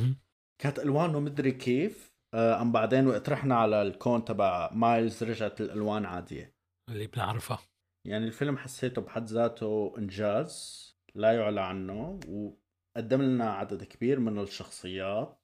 كانت 0.63 0.79
ألوانه 0.79 1.21
مدري 1.21 1.53
كيف 1.53 2.17
آه، 2.35 2.63
ام 2.63 2.73
بعدين 2.73 3.07
وقت 3.07 3.29
رحنا 3.29 3.55
على 3.57 3.83
الكون 3.83 4.25
تبع 4.25 4.71
مايلز 4.73 5.25
رجعت 5.25 5.61
الألوان 5.61 6.05
عادية. 6.05 6.55
اللي 6.91 7.07
بنعرفها. 7.07 7.59
يعني 8.07 8.27
الفيلم 8.27 8.57
حسيته 8.57 9.03
بحد 9.03 9.25
ذاته 9.25 9.95
إنجاز 9.99 10.87
لا 11.15 11.33
يعلى 11.33 11.61
عنه 11.61 12.21
وقدم 12.97 13.23
لنا 13.23 13.51
عدد 13.51 13.85
كبير 13.85 14.21
من 14.21 14.39
الشخصيات. 14.39 15.39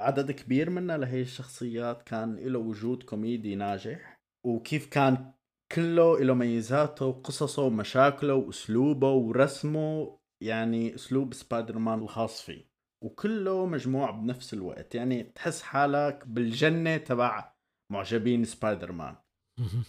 وعدد 0.00 0.30
كبير 0.30 0.70
منها 0.70 0.96
لهي 0.96 1.20
الشخصيات 1.22 2.02
كان 2.02 2.36
له 2.36 2.58
وجود 2.58 3.02
كوميدي 3.02 3.54
ناجح 3.54 4.20
وكيف 4.46 4.86
كان 4.86 5.32
كله 5.72 6.20
له 6.20 6.34
ميزاته 6.34 7.06
وقصصه 7.06 7.62
ومشاكله 7.62 8.34
وأسلوبه 8.34 9.12
ورسمه 9.12 10.18
يعني 10.42 10.94
أسلوب 10.94 11.34
سبايدر 11.34 11.78
مان 11.78 11.98
الخاص 11.98 12.42
فيه 12.42 12.64
وكله 13.04 13.66
مجموع 13.66 14.10
بنفس 14.10 14.54
الوقت 14.54 14.94
يعني 14.94 15.22
تحس 15.22 15.62
حالك 15.62 16.26
بالجنة 16.26 16.96
تبع 16.96 17.54
معجبين 17.92 18.44
سبايدر 18.44 18.92
مان. 18.92 19.16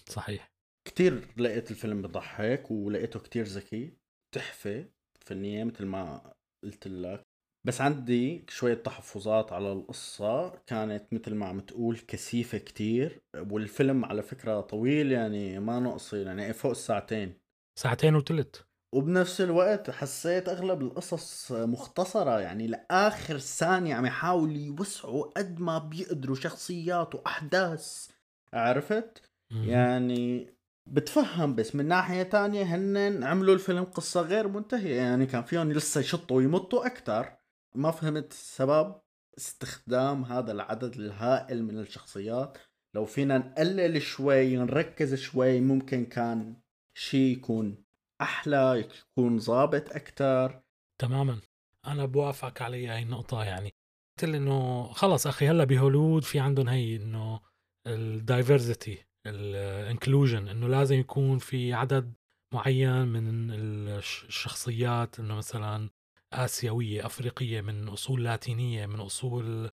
صحيح 0.10 0.52
كتير 0.88 1.28
لقيت 1.38 1.72
الفيلم 1.72 2.02
بضحك 2.02 2.72
ولقيته 2.72 3.20
كتير 3.20 3.46
ذكي 3.46 3.98
تحفة 4.36 4.86
فنية 5.26 5.64
مثل 5.64 5.86
ما 5.86 6.34
قلت 6.64 6.88
لك. 6.88 7.24
بس 7.68 7.82
عندي 7.82 8.46
شوية 8.50 8.74
تحفظات 8.74 9.54
على 9.54 9.72
القصة. 9.72 10.50
كانت 10.50 11.14
مثل 11.14 11.36
ما 11.36 11.46
عم 11.46 11.60
تقول 11.60 11.98
كثيفة 11.98 12.58
كتير. 12.58 13.22
والفيلم 13.52 14.06
على 14.06 14.22
فكرة 14.22 14.62
طويل 14.62 15.12
يعني 15.12 15.60
ما 15.60 15.80
نقصي 15.80 16.22
يعني 16.24 16.54
فوق 16.54 16.72
الساعتين. 16.72 17.34
ساعتين 17.80 18.16
وثلث 18.16 18.62
وبنفس 18.96 19.42
الوقت 19.42 19.90
حسيت 19.90 20.50
أغلب 20.50 20.82
القصص 20.82 21.52
مختصرة. 21.52 22.40
يعني 22.40 22.68
لآخر 22.68 23.38
ثانية 23.38 23.96
عم 23.96 24.06
يحاولوا 24.06 24.58
يوسعوا 24.58 25.24
قد 25.24 25.60
ما 25.60 25.78
بيقدروا 25.78 26.36
شخصيات 26.36 27.16
وأحداث. 27.16 28.10
عرفت؟ 28.54 29.22
يعني 29.52 30.57
بتفهم 30.92 31.56
بس 31.56 31.76
من 31.76 31.86
ناحية 31.86 32.24
تانية 32.24 32.64
هن 32.64 33.24
عملوا 33.24 33.54
الفيلم 33.54 33.84
قصة 33.84 34.22
غير 34.22 34.48
منتهية. 34.48 34.96
يعني 34.96 35.26
كان 35.26 35.44
فيهم 35.44 35.72
لسه 35.72 36.02
يشطوا 36.02 36.38
ويمطوا 36.38 36.86
أكتر. 36.86 37.38
ما 37.76 37.92
فهمت 37.92 38.34
سبب 38.34 38.96
استخدام 39.38 40.24
هذا 40.24 40.52
العدد 40.52 40.96
الهائل 40.96 41.64
من 41.64 41.80
الشخصيات. 41.80 42.58
لو 42.96 43.06
فينا 43.06 43.38
نقلل 43.38 44.02
شوي 44.02 44.56
نركز 44.56 45.16
شوي 45.16 45.60
ممكن 45.60 46.06
كان 46.06 46.62
شيء 46.98 47.38
يكون 47.38 47.84
أحلى 48.22 48.80
يكون 48.80 49.40
ظابط 49.40 49.92
أكتر. 49.92 50.62
تماما. 51.02 51.40
أنا 51.88 52.06
بوافقك 52.06 52.62
على 52.62 52.88
هاي 52.88 53.04
النقطة. 53.04 53.44
يعني 53.44 53.72
مثل 54.20 54.36
إنه 54.36 54.88
خلص 54.94 55.28
أخي 55.28 55.48
هلأ 55.48 55.64
بهوليوود 55.64 56.24
في 56.24 56.40
عندهم 56.40 56.70
هي 56.70 56.96
إنه 56.96 57.40
ال 57.88 58.00
diversity 58.00 59.07
ال 59.28 59.40
inclusion 59.40 60.48
إنه 60.48 60.68
لازم 60.68 60.96
يكون 60.96 61.38
في 61.38 61.74
عدد 61.74 62.14
معين 62.54 63.08
من 63.08 63.52
الش- 63.52 64.26
الشخصيات 64.28 65.20
إنه 65.20 65.36
مثلا 65.36 65.90
آسيوية 66.34 67.06
أفريقية 67.06 67.62
من 67.62 67.88
أصول 67.88 68.24
لاتينية 68.24 68.86
من 68.86 69.00
أصول 69.00 69.70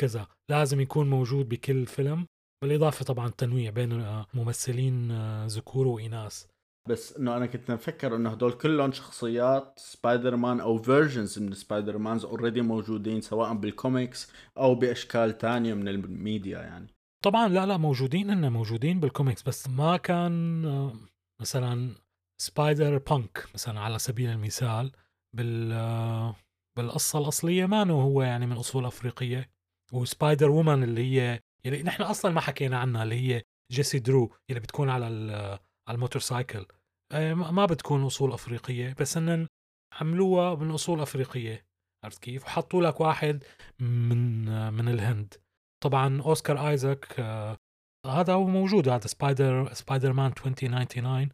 كذا. 0.00 0.26
لازم 0.50 0.80
يكون 0.80 1.10
موجود 1.10 1.48
بكل 1.48 1.86
فيلم 1.86 2.26
بالإضافة 2.62 3.04
طبعا 3.04 3.26
التنويع 3.28 3.70
بين 3.70 3.92
آه، 4.00 4.26
ممثلين 4.34 5.10
آه، 5.10 5.46
ذكور 5.46 5.86
وإناث. 5.86 6.44
بس 6.88 7.16
إنه 7.16 7.36
أنا 7.36 7.46
كنت 7.46 7.70
مفكر 7.70 8.16
إنه 8.16 8.30
هدول 8.30 8.52
كلهم 8.52 8.92
شخصيات 8.92 9.78
سبايدر 9.78 10.36
مان 10.36 10.60
أو 10.60 10.78
versions 10.78 11.38
من 11.38 11.54
سبايدر 11.54 11.98
مانز 11.98 12.24
already 12.24 12.60
موجودين 12.62 13.20
سواء 13.20 13.54
بالكوميكس 13.54 14.32
أو 14.58 14.74
بأشكال 14.74 15.38
تانية 15.38 15.74
من 15.74 15.88
الميديا 15.88 16.58
يعني. 16.58 16.86
طبعا 17.24 17.48
لا 17.48 17.66
لا 17.66 17.76
موجودين 17.76 18.30
هن 18.30 18.52
موجودين 18.52 19.00
بالكوميكس 19.00 19.42
بس 19.42 19.68
ما 19.68 19.96
كان 19.96 20.64
آه، 20.64 20.96
مثلا 21.40 21.94
سبايدر 22.40 22.98
بانك 22.98 23.46
مثلا 23.54 23.80
على 23.80 23.98
سبيل 23.98 24.30
المثال 24.30 24.92
بال 25.36 25.72
آه، 25.72 26.36
بالقصة 26.76 27.18
الأصلية 27.18 27.66
ما 27.66 27.82
هو 27.90 28.22
يعني 28.22 28.46
من 28.46 28.56
أصول 28.56 28.86
أفريقية. 28.86 29.50
وسبايدر 29.92 30.50
وومن 30.50 30.82
اللي 30.82 31.00
هي 31.00 31.40
يعني 31.64 31.82
نحن 31.82 32.02
أصلا 32.02 32.32
ما 32.32 32.40
حكينا 32.40 32.78
عنها 32.78 33.02
اللي 33.02 33.14
هي 33.14 33.42
جيسي 33.72 33.98
درو 33.98 34.32
اللي 34.50 34.60
بتكون 34.60 34.90
على 34.90 35.04
على 35.88 35.94
ال 35.94 36.01
motorcycle 36.01 36.66
آه، 37.12 37.34
ما 37.34 37.66
بتكون 37.66 38.04
أصول 38.04 38.32
أفريقية 38.32 38.94
بس 39.00 39.16
إنن 39.16 39.46
عملوها 40.00 40.54
من 40.54 40.70
أصول 40.70 41.00
أفريقية. 41.00 41.66
عرفت 42.04 42.22
كيف؟ 42.22 42.44
وحطوا 42.44 42.82
لك 42.82 43.00
واحد 43.00 43.44
من 43.80 44.44
من 44.72 44.88
الهند. 44.88 45.34
طبعا 45.82 46.22
أوسكار 46.22 46.68
آيزاك 46.68 47.20
آه، 47.20 47.56
هذا 48.06 48.32
هو 48.32 48.46
موجود 48.46 48.88
هذا 48.88 49.06
سبايدر 49.06 49.72
سبايدر 49.72 50.12
مان 50.12 50.26
2099 50.26 51.28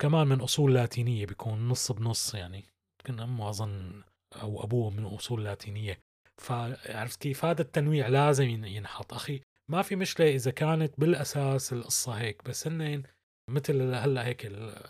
كمان 0.00 0.26
من 0.26 0.40
أصول 0.40 0.74
لاتينية 0.74 1.26
بيكون 1.26 1.68
نص 1.68 1.92
بنص 1.92 2.34
يعني 2.34 2.64
كان 3.04 3.20
امه 3.20 3.48
اظن 3.48 4.02
أو 4.42 4.64
أبوه 4.64 4.90
من 4.90 5.04
أصول 5.04 5.44
لاتينية. 5.44 6.00
فعرفت 6.40 7.20
كيف؟ 7.20 7.44
هذا 7.44 7.62
التنويع 7.62 8.08
لازم 8.08 8.44
ين- 8.44 8.64
ينحط. 8.64 9.14
أخي 9.14 9.40
ما 9.70 9.82
في 9.82 9.96
مشكلة 9.96 10.28
إذا 10.34 10.50
كانت 10.50 11.00
بالأساس 11.00 11.72
القصة 11.72 12.12
هيك 12.12 12.44
بس 12.44 12.66
هن 12.66 13.02
مثل 13.50 13.82
هلأ 13.94 14.26
هيك 14.26 14.46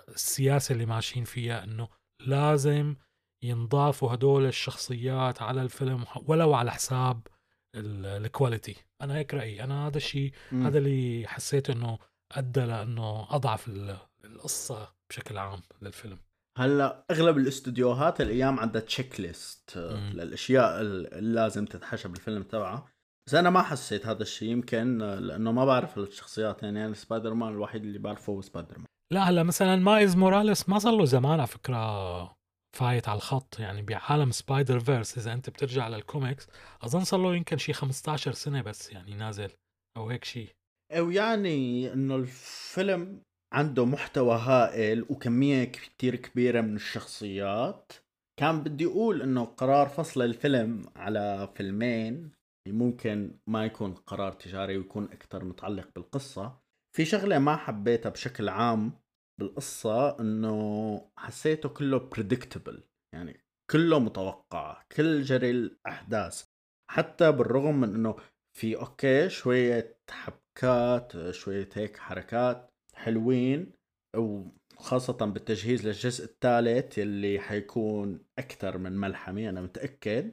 السياسة 0.09 0.73
اللي 0.73 0.87
ماشيين 0.87 1.25
فيها 1.25 1.65
إنه 1.65 1.89
لازم 2.27 2.97
ينضافوا 3.45 4.15
هدول 4.15 4.47
الشخصيات 4.47 5.43
على 5.43 5.63
الفيلم 5.63 6.05
ولو 6.27 6.55
على 6.55 6.71
حساب 6.73 7.27
ال 7.75 7.88
quality 7.88 8.77
أنا 9.03 9.15
هيك 9.17 9.35
رأيي. 9.35 9.65
أنا 9.65 9.87
هذا 9.87 9.97
الشيء. 9.97 10.33
هذا 10.53 10.79
اللي 10.79 11.25
حسيت 11.29 11.71
إنه 11.71 11.99
أدى 12.33 12.61
لأنه 12.61 13.27
أضعف 13.35 13.69
ال- 13.69 13.97
القصة 14.25 14.89
بشكل 15.11 15.39
عام 15.39 15.61
للفيلم. 15.83 16.19
هلأ 16.59 17.05
أغلب 17.11 17.39
الاستديوهات 17.39 18.21
الأيام 18.21 18.61
عندها 18.61 18.83
checklist 18.83 19.73
آه،. 19.77 20.13
للأشياء 20.13 20.81
ال- 20.81 21.15
اللي 21.15 21.35
لازم 21.35 21.65
تتحشى 21.65 22.09
بالفيلم 22.09 22.43
تبعها. 22.43 22.87
بس 23.27 23.35
أنا 23.35 23.51
ما 23.51 23.63
حسيت 23.63 24.07
هذا 24.07 24.23
الشيء 24.23 24.49
يمكن 24.49 25.03
آه، 25.03 25.15
لأنه 25.19 25.53
ما 25.53 25.65
بعرف 25.65 25.99
الشخصيات. 25.99 26.63
يعني 26.63 26.87
أنا 26.87 26.95
سبايدر 26.95 27.35
مان 27.35 27.53
الوحيد 27.53 27.83
اللي 27.85 27.99
بعرفه 27.99 28.33
هو 28.33 28.41
سبايدر 28.43 28.79
مان 28.79 28.87
لا 29.13 29.21
هلأ 29.31 29.43
مثلا 29.43 29.77
مايلز 29.77 30.17
موراليس 30.17 30.69
ما 30.69 30.79
صار 30.79 30.97
له 30.97 31.05
زمان 31.05 31.33
على 31.33 31.47
فكرة 31.47 32.37
فايت 32.77 33.09
على 33.09 33.17
الخط 33.17 33.59
يعني 33.59 33.83
بعالم 33.83 34.31
سبايدر 34.31 34.81
فيرس 34.81 35.19
إذا 35.19 35.33
أنت 35.33 35.51
بترجع 35.51 35.89
للكوميكس 35.89 36.47
أظن 36.83 37.05
صار 37.05 37.21
له 37.21 37.35
يمكن 37.35 37.59
شي 37.59 37.73
15 37.73 38.33
سنة 38.33 38.63
بس 38.63 38.93
يعني 38.93 39.15
نازل 39.15 39.51
أو 39.97 40.09
هيك 40.09 40.25
شيء 40.25 40.49
أو 40.93 41.11
يعني 41.11 41.93
إنه 41.93 42.17
الفيلم 42.17 43.23
عنده 43.53 43.85
محتوى 43.85 44.39
هائل 44.39 45.03
وكمية 45.03 45.65
كتير 45.65 46.17
كبيرة 46.17 46.61
من 46.61 46.77
الشخصيات. 46.77 47.93
كان 48.41 48.63
بدي 48.63 48.87
أقول 48.87 49.23
إنه 49.23 49.45
قرار 49.45 49.89
فصل 49.89 50.23
الفيلم 50.23 50.87
على 50.97 51.53
فيلمين 51.55 52.33
ممكن 52.69 53.39
ما 53.47 53.65
يكون 53.65 53.95
قرار 53.95 54.33
تجاري 54.33 54.77
ويكون 54.77 55.05
أكثر 55.05 55.45
متعلق 55.45 55.89
بالقصة. 55.95 56.61
في 56.97 57.05
شغلة 57.05 57.39
ما 57.39 57.57
حبيتها 57.57 58.11
بشكل 58.11 58.49
عام 58.49 58.93
بالقصة 59.41 60.21
إنه 60.21 61.11
حسيته 61.19 61.69
كله 61.69 62.11
predictable 62.17 62.81
يعني 63.15 63.41
كله 63.71 63.99
متوقع 63.99 64.83
كل 64.97 65.23
جري 65.23 65.51
الاحداث 65.51 66.45
حتى 66.91 67.33
بالرغم 67.33 67.81
من 67.81 67.95
إنه 67.95 68.17
في 68.59 68.77
أوكي 68.77 69.29
شوية 69.29 69.99
حبكات 70.11 71.31
شوية 71.31 71.69
هيك 71.75 71.97
حركات 71.97 72.71
حلوين 72.95 73.73
وخاصة 74.17 75.27
بالتجهيز 75.27 75.87
للجزء 75.87 76.25
الثالث 76.25 76.99
يلي 76.99 77.41
حيكون 77.41 78.25
أكثر 78.39 78.79
من 78.79 78.93
ملحمة 78.93 79.49
أنا 79.49 79.61
متأكد. 79.61 80.33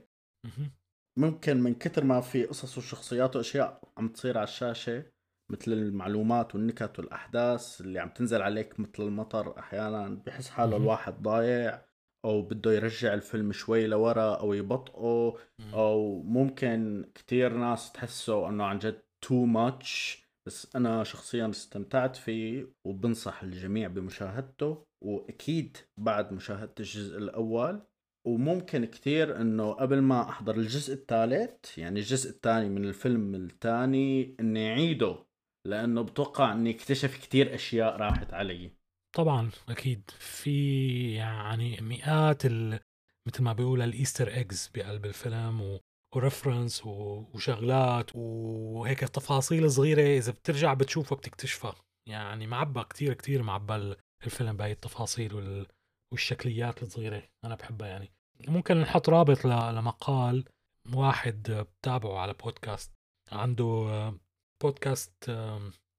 ممكن 1.20 1.58
من 1.58 1.74
كتر 1.74 2.04
ما 2.04 2.22
في 2.22 2.46
قصص 2.46 2.78
وشخصيات 2.78 3.36
وأشياء 3.36 3.82
عم 3.98 4.08
تصير 4.08 4.38
على 4.38 4.44
الشاشة 4.44 5.06
مثل 5.50 5.72
المعلومات 5.74 6.56
والنكت 6.56 7.00
والأحداث 7.00 7.82
اللي 7.82 8.00
عم 8.00 8.10
تنزل 8.10 8.42
عليك 8.42 8.80
مثل 8.80 9.04
المطر 9.04 9.60
أحيانا 9.60 10.22
بحس 10.26 10.50
حاله. 10.50 10.78
الواحد 10.78 11.22
ضايع 11.22 11.82
أو 12.26 12.42
بده 12.42 12.74
يرجع 12.74 13.14
الفيلم 13.14 13.52
شوي 13.52 13.88
لورا 13.88 14.36
أو 14.36 14.54
يبطئه. 14.54 15.38
أو 15.74 16.22
ممكن 16.24 17.06
كتير 17.16 17.54
ناس 17.54 17.92
تحسوا 17.92 18.50
إنه 18.50 18.64
عن 18.64 18.80
جد 18.80 19.02
تو 19.22 19.46
ماتش 19.46 20.24
بس 20.48 20.76
أنا 20.76 21.04
شخصيا 21.04 21.50
استمتعت 21.50 22.16
فيه 22.16 22.68
وبنصح 22.86 23.44
الجميع 23.44 23.88
بمشاهدته 23.88 24.86
وأكيد 25.04 25.78
بعد 25.98 26.34
مشاهدة 26.34 26.74
الجزء 26.80 27.18
الأول 27.18 27.82
وممكن 28.28 28.86
كتير 28.86 29.42
إنه 29.42 29.72
قبل 29.72 30.02
ما 30.02 30.22
أحضر 30.22 30.56
الجزء 30.56 30.94
الثالث 30.94 31.78
يعني 31.78 32.00
الجزء 32.00 32.30
الثاني 32.30 32.70
من 32.70 32.86
الفيلم 32.86 33.36
الثاني 33.36 34.36
إني 34.40 34.70
أعيده 34.72 35.27
لأنه 35.68 36.02
بتوقع 36.02 36.54
إني 36.54 36.72
اكتشف 36.72 37.18
كتير 37.18 37.56
أشياء 37.56 37.96
راحت 37.98 38.34
علي. 38.34 38.72
طبعا 39.16 39.50
أكيد. 39.70 40.12
في 40.20 41.14
يعني 41.14 41.82
مئات 41.82 42.46
ال... 42.46 42.80
مثل 43.28 43.44
ما 43.44 43.54
بيقول 43.54 43.82
الإيستر 43.82 44.28
إيجز 44.28 44.72
بقلب 44.76 45.06
الفيلم 45.06 45.62
و... 45.62 45.80
ورفرنس 46.16 46.86
و... 46.86 46.90
وشغلات 47.34 48.12
وهيك 48.16 49.00
تفاصيل 49.00 49.72
صغيرة 49.72 50.18
إذا 50.18 50.32
بترجع 50.32 50.74
بتشوفها 50.74 51.18
بتكتشفها. 51.18 51.76
يعني 52.10 52.48
معبى 52.48 52.84
كتير 52.84 53.14
كتير 53.14 53.44
معبى 53.44 53.96
الفيلم 54.26 54.58
بهي 54.58 54.72
التفاصيل 54.72 55.34
وال... 55.34 55.68
والشكليات 56.12 56.84
الصغيرة 56.84 57.24
أنا 57.46 57.56
بحبها 57.56 57.88
يعني. 57.88 58.12
ممكن 58.48 58.78
نحط 58.78 59.10
رابط 59.10 59.46
ل... 59.46 59.50
لمقال 59.50 60.46
واحد 60.94 61.68
بتابعه 61.82 62.18
على 62.20 62.34
بودكاست. 62.34 62.92
عنده 63.32 63.88
بودكاست 64.64 65.30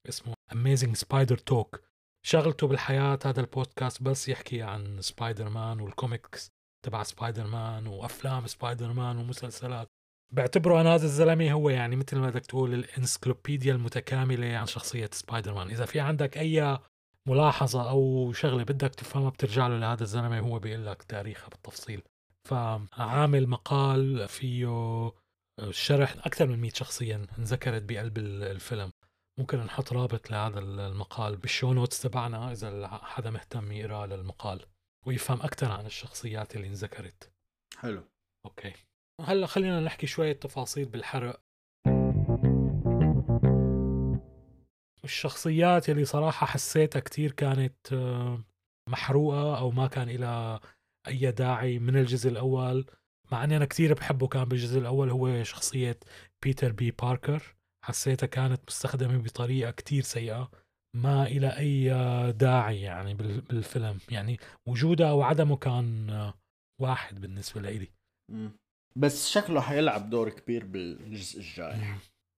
اسمه 0.08 0.34
Amazing 0.52 0.96
Spider 1.04 1.36
Talk. 1.36 1.78
شغلته 2.26 2.66
بالحياة 2.66 3.18
هذا 3.24 3.40
البودكاست 3.40 4.02
بس 4.02 4.28
يحكي 4.28 4.62
عن 4.62 5.00
سبايدر 5.00 5.48
مان 5.48 5.80
والكوميكس 5.80 6.50
تبع 6.84 7.02
سبايدر 7.02 7.46
مان 7.46 7.86
وأفلام 7.86 8.46
سبايدر 8.46 8.92
مان 8.92 9.18
ومسلسلات. 9.18 9.88
بعتبره 10.32 10.80
أنا 10.80 10.94
هذا 10.94 11.04
الزلمة 11.04 11.52
هو 11.52 11.70
يعني 11.70 11.96
مثل 11.96 12.18
ما 12.18 12.30
بدك 12.30 12.46
تقول 12.46 12.74
ال 12.74 12.82
encyclopedia 12.82 13.72
المتكاملة 13.74 14.56
عن 14.56 14.66
شخصية 14.66 15.10
سبايدر 15.12 15.54
مان 15.54 15.68
إذا 15.70 15.84
في 15.84 16.00
عندك 16.00 16.38
أي 16.38 16.78
ملاحظة 17.28 17.90
أو 17.90 18.32
شغلة 18.32 18.62
بدك 18.62 18.94
تفهمها 18.94 19.30
بترجع 19.30 19.66
له 19.66 19.78
لهذا 19.78 20.02
الزلمة 20.02 20.40
هو 20.40 20.58
بيقول 20.58 20.86
لك 20.86 21.02
تاريخها 21.02 21.48
بالتفصيل. 21.48 22.02
فعامل 22.48 23.48
مقال 23.48 24.28
فيه 24.28 25.12
شرح 25.70 26.16
أكثر 26.26 26.46
من 26.46 26.58
100 26.58 26.70
شخصيه 26.74 27.26
انذكرت 27.38 27.82
بقلب 27.82 28.18
الفيلم. 28.18 28.92
ممكن 29.38 29.58
نحط 29.58 29.92
رابط 29.92 30.30
لهذا 30.30 30.58
المقال 30.58 31.36
بال 31.36 31.48
show 31.48 31.72
notes 31.72 32.02
تبعنا 32.02 32.52
إذا 32.52 32.88
حدا 32.88 33.30
مهتم 33.30 33.72
يقرأ 33.72 34.06
للمقال 34.06 34.64
ويفهم 35.06 35.40
أكثر 35.40 35.72
عن 35.72 35.86
الشخصيات 35.86 36.56
اللي 36.56 36.66
انذكرت. 36.66 37.32
حلو. 37.76 38.04
okay. 38.46 38.72
هلأ 39.20 39.46
خلينا 39.46 39.80
نحكي 39.80 40.06
شوية 40.06 40.32
تفاصيل 40.32 40.84
بالحرق. 40.84 41.40
الشخصيات 45.04 45.90
اللي 45.90 46.04
صراحة 46.04 46.46
حسيتها 46.46 47.00
كثير 47.00 47.32
كانت 47.32 47.92
آه، 47.92 48.44
محروقة 48.88 49.58
أو 49.58 49.70
ما 49.70 49.86
كان 49.86 50.08
لها 50.08 50.60
أي 51.08 51.30
داعي 51.30 51.78
من 51.78 51.96
الجزء 51.96 52.30
الأول. 52.30 52.86
مع 53.32 53.44
إني 53.44 53.56
أنا 53.56 53.64
كثير 53.64 53.94
بحبه 53.94 54.28
كان 54.28 54.44
بالجزء 54.44 54.78
الأول 54.78 55.10
هو 55.10 55.42
شخصية 55.42 55.98
بيتر 56.42 56.72
بي 56.72 56.90
باركر. 56.90 57.54
حسيتها 57.84 58.26
كانت 58.26 58.60
مستخدمة 58.68 59.18
بطريقة 59.18 59.70
كتير 59.70 60.02
سيئة 60.02 60.50
ما 60.96 61.26
إلى 61.26 61.58
أي 61.58 61.88
داعي 62.32 62.80
يعني 62.80 63.14
بالفيلم. 63.14 63.98
يعني 64.10 64.38
وجودها 64.68 65.10
أو 65.10 65.22
عدمه 65.22 65.56
كان 65.56 66.32
واحد 66.80 67.20
بالنسبة 67.20 67.60
لإلي 67.60 67.88
بس 68.96 69.30
شكله 69.30 69.60
حيلعب 69.60 70.10
دور 70.10 70.28
كبير 70.28 70.64
بالجزء 70.64 71.40
الجاي. 71.40 71.80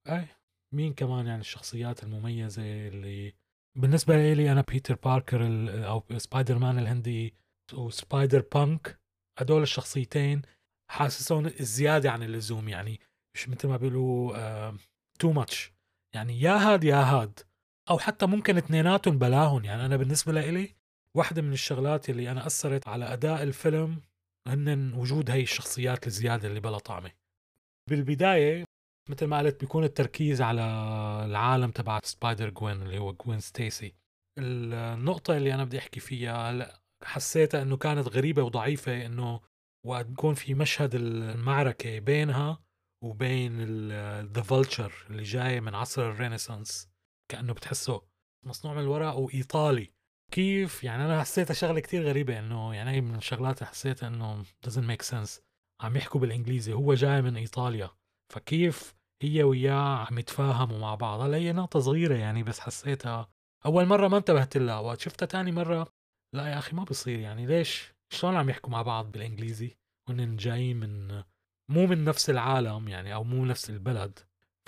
أي 0.09 0.26
مين 0.74 0.95
كمان 0.95 1.26
يعني 1.26 1.41
الشخصيات 1.41 2.03
المميزة 2.05 2.62
اللي 2.88 3.34
بالنسبة 3.78 4.34
لي 4.34 4.53
أنا 4.53 4.61
بيتر 4.61 4.95
باركر 4.95 5.47
أو 5.86 6.05
سبايدر 6.16 6.59
مان 6.59 6.78
الهندي 6.78 7.34
وسبايدر 7.74 8.45
بانك 8.55 9.01
هدول 9.38 9.62
الشخصيتين 9.62 10.43
حاسسهم 10.91 11.49
زيادة 11.61 12.11
عن 12.11 12.22
اللزوم 12.22 12.68
يعني 12.68 13.01
مش 13.34 13.49
مثل 13.49 13.68
ما 13.68 13.76
بيقولوا 13.76 14.76
too 15.18 15.33
much 15.33 15.73
يعني 16.14 16.41
يا 16.41 16.53
هاد 16.53 16.84
يا 16.84 17.03
هاد. 17.03 17.41
أو 17.91 17.99
حتى 17.99 18.26
ممكن 18.26 18.57
اثنيناتهم 18.57 19.18
بلاهم. 19.18 19.64
يعني 19.64 19.86
أنا 19.86 19.97
بالنسبة 19.97 20.32
لإلي 20.32 20.74
واحدة 21.16 21.43
من 21.43 21.53
الشغلات 21.53 22.11
اللي 22.11 22.30
أنا 22.30 22.47
أثرت 22.47 22.88
على 22.88 23.05
أداء 23.12 23.43
الفيلم 23.43 24.03
هن 24.49 24.95
وجود 24.95 25.30
هاي 25.30 25.43
الشخصيات 25.43 26.07
الزيادة 26.07 26.49
اللي 26.49 26.61
بلا 26.61 26.78
طعمة. 26.78 27.11
بالبداية 27.91 28.64
مثل 29.11 29.26
ما 29.26 29.38
قلت 29.38 29.61
بيكون 29.61 29.84
التركيز 29.84 30.43
على 30.43 30.62
العالم 31.24 31.70
تبع 31.70 32.01
سبايدر 32.05 32.51
جوين 32.51 32.82
اللي 32.82 32.99
هو 32.99 33.12
جوين 33.12 33.41
ستيسي. 33.41 33.95
النقطة 34.38 35.36
اللي 35.36 35.55
أنا 35.55 35.64
بدي 35.64 35.78
أحكي 35.78 36.01
فيها 36.01 36.51
هلأ 36.51 36.80
حسيتها 37.05 37.62
إنه 37.62 37.76
كانت 37.76 38.09
غريبة 38.09 38.43
وضعيفة 38.43 39.07
إنه 39.07 39.41
وقت 39.87 40.07
بكون 40.07 40.35
في 40.35 40.55
مشهد 40.55 40.95
المعركة 40.95 41.99
بينها 41.99 42.62
وبين 43.05 43.64
the 44.23 44.43
Vulture 44.43 45.07
اللي 45.11 45.22
جاي 45.22 45.61
من 45.61 45.74
عصر 45.74 46.11
ال 46.11 46.17
Renaissance. 46.17 46.91
كأنه 47.31 47.53
بتحسه 47.53 48.03
مصنوع 48.47 48.74
من 48.74 48.81
الورق 48.81 49.14
وإيطالي. 49.14 49.93
كيف؟ 50.33 50.85
يعني 50.85 51.05
أنا 51.05 51.20
حسيتها 51.20 51.55
شغلة 51.55 51.81
كتير 51.81 52.09
غريبة 52.09 52.39
إنه 52.39 52.74
يعني 52.74 52.91
هي 52.91 53.01
من 53.01 53.14
الشغلات 53.14 53.59
اللي 53.59 53.70
حسيتها 53.70 54.07
إنه 54.09 54.43
doesn't 54.43 54.91
make 54.91 55.07
sense. 55.11 55.41
عم 55.81 55.97
يحكوا 55.97 56.20
بالإنجليزي. 56.20 56.72
هو 56.72 56.95
جاي 56.95 57.22
من 57.22 57.37
إيطاليا. 57.37 57.91
فكيف 58.33 58.95
هي 59.22 59.43
وياه 59.43 60.07
عم 60.07 60.18
يتفاهموا 60.18 60.78
مع 60.78 60.95
بعض؟ 60.95 61.20
هلا 61.20 61.37
هي 61.37 61.53
نقطة 61.53 61.81
صغيرة 61.81 62.14
يعني 62.14 62.43
بس 62.43 62.61
حسيتها. 62.61 63.31
أول 63.66 63.87
مرة 63.87 64.09
ما 64.09 64.16
انتبهت 64.16 64.57
لها. 64.57 64.78
وقت 64.78 65.01
شفتها 65.01 65.26
تاني 65.26 65.53
مرة؟ 65.53 65.87
لا 66.35 66.47
يا 66.47 66.59
أخي 66.59 66.76
ما 66.76 66.85
بصير 66.85 67.18
يعني. 67.18 67.47
ليش؟ 67.47 67.95
شلون 68.13 68.37
عم 68.37 68.51
يحكوا 68.51 68.71
مع 68.71 68.83
بعض 68.83 69.13
بالإنجليزي؟ 69.13 69.77
وهن 70.09 70.37
جايين 70.37 70.77
من 70.77 71.23
مو 71.71 71.87
من 71.87 72.05
نفس 72.05 72.31
العالم 72.31 72.89
يعني 72.89 73.15
أو 73.15 73.25
مو 73.25 73.45
نفس 73.45 73.71
البلد. 73.71 74.19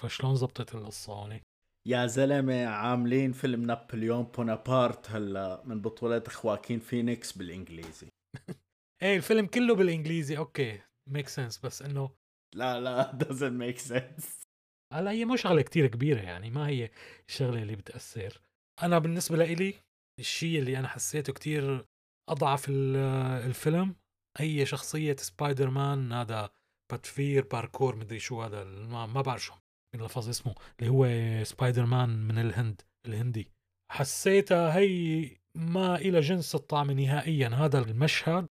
فشلون 0.00 0.36
زبطت 0.36 0.74
القصة 0.74 1.12
هون 1.12 1.40
يا 1.88 2.06
زلمة 2.06 2.66
عاملين 2.66 3.32
فيلم 3.32 3.62
نابليون 3.62 4.22
بونابارت 4.22 5.10
هلا 5.10 5.62
من 5.64 5.80
بطولة 5.80 6.22
خواكين 6.28 6.78
فينيكس 6.78 7.32
بالإنجليزي. 7.32 8.08
إيه 9.02 9.16
الفيلم 9.16 9.46
كله 9.46 9.74
بالإنجليزي. 9.74 10.38
okay 10.38 10.80
make 11.06 11.28
sense 11.28 11.58
بس 11.58 11.82
إنه 11.82 12.10
لا 12.54 12.80
لا 12.80 13.12
doesn't 13.22 13.58
make 13.62 13.82
sense. 13.88 14.46
هلا 14.92 15.10
هي 15.10 15.24
مو 15.24 15.36
شغلة 15.36 15.62
كتير 15.62 15.86
كبيرة 15.86 16.20
يعني 16.20 16.50
ما 16.50 16.68
هي 16.68 16.90
الشغلة 17.28 17.62
اللي 17.62 17.76
بتأثر. 17.76 18.40
أنا 18.82 18.98
بالنسبة 18.98 19.36
لإلي 19.36 19.74
الشيء 20.18 20.58
اللي 20.58 20.78
أنا 20.78 20.88
حسيته 20.88 21.32
كتير 21.32 21.86
أضعف 22.28 22.66
الفيلم. 22.68 23.96
هي 24.38 24.66
شخصية 24.66 25.16
سبايدر 25.16 25.70
مان 25.70 26.12
هذا 26.12 26.50
بافيتر 26.92 27.46
برابهاكار 27.52 27.96
مدري 27.96 28.18
شو 28.18 28.42
هذا 28.42 28.64
ما 29.06 29.22
بعرف 29.22 29.44
شو 29.44 29.54
لفظ 29.96 30.28
اسمه 30.28 30.54
اللي 30.80 30.90
هو 30.90 31.06
سبايدر 31.44 31.86
مان 31.86 32.08
من 32.28 32.38
الهند 32.38 32.80
الهندي. 33.06 33.48
حسيتها 33.90 34.76
هي 34.76 35.30
ما 35.54 35.96
إلى 35.96 36.20
جنس 36.20 36.54
الطعم 36.54 36.90
نهائيا. 36.90 37.48
هذا 37.48 37.78
المشهد 37.78 38.46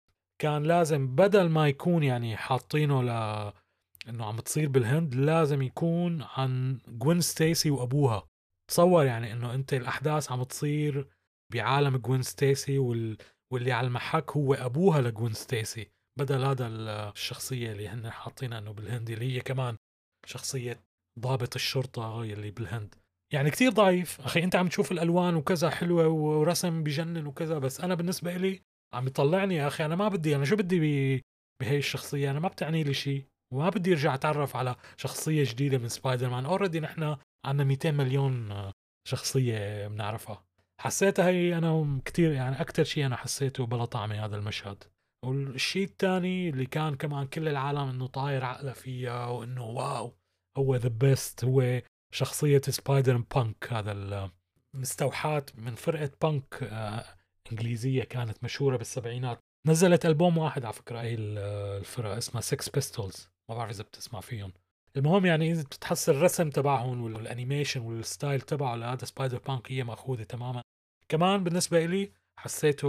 كان 0.41 0.63
لازم 0.63 1.15
بدل 1.15 1.49
ما 1.49 1.67
يكون 1.67 2.03
يعني 2.03 2.37
حاطينه 2.37 3.03
ل 3.03 3.09
إنه 4.09 4.25
عم 4.25 4.39
تصير 4.39 4.69
بالهند 4.69 5.15
لازم 5.15 5.61
يكون 5.61 6.21
عن 6.21 6.79
جوين 6.87 7.21
ستيسي 7.21 7.71
وأبوها. 7.71 8.27
تصور 8.69 9.05
يعني 9.05 9.33
إنه 9.33 9.53
أنت 9.53 9.73
الأحداث 9.73 10.31
عم 10.31 10.43
تصير 10.43 11.07
بعالم 11.53 11.97
جوين 11.97 12.21
ستيسي 12.21 12.77
وال... 12.77 13.17
واللي 13.53 13.71
على 13.71 13.87
المحك 13.87 14.31
هو 14.31 14.53
أبوها 14.53 15.01
لجوين 15.01 15.33
ستيسي 15.33 15.91
بدل 16.19 16.43
هذا 16.43 16.67
الشخصية 16.67 17.71
اللي 17.71 17.87
هن 17.87 18.11
حاطينها 18.11 18.59
إنه 18.59 18.71
بالهندي 18.71 19.13
اللي 19.13 19.35
هي 19.35 19.39
كمان 19.39 19.77
شخصية 20.25 20.83
ضابط 21.19 21.55
الشرطة 21.55 22.23
اللي 22.23 22.51
بالهند. 22.51 22.95
يعني 23.33 23.51
كتير 23.51 23.71
ضعيف. 23.71 24.21
أخي 24.21 24.43
أنت 24.43 24.55
عم 24.55 24.67
تشوف 24.67 24.91
الألوان 24.91 25.35
وكذا 25.35 25.69
حلوة 25.69 26.07
ورسم 26.07 26.83
بجنن 26.83 27.27
وكذا 27.27 27.57
بس 27.59 27.81
أنا 27.81 27.95
بالنسبة 27.95 28.37
لي 28.37 28.61
عم 28.93 29.07
يطلعني 29.07 29.55
يا 29.55 29.67
أخي 29.67 29.85
أنا 29.85 29.95
ما 29.95 30.07
بدي 30.07 30.35
أنا 30.35 30.45
شو 30.45 30.55
بدي 30.55 30.79
بهي 31.61 31.77
الشخصية؟ 31.77 32.31
أنا 32.31 32.39
ما 32.39 32.47
بتعني 32.47 32.83
لي 32.83 32.93
شيء 32.93 33.25
وما 33.53 33.69
بدي 33.69 33.91
أرجع 33.91 34.13
أتعرف 34.13 34.55
على 34.55 34.75
شخصية 34.97 35.43
جديدة 35.43 35.77
من 35.77 35.87
سبايدر 35.87 36.29
مان 36.29 36.45
already 36.45 36.79
نحن 36.79 37.17
عندنا 37.45 37.63
200 37.63 37.91
مليون 37.91 38.53
شخصية 39.07 39.87
بنعرفها. 39.87 40.46
حسيتها 40.81 41.27
هي 41.27 41.57
أنا 41.57 42.01
كتير 42.05 42.31
يعني 42.31 42.61
أكثر 42.61 42.83
شيء 42.83 43.05
أنا 43.05 43.15
حسيته 43.15 43.65
بلا 43.65 43.85
طعمه 43.85 44.25
هذا 44.25 44.35
المشهد. 44.35 44.83
والشيء 45.25 45.83
الثاني 45.83 46.49
اللي 46.49 46.65
كان 46.65 46.95
كمان 46.95 47.27
كل 47.27 47.47
العالم 47.47 47.89
إنه 47.89 48.07
طاير 48.07 48.45
عقله 48.45 48.73
فيها 48.73 49.27
وإنه 49.27 49.65
wow 49.65 50.13
هو 50.57 50.75
the 50.75 50.89
best 50.89 51.43
هو 51.43 51.81
شخصية 52.13 52.61
سبايدر 52.61 53.17
بانك 53.17 53.73
هذا 53.73 54.31
مستوحاة 54.73 55.45
من 55.55 55.75
فرقة 55.75 56.11
بانك 56.21 56.63
آه 56.63 57.05
إنجليزية 57.51 58.03
كانت 58.03 58.43
مشهورة 58.43 58.77
بالسبعينات. 58.77 59.39
نزلت 59.67 60.05
ألبوم 60.05 60.37
واحد 60.37 60.65
على 60.65 60.73
فكرة 60.73 61.01
هي 61.01 61.15
الفرقة 61.15 62.17
اسمها 62.17 62.41
سكس 62.41 62.69
بيستولز 62.69 63.29
ما 63.49 63.55
بعرف 63.55 63.71
إذا 63.71 63.83
بتسمع 63.83 64.19
فيهم. 64.19 64.53
المهم 64.97 65.25
يعني 65.25 65.51
إذا 65.51 65.63
بتحس 65.63 66.09
الرسم 66.09 66.49
تبعهم 66.49 67.03
وال 67.03 67.17
animation 67.17 67.81
وال 67.81 67.98
style 67.98 68.41
تبعه 68.41 68.75
لهذا 68.75 69.05
سبايدر 69.05 69.37
بانك 69.37 69.71
هي 69.71 69.83
مأخوذة 69.83 70.23
تماما. 70.23 70.61
كمان 71.09 71.43
بالنسبة 71.43 71.85
إلي 71.85 72.11
حسيته 72.39 72.87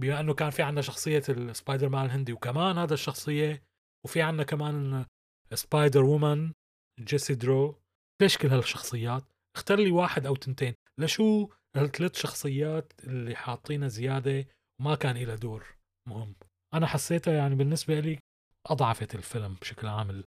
بما 0.00 0.20
إنه 0.20 0.34
كان 0.34 0.50
في 0.50 0.62
عندنا 0.62 0.82
شخصية 0.82 1.22
السبايدر 1.28 1.88
مان 1.88 2.06
الهندي 2.06 2.32
وكمان 2.32 2.78
هذا 2.78 2.94
الشخصية 2.94 3.62
وفي 4.04 4.22
عندنا 4.22 4.42
كمان 4.42 5.06
سبايدر 5.54 6.04
وومن 6.04 6.52
جيسي 7.00 7.34
درو 7.34 7.82
ليش 8.22 8.38
كل 8.38 8.48
هالشخصيات؟ 8.48 9.24
اختار 9.56 9.78
لي 9.78 9.90
واحد 9.90 10.26
أو 10.26 10.34
تنتين. 10.34 10.74
لشو 10.98 11.48
الثلاث 11.76 12.16
شخصيات 12.16 12.92
اللي 13.04 13.36
حاطينها 13.36 13.88
زيادة 13.88 14.46
وما 14.80 14.94
كان 14.94 15.16
لها 15.16 15.34
دور 15.34 15.76
مهم؟ 16.08 16.34
أنا 16.74 16.86
حسيتها 16.86 17.34
يعني 17.34 17.54
بالنسبة 17.54 18.00
لي 18.00 18.18
أضعفت 18.66 19.14
الفيلم 19.14 19.54
بشكل 19.54 19.86
عام. 19.86 20.22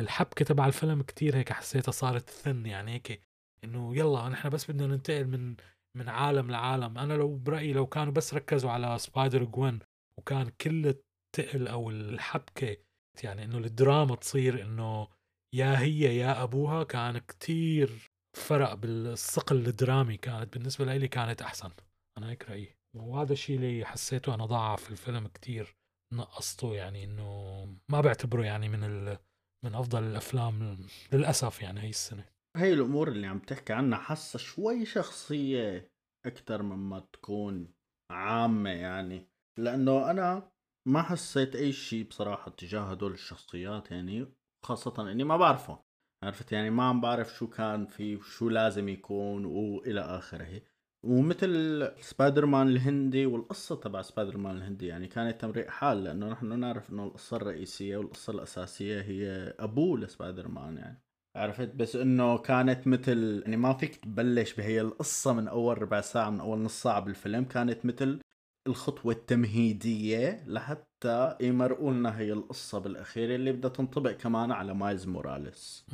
الحبكة 0.00 0.44
تبع 0.44 0.66
الفيلم 0.66 1.02
كتير 1.02 1.36
هيك 1.36 1.52
حسيتها 1.52 1.92
صارت 1.92 2.30
thin 2.30 2.66
يعني 2.66 2.92
هيك 2.92 3.20
إنه 3.64 3.96
يلا 3.96 4.28
نحن 4.28 4.48
بس 4.48 4.70
بدنا 4.70 4.86
ننتقل 4.86 5.26
من 5.26 5.56
من 5.96 6.08
عالم 6.08 6.50
لعالم. 6.50 6.98
أنا 6.98 7.14
لو 7.14 7.36
برأيي 7.36 7.72
لو 7.72 7.86
كانوا 7.86 8.12
بس 8.12 8.34
ركزوا 8.34 8.70
على 8.70 8.98
سبايدر 8.98 9.44
جوين 9.44 9.78
وكان 10.18 10.48
كل 10.60 10.86
التقل 10.86 11.68
أو 11.68 11.90
الحبكة 11.90 12.76
يعني 13.24 13.44
إنه 13.44 13.58
الدراما 13.58 14.14
تصير 14.14 14.62
إنه 14.62 15.08
يا 15.54 15.78
هي 15.78 16.16
يا 16.18 16.42
أبوها 16.42 16.84
كان 16.84 17.18
كتير 17.18 18.10
فرق 18.36 18.74
بالثقل 18.74 19.66
الدرامي 19.66 20.16
كانت 20.16 20.54
بالنسبة 20.54 20.84
لي 20.84 21.08
كانت 21.08 21.42
أحسن. 21.42 21.70
أنا 22.18 22.30
هيك 22.30 22.50
رأيي. 22.50 22.76
وهذا 22.96 23.32
الشيء 23.32 23.56
اللي 23.56 23.84
حسيته 23.84 24.34
أنا 24.34 24.46
ضعف 24.46 24.90
الفيلم 24.90 25.26
كتير 25.26 25.76
نقصته 26.14 26.74
يعني 26.74 27.04
إنه 27.04 27.64
ما 27.88 28.00
بعتبره 28.00 28.44
يعني 28.44 28.68
من 28.68 28.84
ال... 28.84 29.18
من 29.64 29.74
أفضل 29.74 30.02
الأفلام 30.02 30.78
للأسف 31.12 31.62
يعني 31.62 31.80
هي 31.80 31.90
السنة. 31.90 32.24
هي 32.56 32.72
الأمور 32.72 33.08
اللي 33.08 33.26
عم 33.26 33.38
تحكي 33.38 33.72
عنها 33.72 33.98
حاسة 33.98 34.38
شوي 34.38 34.86
شخصية 34.86 35.92
أكثر 36.26 36.62
مما 36.62 37.00
تكون 37.00 37.74
عامة 38.10 38.70
يعني 38.70 39.28
لأنه 39.58 40.10
أنا 40.10 40.52
ما 40.88 41.02
حسيت 41.02 41.56
أي 41.56 41.72
شيء 41.72 42.08
بصراحة 42.08 42.50
تجاه 42.50 42.80
هدول 42.80 43.12
الشخصيات 43.12 43.90
يعني 43.90 44.26
خاصة 44.64 45.12
إني 45.12 45.24
ما 45.24 45.36
بعرفهم 45.36 45.78
عرفت 46.24 46.52
يعني 46.52 46.70
ما 46.70 46.82
عم 46.82 47.00
بعرف 47.00 47.34
شو 47.34 47.46
كان 47.46 47.86
في 47.86 48.16
وشو 48.16 48.48
لازم 48.48 48.88
يكون 48.88 49.44
وإلى 49.44 50.00
آخره. 50.00 50.60
ومثل 51.02 51.92
سبايدر 52.00 52.46
مان 52.46 52.68
الهندي 52.68 53.26
والقصة 53.26 53.76
تبع 53.76 54.02
سبايدر 54.02 54.36
مان 54.36 54.56
الهندي 54.56 54.86
يعني 54.86 55.06
كانت 55.06 55.40
تمريق 55.40 55.68
حال 55.68 56.04
لأنه 56.04 56.28
نحن 56.28 56.60
نعرف 56.60 56.90
إنه 56.90 57.04
القصة 57.04 57.36
الرئيسية 57.36 57.96
والقصة 57.96 58.30
الأساسية 58.30 59.00
هي 59.00 59.54
أبوه 59.58 59.98
لسبايدر 59.98 60.48
مان 60.48 60.76
يعني. 60.76 61.02
عرفت؟ 61.36 61.74
بس 61.74 61.96
إنه 61.96 62.38
كانت 62.38 62.86
مثل 62.86 63.42
يعني 63.44 63.56
ما 63.56 63.72
فيك 63.72 63.96
تبلش 63.96 64.52
بهي 64.54 64.80
القصة 64.80 65.32
من 65.32 65.48
أول 65.48 65.82
ربع 65.82 66.00
ساعة 66.00 66.30
من 66.30 66.40
أول 66.40 66.58
نص 66.58 66.82
ساعة 66.82 67.00
بالفيلم 67.00 67.44
كانت 67.44 67.86
مثل 67.86 68.20
الخطوة 68.66 69.12
التمهيدية 69.12 70.44
لحتى 70.46 71.36
يمرقوا 71.40 71.92
لنا 71.92 72.18
هي 72.18 72.32
القصة 72.32 72.78
بالأخير 72.78 73.34
اللي 73.34 73.52
بدها 73.52 73.70
تنطبق 73.70 74.10
كمان 74.10 74.52
على 74.52 74.74
مايلز 74.74 75.06
موراليس. 75.06 75.86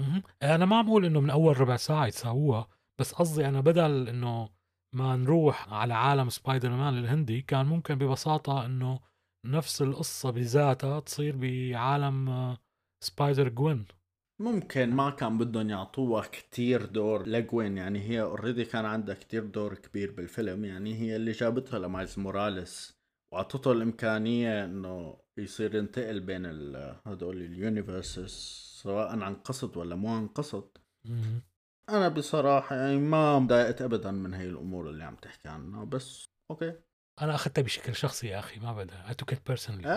أنا 0.42 0.64
ما 0.64 0.76
عم 0.76 0.86
بقول 0.86 1.05
إنه 1.05 1.20
من 1.20 1.30
أول 1.30 1.61
ربع 1.61 1.76
ساعة 1.76 2.07
يساووها 2.07 2.68
بس 2.98 3.12
قصدي 3.12 3.48
أنا 3.48 3.61
بدل 3.61 4.09
إنه 4.09 4.48
ما 4.95 5.16
نروح 5.16 5.72
على 5.72 5.95
عالم 5.95 6.28
سبايدر 6.28 6.70
مان 6.70 6.99
الهندي 6.99 7.42
كان 7.42 7.66
ممكن 7.66 7.95
ببساطة 7.95 8.66
إنه 8.66 9.01
نفس 9.47 9.82
القصة 9.82 10.30
بذاتها 10.30 11.01
تصير 11.01 11.36
بعالم 11.36 12.28
آه، 12.28 12.59
سبايدر 13.05 13.49
جوين. 13.49 13.84
ممكن 14.40 14.90
ما 14.90 15.11
كان 15.11 15.38
بدهم 15.38 15.70
يعطوها 15.70 16.22
كتير 16.22 16.86
دور 16.86 17.28
لجوين 17.28 17.76
يعني 17.76 17.99
هي 17.99 18.22
already 18.22 18.64
كان 18.64 18.84
عندها 18.84 19.14
كتير 19.14 19.45
دور 19.45 19.74
كبير 19.74 20.11
بالفيلم 20.12 20.64
يعني 20.64 20.95
هي 20.95 21.16
اللي 21.16 21.32
جابتها 21.32 21.78
لمايلز 21.78 22.18
موراليس 22.18 22.95
وعطته 23.32 23.72
الإمكانية 23.72 24.64
إنه 24.64 25.16
يصير 25.38 25.74
ينتقل 25.74 26.20
بين 26.20 26.47
هدول 27.07 27.42
ال 27.42 27.51
universes 27.51 28.30
سواء 28.82 29.18
عن 29.20 29.34
قصد 29.34 29.76
ولا 29.76 29.95
مو 29.97 30.09
عن 30.09 30.28
قصد. 30.28 30.68
أنا 31.89 32.09
بصراحة 32.09 32.76
يعني 32.76 32.97
ما 32.97 33.39
مضايقت 33.39 33.82
ابدا 33.82 34.11
من 34.11 34.35
هي 34.35 34.45
الأمور 34.45 34.91
اللي 34.91 35.05
عم 35.05 35.16
تحكي 35.16 35.49
عنها 35.49 35.85
بس 35.85 36.24
okay. 36.51 36.74
أنا 37.22 37.35
أخذتها 37.35 37.62
بشكل 37.62 37.95
شخصي 37.95 38.26
يا 38.28 38.39
أخي 38.39 38.61
ما 38.61 38.72
بدها. 38.72 39.09
I 39.09 39.14
took 39.14 39.32
it 39.32 39.47
personally 39.47 39.88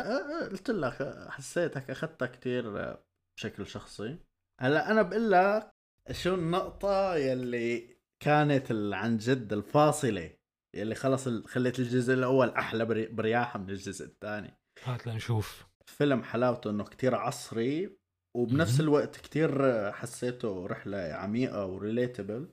قلت 0.51 0.69
لك 0.69 1.27
حسيتك 1.29 1.89
أخذتها 1.89 2.25
كثير 2.25 2.95
بشكل 3.37 3.67
شخصي. 3.67 4.19
هلأ 4.61 4.91
أنا 4.91 5.01
بقول 5.01 5.31
لك 5.31 5.69
شو 6.11 6.35
النقطة 6.35 7.15
يلي 7.15 7.97
كانت 8.23 8.71
عن 8.71 9.17
جد 9.17 9.53
الفاصلة 9.53 10.33
يلي 10.75 10.95
خلص 10.95 11.27
خلت 11.27 11.79
الجزء 11.79 12.13
الأول 12.13 12.49
أحلى 12.49 12.85
برياحة 12.85 13.59
من 13.59 13.69
الجزء 13.69 14.05
الثاني. 14.05 14.57
هات 14.83 15.07
لنشوف. 15.07 15.67
فيلم 15.85 16.23
حلاوته 16.23 16.69
إنه 16.69 16.83
كتير 16.83 17.15
عصري 17.15 17.97
وبنفس 18.37 18.79
الوقت 18.79 19.17
كتير 19.17 19.51
حسيته 19.91 20.65
رحلة 20.65 20.97
عميقة 20.97 21.65
وريليتبل 21.65 22.49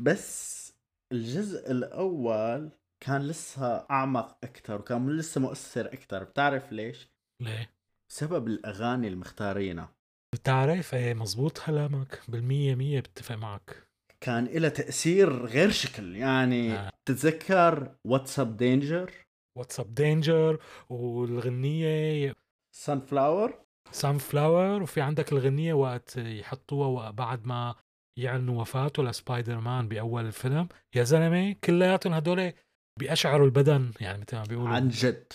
بس 0.00 0.72
الجزء 1.12 1.70
الأول 1.70 2.70
كان 3.00 3.22
لسه 3.22 3.66
أعمق 3.90 4.38
أكثر 4.44 4.80
وكان 4.80 5.10
لسه 5.16 5.40
مؤثر 5.40 5.86
أكثر 5.86 6.24
بتعرف 6.24 6.72
ليش؟ 6.72 7.08
ليه؟ 7.42 7.70
بسبب 8.10 8.46
الأغاني 8.46 9.08
المختارينها 9.08 9.92
بتعرف؟ 10.34 10.94
إيه 10.94 11.14
مزبوط 11.14 11.58
كلامك 11.58 12.20
بالمية 12.28 12.74
مية 12.74 13.00
بتفق 13.00 13.34
معك. 13.34 13.86
كان 14.20 14.44
لها 14.44 14.68
تأثير 14.70 15.46
غير 15.46 15.70
شكل. 15.70 16.16
يعني 16.16 16.72
آه. 16.72 16.90
تتذكر 17.04 17.94
واتساب 18.04 18.56
دينجر 18.56 19.10
واتساب 19.58 19.94
دينجر 19.94 20.58
والغنية 20.90 22.34
Sunflower 22.72 23.65
Sunflower 23.90 24.82
وفي 24.82 25.00
عندك 25.00 25.32
الغنية 25.32 25.74
وقت 25.74 26.16
يحطوها 26.16 27.10
بعد 27.10 27.46
ما 27.46 27.74
يعلنوا 28.18 28.60
وفاته 28.60 29.02
لسبايدر 29.02 29.60
مان 29.60 29.88
بأول 29.88 30.26
الفيلم. 30.26 30.68
يا 30.94 31.02
زلمة 31.02 31.56
كلياتهم 31.64 32.12
هدول 32.12 32.52
بيأشعروا 32.98 33.46
البدن 33.46 33.92
يعني 34.00 34.18
مثل 34.18 34.36
ما 34.36 34.42
بيقولوا. 34.42 34.68
عن 34.68 34.88
جد. 34.88 35.32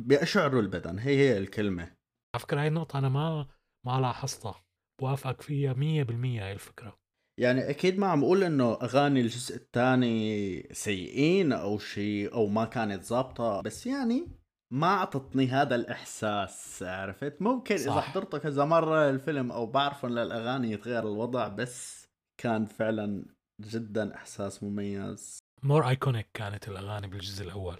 بيأشعروا 0.00 0.62
البدن. 0.62 0.98
هي 0.98 1.16
هي 1.16 1.38
الكلمة. 1.38 1.82
على 2.34 2.42
فكرة 2.42 2.60
هاي 2.60 2.68
النقطة 2.68 2.98
أنا 2.98 3.08
ما 3.08 3.48
ما 3.86 4.00
لاحظتها. 4.00 4.62
بوافقك 5.00 5.42
فيها 5.42 5.72
مية 5.72 6.02
بالمية 6.02 6.46
هاي 6.46 6.52
الفكرة. 6.52 6.96
يعني 7.40 7.70
أكيد 7.70 7.98
ما 7.98 8.06
عم 8.06 8.24
أقول 8.24 8.44
إنه 8.44 8.72
أغاني 8.82 9.20
الجزء 9.20 9.56
الثاني 9.56 10.62
سيئين 10.72 11.52
أو 11.52 11.78
شيء 11.78 12.34
أو 12.34 12.46
ما 12.46 12.64
كانت 12.64 13.04
ظابطة 13.04 13.60
بس 13.60 13.86
يعني 13.86 14.28
ما 14.72 14.86
أعطتني 14.86 15.46
هذا 15.46 15.74
الإحساس 15.74 16.82
عرفت؟ 16.82 17.42
ممكن 17.42 17.78
صح. 17.78 17.92
اذا 17.92 18.00
حضرته 18.00 18.38
كذا 18.38 18.64
مرة 18.64 19.10
الفيلم 19.10 19.52
أو 19.52 19.66
بعرف 19.66 20.04
إن 20.04 20.18
الأغاني 20.18 20.72
يتغير 20.72 21.02
الوضع 21.02 21.48
بس 21.48 22.06
كان 22.40 22.66
فعلا 22.66 23.24
جدا 23.60 24.14
إحساس 24.14 24.62
مميز. 24.62 25.38
more 25.62 25.88
iconic 25.88 26.28
كانت 26.34 26.68
الأغاني 26.68 27.06
بالجزء 27.06 27.44
الأول. 27.44 27.76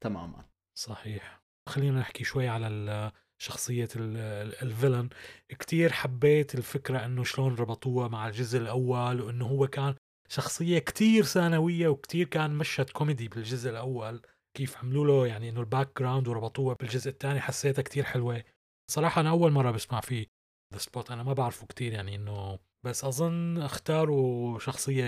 تماما. 0.00 0.44
صحيح. 0.78 1.42
خلينا 1.68 2.00
نحكي 2.00 2.24
شوي 2.24 2.48
على 2.48 3.12
شخصية 3.38 3.88
ال 3.96 4.08
villain. 4.08 5.08
كتير 5.48 5.92
حبيت 5.92 6.54
الفكرة 6.54 7.04
إنه 7.04 7.24
شلون 7.24 7.54
ربطوها 7.54 8.08
مع 8.08 8.28
الجزء 8.28 8.58
الأول 8.58 9.20
وإنه 9.20 9.46
هو 9.46 9.66
كان 9.66 9.94
شخصية 10.28 10.78
كتير 10.78 11.24
ثانوية 11.24 11.88
وكتير 11.88 12.26
كان 12.26 12.50
مشهد 12.50 12.90
كوميدي 12.90 13.28
بالجزء 13.28 13.70
الأول. 13.70 14.20
كيف 14.54 14.76
عملوا 14.76 15.06
له 15.06 15.26
يعني 15.26 15.48
إنه 15.48 15.60
ال 15.60 15.98
background 15.98 16.28
وربطوها 16.28 16.74
بالجزء 16.74 17.10
الثاني 17.10 17.40
حسيتها 17.40 17.82
كتير 17.82 18.04
حلوة. 18.04 18.44
صراحة 18.90 19.20
أنا 19.20 19.30
أول 19.30 19.52
مرة 19.52 19.70
بسمع 19.70 20.00
فيه 20.00 20.26
The 20.72 20.78
Spot 20.78 21.10
أنا 21.10 21.22
ما 21.22 21.32
بعرفه 21.32 21.66
كتير 21.66 21.92
يعني 21.92 22.14
إنه 22.14 22.58
بس 22.84 23.04
أظن 23.04 23.58
اختاروا 23.58 24.58
شخصية 24.58 25.04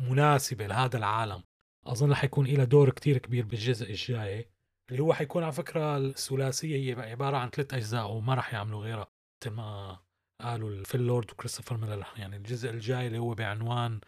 مناسبة 0.00 0.66
لهذا 0.66 0.96
العالم. 0.98 1.42
أظن 1.86 2.10
رح 2.10 2.24
يكون 2.24 2.46
لها 2.46 2.64
دور 2.64 2.90
كتير 2.90 3.18
كبير 3.18 3.44
بالجزء 3.44 3.90
الجاي. 3.90 4.48
اللي 4.90 5.02
هو 5.02 5.14
حيكون 5.14 5.42
على 5.42 5.52
فكرة 5.52 5.96
الثلاثية 5.96 6.76
هي 6.76 7.10
عبارة 7.10 7.36
عن 7.36 7.50
ثلاث 7.50 7.74
أجزاء 7.74 8.10
وما 8.10 8.34
راح 8.34 8.54
يعملوا 8.54 8.82
غيرها 8.82 9.06
مثل 9.42 9.54
ما 9.54 9.98
قالوا 10.42 10.84
فيل 10.84 11.00
لورد 11.00 11.30
وكريستوفر 11.30 11.76
ميلر 11.76 12.06
يعني 12.16 12.36
الجزء 12.36 12.70
الجاي 12.70 13.06
اللي 13.06 13.18
هو 13.18 13.34
بعنوان 13.34 14.00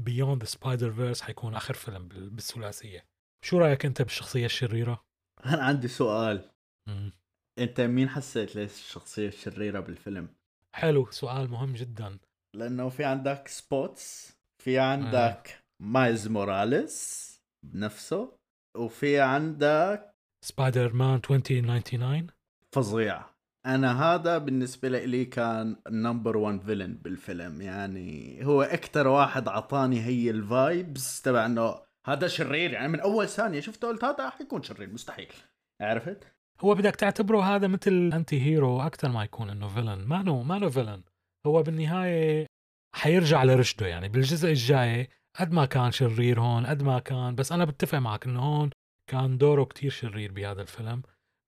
Beyond 0.00 0.44
Spider-Verse 0.44 1.22
حيكون 1.22 1.54
آخر 1.54 1.74
فيلم 1.74 2.08
بالثلاثية. 2.08 3.06
شو 3.42 3.58
رأيك 3.58 3.86
أنت 3.86 4.02
بالشخصية 4.02 4.46
الشريرة؟ 4.46 5.04
أنا 5.46 5.62
عندي 5.62 5.88
سؤال. 5.88 6.50
مم. 6.88 7.12
أنت 7.58 7.80
مين 7.80 8.08
حسيت 8.08 8.56
ليش 8.56 8.72
الشخصية 8.72 9.28
الشريرة 9.28 9.80
بالفيلم؟ 9.80 10.28
حلو 10.74 11.10
سؤال 11.10 11.50
مهم 11.50 11.74
جدا. 11.74 12.18
لأنه 12.56 12.88
في 12.88 13.04
عندك 13.04 13.48
Spots 13.48 14.36
في 14.62 14.78
عندك 14.78 15.48
آه. 15.48 15.82
مايلز 15.82 16.28
موراليس 16.28 17.30
بنفسه 17.66 18.32
وفي 18.76 19.20
عندك 19.20 20.14
سبايدر 20.44 20.92
مان 20.92 21.14
2099 21.14 22.26
فظيع. 22.74 23.24
أنا 23.66 24.02
هذا 24.02 24.38
بالنسبة 24.38 24.88
لي 24.88 25.24
كان 25.24 25.76
number 25.88 26.36
1 26.36 26.60
villain 26.60 26.94
بالفيلم. 26.94 27.60
يعني 27.60 28.40
هو 28.46 28.62
أكثر 28.62 29.08
واحد 29.08 29.48
اعطاني 29.48 30.00
هي 30.00 30.30
ال 30.30 30.45
vibes 30.45 31.22
تبع 31.22 31.46
إنه 31.46 31.89
هذا 32.12 32.28
شرير 32.28 32.72
يعني 32.72 32.88
من 32.88 33.00
أول 33.00 33.28
ثانية 33.28 33.60
شفته 33.60 33.88
قلت 33.88 34.04
هذا 34.04 34.30
حيكون 34.30 34.62
شرير 34.62 34.92
مستحيل. 34.92 35.32
عرفت؟ 35.80 36.26
هو 36.60 36.74
بدك 36.74 36.96
تعتبره 36.96 37.40
هذا 37.42 37.66
مثل 37.66 38.10
anti-hero 38.14 38.80
أكثر 38.80 39.08
ما 39.08 39.24
يكون 39.24 39.50
إنه 39.50 39.68
villain 39.68 40.04
مانو 40.06 40.42
مانو 40.42 40.70
villain 40.70 41.02
هو 41.46 41.62
بالنهاية 41.62 42.46
حيرجع 42.94 43.44
لرشده 43.44 43.86
يعني 43.86 44.08
بالجزء 44.08 44.48
الجاي 44.48 45.08
قد 45.40 45.52
ما 45.52 45.66
كان 45.66 45.90
شرير 45.90 46.40
هون 46.40 46.66
قد 46.66 46.82
ما 46.82 46.98
كان 46.98 47.34
بس 47.34 47.52
أنا 47.52 47.64
بتفق 47.64 47.98
معك 47.98 48.26
إنه 48.26 48.40
هون 48.40 48.70
كان 49.06 49.38
دوره 49.38 49.64
كتير 49.64 49.90
شرير 49.90 50.32
بهذا 50.32 50.62
الفيلم. 50.62 51.02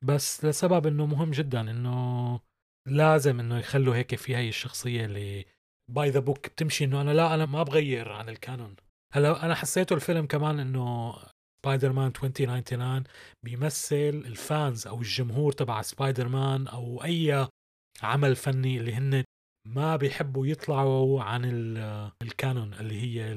بس 0.04 0.44
لسبب 0.44 0.86
إنه 0.86 1.06
مهم 1.06 1.30
جدا 1.30 1.60
إنه 1.60 2.40
لازم 2.88 3.40
إنه 3.40 3.58
يخلوا 3.58 3.94
هيك 3.94 4.14
في 4.14 4.36
هي 4.36 4.48
الشخصية 4.48 5.04
اللي 5.04 5.46
by 5.90 6.10
the 6.10 6.20
book 6.20 6.48
بتمشي 6.48 6.84
إنه 6.84 7.00
أنا 7.00 7.10
لا 7.10 7.34
أنا 7.34 7.46
ما 7.46 7.62
بغير 7.62 8.12
عن 8.12 8.28
ال 8.28 8.36
canon 8.36 8.76
هلا 9.14 9.44
أنا 9.44 9.54
حسيته 9.54 9.94
الفيلم 9.94 10.26
كمان 10.26 10.60
إنه 10.60 11.14
سبايدر 11.64 11.92
مان 11.92 12.06
2099 12.06 13.04
بيمثل 13.44 14.22
ال 14.26 14.38
fans 14.38 14.86
أو 14.86 15.00
الجمهور 15.00 15.52
تبع 15.52 15.82
سبايدر 15.82 16.28
مان 16.28 16.68
أو 16.68 17.04
أي 17.04 17.48
عمل 18.02 18.36
فني 18.36 18.78
اللي 18.78 18.94
هن 18.94 19.24
ما 19.68 19.96
بيحبوا 19.96 20.46
يطلعوا 20.46 21.22
عن 21.22 21.44
ال 22.22 22.31
canon 22.31 22.74
اللي 22.74 23.00
هي 23.00 23.32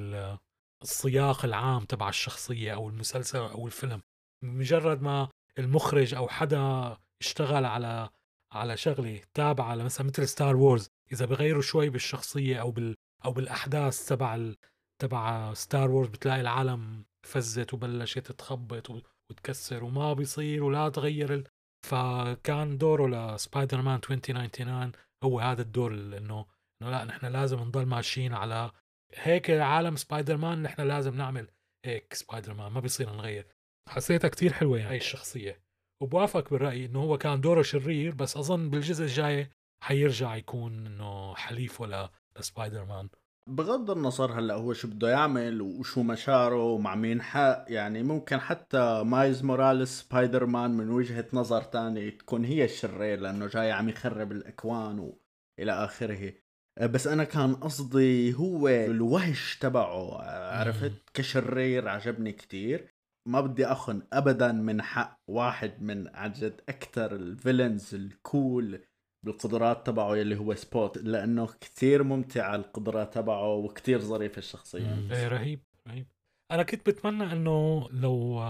السياق 0.83 1.45
العام 1.45 1.85
تبع 1.85 2.09
الشخصية 2.09 2.73
أو 2.73 2.89
المسلسل 2.89 3.39
أو 3.39 3.65
الفيلم 3.65 4.01
مجرد 4.43 5.01
ما 5.01 5.29
المخرج 5.59 6.13
أو 6.13 6.27
حدا 6.27 6.97
اشتغل 7.21 7.65
على 7.65 8.09
على 8.53 8.77
شغلة 8.77 9.21
تابعة 9.33 9.75
مثلا 9.75 10.07
مثل 10.07 10.27
ستار 10.27 10.55
وورز 10.55 10.87
إذا 11.11 11.25
بغيروا 11.25 11.61
شوي 11.61 11.89
بالشخصية 11.89 12.61
أو 12.61 12.71
بال 12.71 12.95
أو 13.25 13.31
بالأحداث 13.31 14.05
تبع. 14.05 14.53
تبع 15.01 15.53
ستار 15.53 15.91
وورز 15.91 16.07
بتلاقي 16.07 16.41
العالم 16.41 17.05
فزت 17.27 17.73
وبلشت 17.73 18.31
تخبط 18.31 18.89
وتكسر 19.29 19.83
وما 19.83 20.13
بيصير 20.13 20.63
ولا 20.63 20.89
تغير 20.89 21.33
ال... 21.33 21.47
فكان 21.85 22.77
دوره 22.77 23.35
لسبايدر 23.35 23.81
مان 23.81 23.95
2099 23.95 24.91
هو 25.23 25.39
هذا 25.39 25.61
الدور 25.61 25.93
انه 25.93 26.45
إنه 26.81 26.91
لا 26.91 27.03
نحن 27.03 27.25
لازم 27.25 27.59
نضل 27.59 27.85
ماشيين 27.85 28.33
على 28.33 28.71
هيك 29.13 29.49
عالم 29.49 29.95
سبايدر 29.95 30.37
مان 30.37 30.63
نحن 30.63 30.81
لازم 30.81 31.15
نعمل 31.17 31.47
هيك 31.85 32.13
سبايدر 32.13 32.53
مان 32.53 32.71
ما 32.71 32.79
بيصير 32.79 33.09
نغير. 33.09 33.47
حسيتها 33.89 34.27
كتير 34.27 34.53
حلوة 34.53 34.77
يعني. 34.77 34.89
هاي 34.89 34.97
الشخصية. 34.97 35.61
وبوافق 36.01 36.49
بالرأي 36.49 36.85
إنه 36.85 36.99
هو 36.99 37.17
كان 37.17 37.41
دوره 37.41 37.61
شرير 37.61 38.15
بس 38.15 38.37
أظن 38.37 38.69
بالجزء 38.69 39.03
الجاي 39.03 39.49
حيرجع 39.83 40.35
يكون 40.35 40.87
إنه 40.87 41.35
حليفه 41.35 42.09
لسبايدر 42.39 42.85
مان 42.85 43.09
بغض 43.47 43.91
النظر 43.91 44.39
هلأ 44.39 44.53
هو 44.53 44.73
شو 44.73 44.87
بده 44.87 45.09
يعمل 45.09 45.61
وشو 45.61 46.03
مشاعره 46.03 46.63
ومع 46.63 46.95
مين 46.95 47.21
حق 47.21 47.65
يعني 47.67 48.03
ممكن 48.03 48.39
حتى 48.39 49.03
مايلز 49.03 49.43
موراليس 49.43 49.89
سبايدر 49.89 50.45
مان 50.45 50.71
من 50.71 50.89
وجهة 50.89 51.25
نظر 51.33 51.61
تاني 51.61 52.11
تكون 52.11 52.45
هي 52.45 52.65
الشرير 52.65 53.19
لأنه 53.19 53.47
جاي 53.47 53.71
عم 53.71 53.89
يخرب 53.89 54.31
الأكوان 54.31 54.99
وإلى 54.99 55.71
آخره. 55.71 56.33
بس 56.81 57.07
أنا 57.07 57.23
كان 57.23 57.55
قصدي 57.55 58.33
هو 58.33 58.67
الوهج 58.67 59.57
تبعه 59.57 60.21
عرفت؟ 60.57 61.09
كشرير 61.13 61.87
عجبني 61.87 62.31
كتير. 62.31 62.95
ما 63.27 63.41
بدي 63.41 63.65
أخون 63.65 64.01
ابدا 64.13 64.51
من 64.51 64.81
حق 64.81 65.19
واحد 65.27 65.81
من 65.81 66.07
عن 66.07 66.31
جد 66.31 66.61
أكثر 66.69 67.15
ال 67.15 67.24
villains 67.24 67.95
ال 67.95 68.12
cool 68.12 68.81
بالقدرات 69.25 69.87
تبعه 69.87 70.15
يلي 70.17 70.39
هو 70.39 70.55
Spot 70.55 70.97
لأنه 70.97 71.49
كثير 71.61 72.03
ممتعه 72.03 72.55
القدرات 72.55 73.13
تبعه 73.13 73.53
وكثير 73.53 73.99
ظريف 73.99 74.37
الشخصية. 74.37 75.11
إيه 75.11 75.27
رهيب 75.27 75.63
رهيب. 75.87 76.07
أنا 76.51 76.63
كنت 76.63 76.89
بتمنى 76.89 77.33
إنه 77.33 77.89
لو 77.91 78.43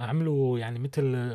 عملوا 0.00 0.58
يعني 0.58 0.78
مثل 0.78 1.34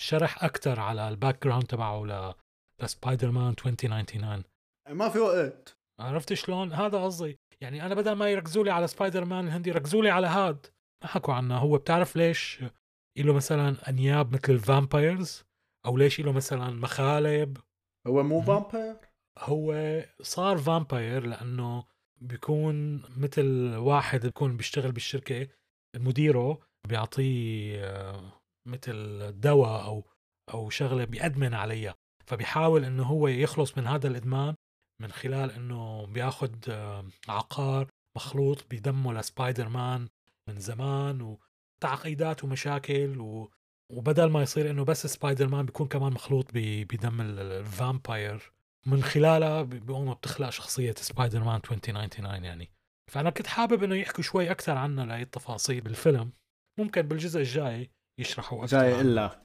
شرح 0.00 0.44
أكثر 0.44 0.80
على 0.80 1.08
ال 1.08 1.46
background 1.46 1.66
تبعه 1.66 2.06
ل 2.06 2.34
لسبايدر 2.82 3.30
مان 3.30 3.48
2099 3.48 4.42
ما 4.90 5.08
في 5.08 5.18
وقت. 5.18 5.76
عرفت 6.00 6.32
شلون؟ 6.32 6.72
هذا 6.72 7.04
قصدي. 7.04 7.38
يعني 7.60 7.86
أنا 7.86 7.94
بدل 7.94 8.12
ما 8.12 8.30
يركزوا 8.30 8.64
لي 8.64 8.70
على 8.70 8.86
سبايدر 8.86 9.24
مان 9.24 9.46
الهندي 9.46 9.70
ركزوا 9.70 10.02
لي 10.02 10.10
على 10.10 10.26
هاد. 10.26 10.66
ما 11.02 11.08
حكوا 11.08 11.34
عنه. 11.34 11.58
هو 11.58 11.78
بتعرف 11.78 12.16
ليش 12.16 12.64
له 13.18 13.32
مثلا 13.32 13.88
أنياب 13.88 14.34
مثل 14.34 14.52
ال 14.52 14.62
vampires 14.62 15.44
أو 15.86 15.96
ليش 15.96 16.20
له 16.20 16.32
مثلا 16.32 16.70
مخالب؟ 16.70 17.56
هو 18.06 18.22
مو 18.22 18.42
vampire 18.42 18.96
هو 19.38 19.74
صار 20.22 20.58
vampire 20.58 21.26
لأنه 21.26 21.84
بيكون 22.20 23.02
مثل 23.16 23.74
واحد 23.76 24.20
بيكون 24.20 24.56
بيشتغل 24.56 24.92
بالشركة 24.92 25.48
مديره 25.96 26.60
بيعطيه 26.88 27.84
آه، 27.84 28.42
مثل 28.66 29.32
دواء 29.40 29.84
أو 29.84 30.04
أو 30.54 30.70
شغلة 30.70 31.04
بيأدمن 31.04 31.54
عليها. 31.54 31.94
فبيحاول 32.26 32.84
إنه 32.84 33.02
هو 33.02 33.28
يخلص 33.28 33.78
من 33.78 33.86
هذا 33.86 34.08
الإدمان 34.08 34.54
من 35.02 35.12
خلال 35.12 35.50
إنه 35.50 36.06
بياخذ 36.06 36.54
آه، 36.68 37.08
عقار 37.28 37.88
مخلوط 38.16 38.66
بدمه 38.70 39.12
لسبايدر 39.12 39.68
مان 39.68 40.08
من 40.48 40.60
زمان 40.60 41.36
وتعقيدات 41.82 42.44
ومشاكل 42.44 43.20
و... 43.20 43.50
وبدل 43.90 44.30
ما 44.30 44.42
يصير 44.42 44.70
إنه 44.70 44.84
بس 44.84 45.06
سبايدر 45.06 45.48
مان 45.48 45.66
بيكون 45.66 45.88
كمان 45.88 46.12
مخلوط 46.12 46.46
بدم 46.54 47.20
ال 47.20 47.37
vampire 47.37 48.52
من 48.86 49.02
خلالها 49.02 49.62
بيقوم 49.62 50.14
بتخلق 50.14 50.50
شخصية 50.50 50.94
سبايدر 50.96 51.44
مان 51.44 51.56
2099 51.56 52.44
يعني. 52.44 52.70
فأنا 53.10 53.30
كنت 53.30 53.46
حابب 53.46 53.84
إنه 53.84 53.94
يحكوا 53.94 54.22
شوي 54.24 54.50
أكثر 54.50 54.76
عنها 54.76 55.06
لهي 55.06 55.22
التفاصيل 55.22 55.80
بالفيلم. 55.80 56.32
ممكن 56.78 57.02
بالجزء 57.02 57.40
الجاي 57.40 57.90
يشرحوا 58.20 58.64
أكثر 58.64 58.80
جاي 58.80 59.00
إلا. 59.00 59.42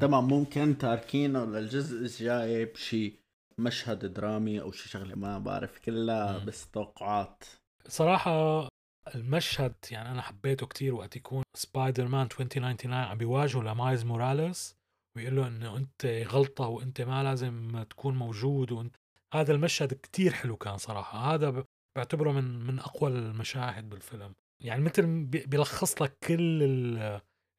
تمام 0.00 0.28
ممكن 0.28 0.78
تاركينه 0.78 1.44
للجزء 1.44 1.98
الجاي 1.98 2.64
بشي 2.64 3.20
مشهد 3.58 4.06
درامي 4.06 4.60
أو 4.60 4.72
شي 4.72 4.88
شغلة 4.88 5.14
ما 5.14 5.38
بعرف 5.38 5.78
كلها. 5.78 6.38
بس 6.38 6.70
توقعات. 6.70 7.44
صراحة 7.88 8.68
المشهد 9.14 9.74
يعني 9.90 10.10
أنا 10.10 10.22
حبيته 10.22 10.66
كتير 10.66 10.94
وقت 10.94 11.16
يكون 11.16 11.42
سبايدر 11.56 12.08
مان 12.08 12.22
2099 12.22 12.94
عم 12.94 13.18
بيواجهه 13.18 13.62
لمايلز 13.62 14.04
موراليس 14.04 14.76
ويقول 15.16 15.36
له 15.36 15.46
إنه 15.46 15.76
أنت 15.76 16.06
غلطة 16.06 16.66
وأنت 16.66 17.00
ما 17.00 17.22
لازم 17.22 17.84
تكون 17.90 18.16
موجود 18.16 18.72
وانت 18.72 18.96
هذا 19.34 19.52
المشهد 19.52 19.94
كتير 19.94 20.32
حلو 20.32 20.56
كان 20.56 20.76
صراحة 20.76 21.34
هذا 21.34 21.64
بعتبره 21.96 22.32
من 22.32 22.66
من 22.66 22.78
أقوى 22.78 23.10
المشاهد 23.10 23.88
بالفيلم. 23.88 24.34
يعني 24.62 24.82
مثل 24.82 25.24
بيلخص 25.24 26.02
لك 26.02 26.16
كل 26.28 26.62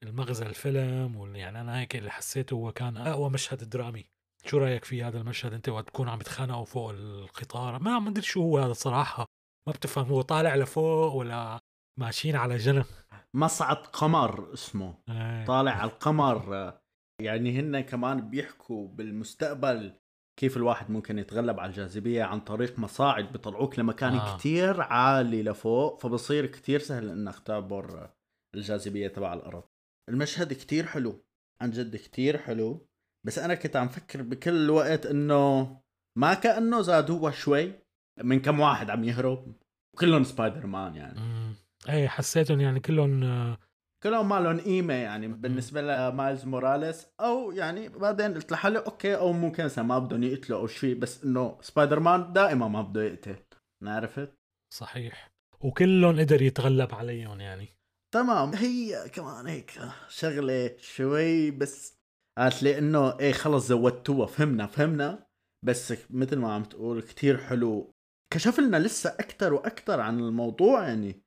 المغزى 0.03 0.45
الفيلم 0.45 1.35
يعني 1.35 1.61
أنا 1.61 1.79
هيك 1.79 1.95
اللي 1.95 2.11
حسيته 2.11 2.53
هو 2.53 2.71
كان 2.71 2.97
أقوى 2.97 3.29
مشهد 3.29 3.69
درامي. 3.69 4.05
شو 4.45 4.57
رأيك 4.57 4.85
في 4.85 5.03
هذا 5.03 5.17
المشهد 5.17 5.53
أنت 5.53 5.69
وقت 5.69 5.87
تكون 5.87 6.09
عم 6.09 6.21
يتخانقوا 6.21 6.65
فوق 6.65 6.89
القطار؟ 6.89 7.79
ما 7.79 7.99
ما 7.99 8.09
أدري 8.09 8.21
شو 8.21 8.41
هو 8.41 8.57
هذا 8.57 8.73
صراحة. 8.73 9.25
ما 9.67 9.73
بتفهم 9.73 10.05
هو 10.05 10.21
طالع 10.21 10.55
لفوق 10.55 11.13
ولا 11.13 11.59
ماشيين 11.99 12.35
على 12.35 12.57
جنب؟ 12.57 12.85
مصعد 13.35 13.77
قمر 13.77 14.53
اسمه. 14.53 14.97
أيه. 15.09 15.45
طالع 15.45 15.71
على 15.71 15.91
القمر. 15.91 16.73
يعني 17.21 17.59
هن 17.59 17.81
كمان 17.81 18.29
بيحكوا 18.29 18.87
بالمستقبل 18.87 19.99
كيف 20.39 20.57
الواحد 20.57 20.91
ممكن 20.91 21.19
يتغلب 21.19 21.59
على 21.59 21.69
الجاذبية 21.69 22.23
عن 22.23 22.39
طريق 22.39 22.79
مصاعد 22.79 23.31
بيطلعوك 23.31 23.79
لمكان 23.79 24.13
آه. 24.13 24.37
كتير 24.37 24.81
عالي 24.81 25.43
لفوق 25.43 26.01
فبصير 26.01 26.45
كتير 26.45 26.79
سهل 26.79 27.09
إنك 27.09 27.39
تعبر 27.39 28.09
الجاذبية 28.55 29.07
تبع 29.07 29.33
الأرض. 29.33 29.63
المشهد 30.09 30.53
كتير 30.53 30.85
حلو 30.85 31.25
عن 31.61 31.71
جد 31.71 31.95
كتير 31.95 32.37
حلو. 32.37 32.87
بس 33.25 33.39
أنا 33.39 33.55
كنت 33.55 33.75
عم 33.75 33.87
فكر 33.87 34.21
بكل 34.21 34.69
وقت 34.69 35.05
إنه 35.05 35.81
ما 36.17 36.33
كأنه 36.33 36.81
زادوها 36.81 37.31
شوي. 37.31 37.82
من 38.17 38.39
كم 38.39 38.59
واحد 38.59 38.89
عم 38.89 39.03
يهرب؟ 39.03 39.53
كلهم 39.97 40.23
سبايدر 40.23 40.65
مان 40.67 40.95
يعني. 40.95 41.19
امم 41.19 41.55
إيه 41.89 42.07
حسيتهم 42.07 42.61
يعني 42.61 42.79
كلهم 42.79 43.23
آه، 43.23 43.57
كلهم 44.03 44.29
ما 44.29 44.39
لهم 44.39 44.59
قيمة 44.59 44.93
يعني 44.93 45.27
بالنسبة 45.27 45.81
لمايلز 45.81 46.45
موراليس 46.45 47.07
أو 47.19 47.51
يعني 47.51 47.89
بعدين 47.89 48.33
قلت 48.33 48.51
لحالي 48.51 48.79
okay 48.79 49.15
أو 49.15 49.33
ممكن 49.33 49.65
مثلا 49.65 49.85
ما 49.85 49.99
بدهم 49.99 50.23
يقتلوا 50.23 50.59
أو 50.59 50.67
شيء 50.67 50.95
بس 50.95 51.23
إنه 51.23 51.57
سبايدر 51.61 51.99
مان 51.99 52.33
دائما 52.33 52.67
ما 52.67 52.81
بده 52.81 53.03
يقتل. 53.03 53.35
عرفت؟ 53.83 54.33
صحيح. 54.73 55.31
وكلهم 55.61 56.19
قدر 56.19 56.41
يتغلب 56.41 56.95
عليهم 56.95 57.41
يعني. 57.41 57.67
تمام. 58.13 58.53
هي 58.55 59.09
كمان 59.09 59.47
هيك 59.47 59.71
شغلة 60.09 60.75
شوي 60.77 61.51
بس 61.51 61.99
قالت 62.37 62.63
لي 62.63 62.77
إنه 62.77 63.19
إيه 63.19 63.31
خلص 63.33 63.67
زودتوها 63.67 64.27
فهمنا 64.27 64.67
فهمنا. 64.67 65.27
بس 65.65 65.93
مثل 66.09 66.37
ما 66.37 66.53
عم 66.53 66.63
تقول 66.63 67.01
كتير 67.01 67.37
حلو 67.37 67.92
كشف 68.33 68.59
لنا 68.59 68.77
لسه 68.77 69.09
أكثر 69.09 69.53
وأكثر 69.53 69.99
عن 69.99 70.19
الموضوع 70.19 70.87
يعني. 70.87 71.21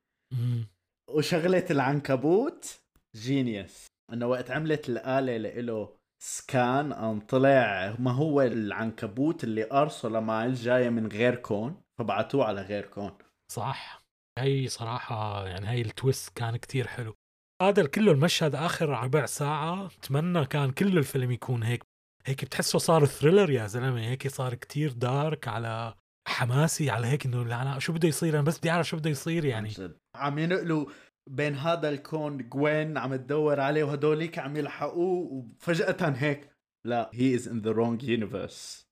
وشغله 1.09 1.65
العنكبوت. 1.71 2.81
genius 3.15 3.85
أنه 4.13 4.27
وقت 4.27 4.51
عملت 4.51 4.89
الآلة 4.89 5.37
له 5.37 5.97
scan 6.23 6.93
قام 6.93 7.19
طلع 7.19 7.95
ما 7.99 8.11
هو 8.11 8.41
العنكبوت 8.41 9.43
اللي 9.43 9.71
ارسله 9.71 10.19
مايلز 10.19 10.53
جاية 10.53 10.89
من 10.89 11.07
غير 11.07 11.35
كون. 11.35 11.81
فبعتوه 11.99 12.45
على 12.45 12.61
غير 12.61 12.85
كون. 12.85 13.17
صح. 13.51 14.01
هي 14.39 14.67
صراحة 14.67 15.47
يعني 15.47 15.67
هي 15.69 15.81
ال 15.81 15.90
twist 15.90 16.37
كان 16.37 16.57
كتير 16.57 16.87
حلو. 16.87 17.13
هذا 17.61 17.87
كله 17.87 18.11
المشهد 18.11 18.55
آخر 18.55 18.89
ربع 18.89 19.25
ساعة 19.25 19.85
أتمنى 19.85 20.45
كان 20.45 20.71
كل 20.71 20.97
الفيلم 20.97 21.31
يكون 21.31 21.63
هيك. 21.63 21.83
هيك 22.25 22.45
بتحسه 22.45 22.79
صار 22.79 23.05
thriller 23.05 23.49
يا 23.49 23.67
زلمة. 23.67 24.01
هيك 24.01 24.27
صار 24.27 24.53
كتير 24.53 24.91
dark 24.91 25.47
على 25.47 25.93
حماسي 26.27 26.89
على 26.89 27.07
هيك 27.07 27.25
إنه 27.25 27.61
أنا 27.61 27.79
شو 27.79 27.93
بده 27.93 28.07
يصير؟ 28.07 28.33
أنا 28.33 28.41
بس 28.41 28.59
بدي 28.59 28.69
أعرف 28.69 28.87
شو 28.87 28.97
بده 28.97 29.09
يصير 29.09 29.45
يعني. 29.45 29.73
عم 30.15 30.39
ينقلوا 30.39 30.85
بين 31.29 31.55
هذا 31.55 31.89
الكون 31.89 32.49
Gwen 32.49 32.97
عم 32.97 33.15
تدور 33.15 33.59
عليه 33.59 33.83
وهدوليك 33.83 34.39
عم 34.39 34.57
يلحقوه 34.57 35.31
وفجأة 35.31 36.09
هيك. 36.09 36.49
لا 36.85 37.09
he 37.13 37.35
is 37.35 37.47
in 37.47 37.61
the 37.61 37.71
wrong 37.71 38.03
universe 38.03 38.87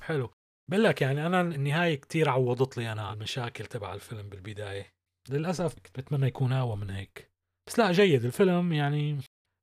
حلو. 0.00 0.30
بقول 0.70 0.84
لك 0.84 1.02
يعني 1.02 1.26
أنا 1.26 1.40
النهاية 1.40 1.94
كتير 1.94 2.28
عوضت 2.28 2.78
لي 2.78 2.92
أنا 2.92 3.12
المشاكل 3.12 3.66
تبع 3.66 3.94
الفيلم 3.94 4.28
بالبداية. 4.28 4.92
للأسف 5.30 5.74
كنت 5.74 6.00
بتمنى 6.00 6.26
يكون 6.26 6.52
أقوى 6.52 6.76
من 6.76 6.90
هيك. 6.90 7.30
بس 7.68 7.78
لا 7.78 7.92
جيد. 7.92 8.24
الفيلم 8.24 8.72
يعني 8.72 9.18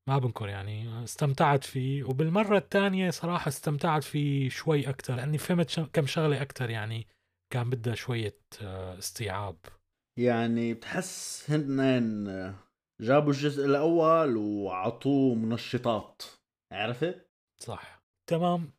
ما 0.09 0.17
بنكر 0.17 0.49
يعني 0.49 1.03
استمتعت 1.03 1.63
فيه. 1.63 2.03
وبالمرة 2.03 2.57
الثانية 2.57 3.09
صراحة 3.09 3.47
استمتعت 3.47 4.03
فيه 4.03 4.49
شوي 4.49 4.89
أكتر 4.89 5.15
لأني 5.15 5.37
فهمت 5.37 5.79
كم 5.79 6.05
شغلة 6.05 6.41
أكتر 6.41 6.69
يعني 6.69 7.07
كان 7.53 7.69
بدها 7.69 7.95
شوية 7.95 8.37
آه، 8.61 8.97
استيعاب. 8.97 9.57
يعني 10.19 10.73
بتحس 10.73 11.45
هن 11.51 12.55
جابوا 13.01 13.31
الجزء 13.31 13.65
الأول 13.65 14.37
وعطوه 14.37 15.35
منشطات 15.35 16.23
عرفت؟ 16.73 17.29
صح. 17.61 17.99
تمام. 18.29 18.73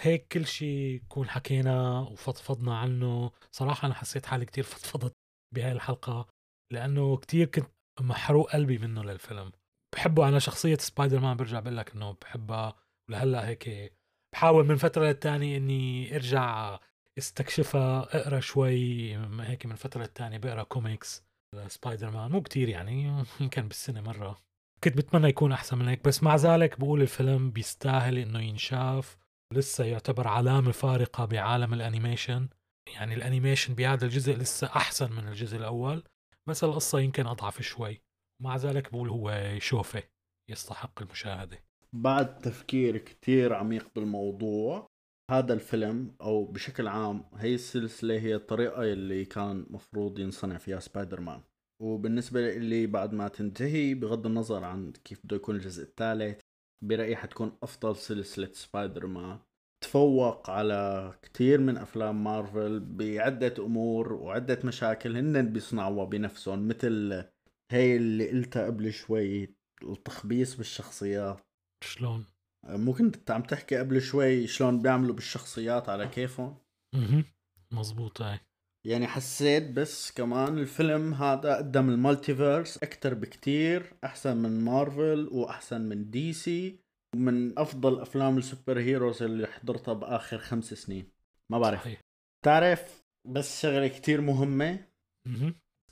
هيك 0.00 0.26
كل 0.32 0.46
شيء 0.46 0.94
يكون 0.94 1.28
حكينا 1.28 2.00
وفضفضنا 2.00 2.78
عنه 2.78 3.30
صراحة 3.52 3.86
أنا 3.86 3.94
حسيت 3.94 4.26
حالي 4.26 4.44
كتير 4.44 4.64
فضفضت 4.64 5.12
بهاي 5.54 5.72
الحلقة 5.72 6.26
لأنه 6.72 7.16
كتير 7.16 7.46
كنت 7.46 7.70
محروق 8.00 8.52
قلبي 8.52 8.78
منه 8.78 9.02
للفيلم. 9.02 9.52
بحبه. 9.94 10.28
أنا 10.28 10.38
شخصية 10.38 10.76
سبايدر 10.76 11.20
مان 11.20 11.36
برجع 11.36 11.60
بقول 11.60 11.76
لك 11.76 11.94
إنه 11.94 12.16
بحبها 12.22 12.76
ولهلأ 13.08 13.48
هيك 13.48 13.92
بحاول 14.34 14.66
من 14.66 14.76
فترة 14.76 15.04
للتانية 15.04 15.56
إني 15.56 16.16
أرجع 16.16 16.78
أستكشفها 17.18 18.00
أقرأ 18.16 18.40
شوي 18.40 19.16
هيك 19.40 19.66
من 19.66 19.74
فترة 19.74 20.00
للتانية 20.02 20.38
بقرأ 20.38 20.62
كوميكس 20.62 21.24
سبايدر 21.66 22.10
مان 22.10 22.30
مو 22.30 22.42
كتير 22.42 22.68
يعني 22.68 23.24
يمكن 23.40 23.68
بالسنة 23.68 24.00
مرة. 24.00 24.40
كنت 24.84 24.96
بتمنى 24.96 25.28
يكون 25.28 25.52
أحسن 25.52 25.78
من 25.78 25.88
هيك 25.88 26.04
بس 26.04 26.22
مع 26.22 26.36
ذلك 26.36 26.80
بقول 26.80 27.02
الفيلم 27.02 27.50
بيستاهل 27.50 28.18
إنه 28.18 28.40
ينشاف. 28.40 29.16
لسه 29.54 29.84
يعتبر 29.84 30.28
علامة 30.28 30.72
فارقة 30.72 31.24
بعالم 31.24 31.74
ال 31.74 31.81
animation. 31.81 32.48
يعني 32.94 33.14
ال 33.14 33.20
animation 33.20 33.74
بهذا 33.74 34.04
الجزء 34.04 34.32
لسه 34.32 34.66
أحسن 34.66 35.12
من 35.12 35.28
الجزء 35.28 35.56
الأول 35.56 36.04
بس 36.48 36.64
القصة 36.64 37.00
يمكن 37.00 37.26
أضعف 37.26 37.62
شوي. 37.62 38.02
مع 38.40 38.56
ذلك 38.56 38.92
بقول 38.92 39.08
هو 39.08 39.56
شوفة 39.58 40.02
يستحق 40.50 41.02
المشاهدة. 41.02 41.58
بعد 41.92 42.38
تفكير 42.38 42.98
كتير 42.98 43.52
عميق 43.54 43.88
بالموضوع 43.94 44.90
هذا 45.30 45.54
الفيلم 45.54 46.14
أو 46.20 46.44
بشكل 46.44 46.88
عام 46.88 47.24
هي 47.36 47.54
السلسلة 47.54 48.18
هي 48.18 48.34
الطريقة 48.34 48.82
اللي 48.82 49.24
كان 49.24 49.66
مفروض 49.70 50.18
ينصنع 50.18 50.58
فيها 50.58 50.80
سبايدر 50.80 51.20
مان 51.20 51.40
وبالنسبة 51.82 52.54
لي 52.54 52.86
بعد 52.86 53.12
ما 53.12 53.28
تنتهي 53.28 53.94
بغض 53.94 54.26
النظر 54.26 54.64
عن 54.64 54.92
كيف 54.92 55.20
بده 55.24 55.36
يكون 55.36 55.56
الجزء 55.56 55.82
الثالث 55.82 56.40
برأيي 56.84 57.16
حتكون 57.16 57.58
أفضل 57.62 57.96
سلسلة 57.96 58.50
سبايدر 58.52 59.06
مان 59.06 59.38
تفوق 59.84 60.50
على 60.50 61.12
كثير 61.22 61.60
من 61.60 61.76
أفلام 61.76 62.24
مارفل 62.24 62.80
بعدة 62.80 63.54
أمور 63.64 64.12
وعدة 64.12 64.58
مشاكل 64.64 65.16
هن 65.16 65.52
بيصنعوها 65.52 66.04
بنفسهم 66.04 66.68
مثل 66.68 67.24
هي 67.70 67.96
اللي 67.96 68.30
قلتها 68.30 68.66
قبل 68.66 68.92
شوي 68.92 69.54
التخبيص 69.82 70.54
بالشخصيات. 70.54 71.40
شلون؟ 71.84 72.24
ممكن 72.68 73.04
انت 73.04 73.30
عم 73.30 73.42
تحكي 73.42 73.76
قبل 73.76 74.02
شوي 74.02 74.46
شلون 74.46 74.82
بيعملوا 74.82 75.14
بالشخصيات 75.14 75.88
على 75.88 76.08
كيفهم؟ 76.08 76.58
أها 76.94 77.24
مزبوط 77.72 78.22
هاي 78.22 78.40
يعني 78.86 79.06
حسيت 79.06 79.70
بس 79.70 80.12
كمان 80.12 80.58
الفيلم 80.58 81.14
هذا 81.14 81.56
قدم 81.56 81.90
ال 81.90 81.98
multiverse 81.98 82.76
أكثر 82.76 83.14
بكتير 83.14 83.92
أحسن 84.04 84.36
من 84.36 84.64
مارفل 84.64 85.28
وأحسن 85.32 85.80
من 85.80 86.10
دي 86.10 86.32
سي 86.32 86.80
ومن 87.14 87.58
أفضل 87.58 88.00
أفلام 88.00 88.38
ال 88.38 88.80
superheroes 88.80 89.22
اللي 89.22 89.46
حضرتها 89.46 89.94
بآخر 89.94 90.38
خمس 90.38 90.74
سنين. 90.74 91.10
ما 91.52 91.58
بعرف. 91.58 91.80
صحيح. 91.80 92.00
تعرف 92.44 93.02
بس 93.28 93.62
شغلة 93.62 93.88
كتير 93.88 94.20
مهمة؟ 94.20 94.86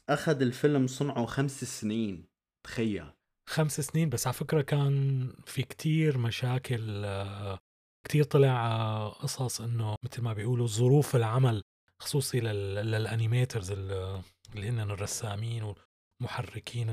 أخذ 0.08 0.42
الفيلم 0.42 0.86
صنعه 0.86 1.26
خمس 1.26 1.64
سنين 1.64 2.24
تخيل. 2.66 3.10
خمس 3.48 3.80
سنين 3.80 4.08
بس. 4.08 4.26
على 4.26 4.34
فكرة 4.34 4.62
كان 4.62 5.28
في 5.46 5.62
كتير 5.62 6.18
مشاكل 6.18 7.04
آه، 7.04 7.58
كتير 8.06 8.24
طلع 8.24 8.66
آه، 8.66 9.08
قصص 9.08 9.60
إنه 9.60 9.94
مثل 10.04 10.22
ما 10.22 10.32
بيقولوا 10.32 10.66
ظروف 10.66 11.16
العمل 11.16 11.62
خصوصي 12.02 12.40
لل 12.40 12.64
animators 12.64 13.70
اللي 13.70 14.22
هن 14.68 14.80
الرسامين 14.80 15.74
ومحركين 16.22 16.86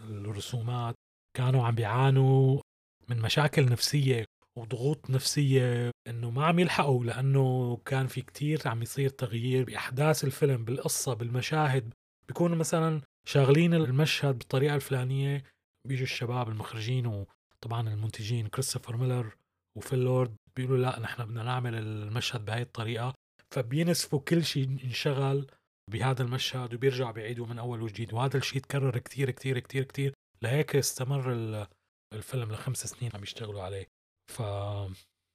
الرسومات. 0.00 0.94
كانوا 1.36 1.66
عم 1.66 1.74
بيعانوا 1.74 2.60
من 3.08 3.20
مشاكل 3.20 3.66
نفسية 3.66 4.24
وضغوط 4.58 5.10
نفسية 5.10 5.90
إنه 6.08 6.30
ما 6.30 6.46
عم 6.46 6.58
يلحقوا 6.58 7.04
لأنه 7.04 7.76
كان 7.84 8.06
في 8.06 8.22
كتير 8.22 8.68
عم 8.68 8.82
يصير 8.82 9.10
تغيير 9.10 9.64
بأحداث 9.64 10.24
الفيلم 10.24 10.64
بالقصة 10.64 11.14
بالمشاهد. 11.14 11.94
بيكونوا 12.28 12.56
مثلا 12.56 13.00
شاغلين 13.28 13.74
المشهد 13.74 14.38
بالطريقة 14.38 14.74
الفلانية 14.74 15.44
بيجوا 15.88 16.04
الشباب 16.04 16.48
المخرجين 16.48 17.06
وطبعا 17.06 17.88
المنتجين 17.88 18.46
كريستوفر 18.46 18.96
ميلر 18.96 19.36
وفيل 19.78 19.98
لورد 19.98 20.36
بيقولوا 20.56 20.78
لا 20.78 21.00
نحن 21.00 21.24
بدنا 21.24 21.42
نعمل 21.42 21.74
المشهد 21.74 22.44
بهاي 22.44 22.62
الطريقة. 22.62 23.14
فبينسفوا 23.50 24.20
كل 24.20 24.44
شيء 24.44 24.68
انشغل 24.84 25.46
بهذا 25.90 26.22
المشهد 26.22 26.74
وبيرجعوا 26.74 27.12
بيعيدوا 27.12 27.46
من 27.46 27.58
أول 27.58 27.82
وجديد. 27.82 28.12
وهذا 28.12 28.36
الشيء 28.36 28.62
تكرر 28.62 28.98
كثير 28.98 29.30
كثير 29.30 29.58
كثير 29.58 29.84
كثير 29.84 30.14
لهيك 30.42 30.76
استمر 30.76 31.32
الفيلم 32.14 32.52
لخمس 32.52 32.86
سنين 32.86 33.10
عم 33.14 33.22
يشتغلوا 33.22 33.62
عليه. 33.62 33.86
ف 34.32 34.42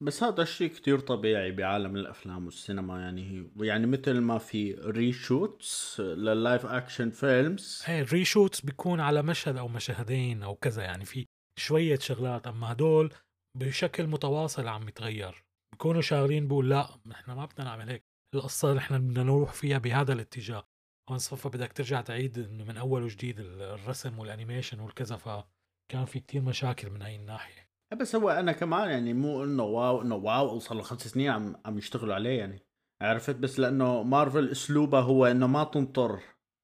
بس 0.01 0.23
هذا 0.23 0.41
الشيء 0.41 0.69
كتير 0.69 0.99
طبيعي 0.99 1.51
بعالم 1.51 1.95
الأفلام 1.95 2.45
والسينما 2.45 3.01
يعني 3.01 3.51
يعني 3.59 3.87
مثل 3.87 4.19
ما 4.19 4.37
في 4.37 4.73
reshoots 4.73 5.99
لل 5.99 6.21
live 6.21 6.65
action 6.65 7.09
films 7.09 7.83
إيه 7.89 8.03
reshoots 8.03 8.61
بيكون 8.61 8.99
على 8.99 9.21
مشهد 9.21 9.57
أو 9.57 9.67
مشهدين 9.67 10.43
أو 10.43 10.55
كذا 10.55 10.83
يعني 10.83 11.05
في 11.05 11.25
شوية 11.59 11.99
شغلات 11.99 12.47
أما 12.47 12.71
هدول 12.71 13.13
بشكل 13.57 14.07
متواصل 14.07 14.67
عم 14.67 14.87
يتغير. 14.87 15.43
بيكونوا 15.73 16.01
شاغلين 16.01 16.47
بقول 16.47 16.69
لا 16.69 16.89
نحن 17.05 17.31
ما 17.31 17.45
بدنا 17.45 17.65
نعمل 17.65 17.89
هيك. 17.89 18.03
القصة 18.35 18.73
نحن 18.73 18.97
بدنا 18.97 19.23
نروح 19.23 19.53
فيها 19.53 19.77
بهذا 19.77 20.13
الاتجاه. 20.13 20.67
هون 21.09 21.17
صفى 21.17 21.49
بدك 21.49 21.73
ترجع 21.73 22.01
تعيد 22.01 22.39
إنه 22.39 22.63
من 22.63 22.77
أول 22.77 23.03
وجديد 23.03 23.39
الرسم 23.39 24.19
وال 24.19 24.30
animation 24.30 24.79
والكذا 24.79 25.15
فكان 25.15 26.05
في 26.05 26.19
كتير 26.19 26.41
مشاكل 26.41 26.89
من 26.89 27.01
هاي 27.01 27.15
الناحية. 27.15 27.70
بس 27.99 28.15
هو 28.15 28.29
أنا 28.29 28.51
كمان 28.51 28.89
يعني 28.89 29.13
مو 29.13 29.43
إنه 29.43 29.63
wow 29.63 30.01
إنه 30.01 30.15
wow 30.15 30.59
صار 30.59 30.77
له 30.77 30.83
خمس 30.83 31.07
سنين 31.07 31.29
عم 31.29 31.55
عم 31.65 31.77
يشتغلوا 31.77 32.15
عليه 32.15 32.39
يعني. 32.39 32.59
عرفت؟ 33.01 33.35
بس 33.35 33.59
لأنه 33.59 34.03
مارفل 34.03 34.49
اسلوبها 34.49 35.01
هو 35.01 35.25
إنه 35.25 35.47
ما 35.47 35.63
تنطر 35.63 36.19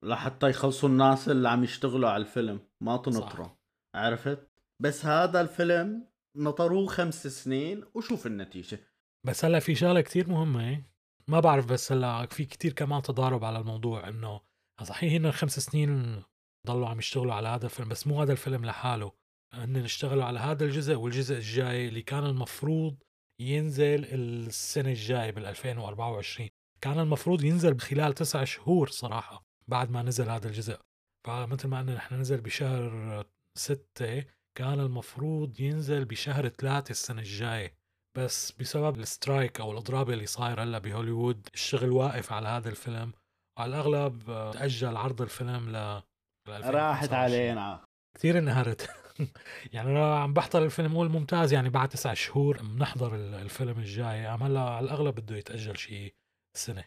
لحتى 0.06 0.50
يخلصوا 0.50 0.90
الناس 0.90 1.30
اللي 1.30 1.50
عم 1.50 1.64
يشتغلوا 1.64 2.10
على 2.10 2.22
الفيلم. 2.22 2.60
ما 2.84 2.98
تنطره. 2.98 3.58
عرفت؟ 3.96 4.48
بس 4.82 5.06
هذا 5.06 5.42
الفيلم 5.42 6.08
نطروه 6.38 6.88
خمس 6.88 7.28
سنين 7.28 7.84
وشوف 7.96 8.28
النتيجة. 8.28 8.80
بس 9.28 9.46
هلا 9.46 9.60
في 9.60 9.76
شغلة 9.76 10.02
كتير 10.02 10.30
مهمة 10.30 10.70
إيه؟ 10.70 10.92
ما 11.28 11.40
بعرف 11.40 11.66
بس 11.66 11.92
هلا 11.92 12.26
في 12.26 12.46
كتير 12.46 12.74
كمان 12.74 13.02
تضارب 13.02 13.44
على 13.44 13.60
الموضوع 13.60 14.08
إنه 14.08 14.42
صحيح 14.84 15.14
هن 15.14 15.32
خمس 15.32 15.60
سنين 15.60 16.24
ضلوا 16.68 16.88
عم 16.88 17.00
يشتغلوا 17.00 17.34
على 17.34 17.48
هذا 17.48 17.66
الفيلم 17.66 17.90
بس 17.90 18.08
مو 18.08 18.22
هذا 18.22 18.32
الفيلم 18.32 18.66
لحاله. 18.66 19.12
هن 19.54 19.78
اشتغلوا 19.78 20.24
على 20.24 20.40
هذا 20.40 20.66
الجزء 20.66 20.96
والجزء 20.96 21.36
الجاي 21.36 21.88
اللي 21.88 22.02
كان 22.02 22.26
المفروض 22.26 22.96
ينزل 23.42 24.06
السنة 24.06 24.90
الجاية 24.90 25.32
بال 25.32 25.46
2024 25.46 26.50
كان 26.82 27.00
المفروض 27.00 27.44
ينزل 27.44 27.80
خلال 27.80 28.14
تسع 28.14 28.44
شهور 28.44 28.90
صراحة 28.90 29.44
بعد 29.68 29.92
ما 29.92 30.04
نزل 30.04 30.30
هذا 30.30 30.48
الجزء. 30.48 30.80
فمثل 31.28 31.68
ما 31.68 31.80
قلنا 31.80 31.96
نحن 31.96 32.16
نزل 32.16 32.42
بشهر 32.42 33.26
ستة 33.56 34.26
كان 34.58 34.80
المفروض 34.80 35.60
ينزل 35.60 36.06
بشهر 36.06 36.50
ثلاثة 36.50 36.92
السنة 36.92 37.22
الجاية. 37.22 37.78
بس 38.18 38.52
بسبب 38.52 39.00
السترايك 39.00 39.60
أو 39.60 39.72
الأضراب 39.72 40.10
اللي 40.10 40.26
صاير 40.26 40.64
هلأ 40.64 40.80
بهوليوود 40.80 41.48
الشغل 41.54 41.90
واقف 41.90 42.34
على 42.34 42.48
هذا 42.48 42.70
الفيلم. 42.70 43.12
على 43.58 43.70
الأغلب 43.70 44.24
تأجل 44.54 44.98
عرض 44.98 45.22
الفيلم 45.22 45.70
ل 45.76 46.02
راحت 46.50 47.14
علينا. 47.14 47.86
كثير 48.16 48.38
انهرت 48.38 48.90
يعني 49.74 49.90
أنا 49.90 50.20
عم 50.20 50.34
بحضر 50.34 50.66
الفيلم 50.66 50.96
هو 50.96 51.04
الممتاز 51.04 51.54
يعني 51.54 51.70
بعد 51.70 51.90
تسع 51.90 52.14
شهور 52.14 52.58
بنحضر 52.62 53.16
الفيلم 53.16 53.80
الجاي. 53.80 54.28
هلا 54.28 54.60
على 54.60 54.86
الأغلب 54.86 55.16
بده 55.16 55.36
يتأجل 55.36 55.78
شيء 55.78 56.14
سنة 56.58 56.84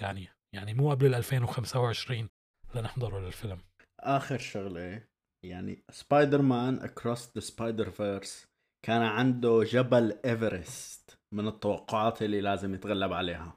ثانية 0.00 0.36
يعني 0.54 0.74
مو 0.74 0.90
قبل 0.90 1.14
2025 1.14 2.28
لنحضره 2.74 3.18
للفيلم. 3.18 3.58
آخر 4.00 4.38
شغلة 4.38 5.02
يعني 5.44 5.84
سبايدر 5.90 6.42
مان 6.42 6.78
Across 6.78 7.30
the 7.34 7.40
Spider-Verse 7.40 8.46
كان 8.86 9.02
عنده 9.02 9.64
جبل 9.64 10.18
ايفرست 10.24 11.18
من 11.34 11.48
التوقعات 11.48 12.22
اللي 12.22 12.40
لازم 12.40 12.74
يتغلب 12.74 13.12
عليها. 13.12 13.56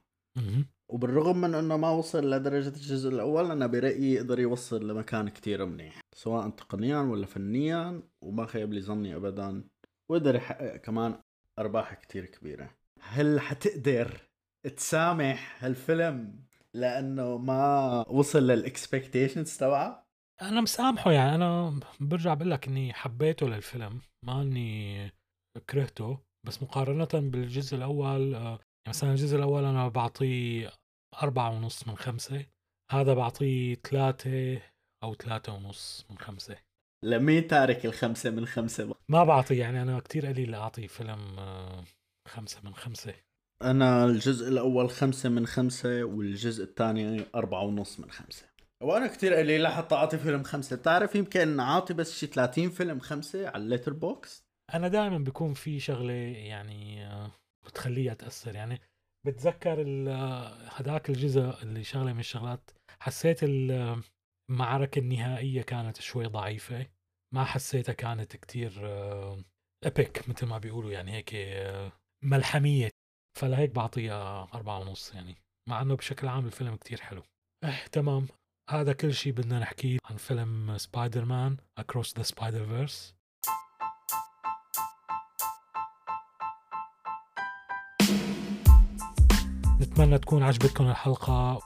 وبالرغم 0.89 1.41
من 1.41 1.55
إنه 1.55 1.77
ما 1.77 1.89
وصل 1.89 2.29
لدرجة 2.29 2.67
الجزء 2.67 3.09
الأول 3.09 3.51
أنا 3.51 3.67
برأيي 3.67 4.13
يقدر 4.13 4.39
يوصل 4.39 4.87
لمكان 4.87 5.29
كتير 5.29 5.65
منيح 5.65 5.99
سواء 6.15 6.49
تقنيا 6.49 6.99
ولا 6.99 7.25
فنيا 7.25 8.03
وما 8.21 8.45
خيب 8.45 8.73
لي 8.73 8.81
ظني 8.81 9.15
ابدا 9.15 9.63
وقدر 10.09 10.35
يحقق 10.35 10.75
كمان 10.75 11.19
أرباح 11.59 11.93
كتير 11.93 12.25
كبيرة. 12.25 12.69
هل 13.01 13.39
حتقدر 13.39 14.21
تسامح 14.77 15.63
هالفيلم 15.63 16.43
لأنه 16.73 17.37
ما 17.37 18.03
وصل 18.09 18.47
للإكسبكتيشنز 18.47 19.57
تبعه؟ 19.57 20.07
أنا 20.41 20.61
مسامحه 20.61 21.11
يعني 21.11 21.35
أنا 21.35 21.79
برجع 21.99 22.33
بقول 22.33 22.51
لك 22.51 22.67
إني 22.67 22.93
حبيته 22.93 23.47
للفيلم 23.47 24.01
ما 24.25 24.41
إني 24.41 25.11
كرهته 25.69 26.19
بس 26.43 26.63
مقارنة 26.63 27.29
بالجزء 27.29 27.77
الأول 27.77 28.35
آه، 28.35 28.59
مثلا 28.87 29.11
الجزء 29.11 29.37
الأول 29.37 29.65
أنا 29.65 29.87
بعطيه 29.87 30.71
أربعة 31.23 31.49
ونص 31.49 31.87
من 31.87 31.97
خمسة 31.97 32.45
هذا 32.91 33.13
بعطيه 33.13 33.75
ثلاثة 33.75 34.61
أو 35.03 35.13
ثلاثة 35.13 35.53
ونص 35.53 36.05
من 36.09 36.17
خمسة. 36.17 36.57
لمين 37.05 37.47
تارك 37.47 37.85
الخمسة 37.85 38.29
من 38.29 38.45
خمسة؟ 38.45 38.95
ما 39.09 39.23
بعطي 39.23 39.57
يعني 39.57 39.81
أنا 39.81 39.99
كتير 39.99 40.25
قليل 40.25 40.55
أعطي 40.55 40.87
فيلم 40.87 41.39
آه، 41.39 41.83
خمسة 42.27 42.61
من 42.63 42.73
خمسة. 42.75 43.13
أنا 43.63 44.05
الجزء 44.05 44.47
الأول 44.47 44.89
خمسة 44.89 45.29
من 45.29 45.47
خمسة 45.47 46.03
والجزء 46.03 46.63
الثاني 46.63 47.25
أربعة 47.35 47.63
ونص 47.63 47.99
من 47.99 48.11
خمسة. 48.11 48.45
وأنا 48.83 49.07
كتير 49.07 49.33
قليل 49.33 49.63
لحتى 49.63 49.95
أعطي 49.95 50.17
فيلم 50.17 50.43
خمسة. 50.43 50.75
بتعرف 50.75 51.15
يمكن 51.15 51.59
أعطي 51.59 51.93
بس 51.93 52.19
شي 52.19 52.27
30 52.27 52.69
فيلم 52.69 52.99
خمسة 52.99 53.47
على 53.47 53.63
ال 53.63 53.93
Letterboxd 53.93 54.43
أنا 54.73 54.87
دائما 54.87 55.17
بيكون 55.17 55.53
في 55.53 55.79
شغلة 55.79 56.13
يعني 56.13 57.05
آه، 57.05 57.31
بتخليها 57.67 58.13
تأثر 58.13 58.55
يعني 58.55 58.81
بتذكر 59.25 59.85
آه، 60.09 60.47
هداك 60.69 61.09
الجزء 61.09 61.63
اللي 61.63 61.83
شغلة 61.83 62.13
من 62.13 62.19
الشغلات 62.19 62.71
حسيت 62.99 63.43
ال- 63.43 64.01
المعركة 64.51 64.99
النهائية 64.99 65.61
كانت 65.61 66.01
شوي 66.01 66.25
ضعيفة. 66.25 66.87
ما 67.33 67.43
حسيتها 67.43 67.93
كانت 67.93 68.35
كتير 68.37 68.71
epic 69.83 70.29
مثل 70.29 70.45
ما 70.45 70.57
بيقولوا. 70.57 70.91
يعني 70.91 71.11
هيك 71.11 71.35
آه، 71.35 71.91
ملحمية. 72.23 72.89
فلهيك 73.39 73.71
بعطيها 73.71 74.43
أربعة 74.53 74.79
ونص 74.79 75.13
يعني. 75.13 75.35
مع 75.69 75.81
إنه 75.81 75.95
بشكل 75.95 76.27
عام 76.27 76.45
الفيلم 76.45 76.75
كتير 76.75 77.01
حلو. 77.01 77.23
آه 77.63 77.85
تمام. 77.91 78.27
هذا 78.69 78.93
كل 78.93 79.13
شيء 79.13 79.33
بدنا 79.33 79.59
نحكيه 79.59 79.97
عن 80.05 80.15
فيلم 80.17 80.77
سبايدر 80.77 81.25
مان 81.25 81.57
Across 81.81 82.07
the 82.19 82.23
Spider 82.23 82.65
Verse 82.71 83.13
نتمنى 89.81 90.17
تكون 90.17 90.43
عجبتكم 90.43 90.87
الحلقة. 90.87 91.59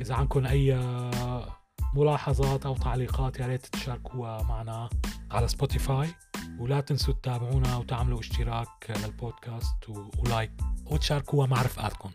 إذا 0.00 0.14
عندكم 0.14 0.46
أي 0.46 0.80
ملاحظات 1.94 2.66
أو 2.66 2.76
تعليقات 2.76 3.40
يا 3.40 3.46
ريت 3.46 3.66
تشاركوها 3.66 4.42
معنا 4.42 4.88
على 5.30 5.48
سبوتيفاي 5.48 6.08
ولا 6.58 6.80
تنسوا 6.80 7.14
تتابعونا 7.14 7.76
وتعملوا 7.76 8.20
اشتراك 8.20 8.96
للبودكاست 9.04 9.88
و 10.18 10.25
like 10.25 10.52
وتشاركوها 10.86 11.46
مع 11.46 11.62
رفقاتكم. 11.62 12.10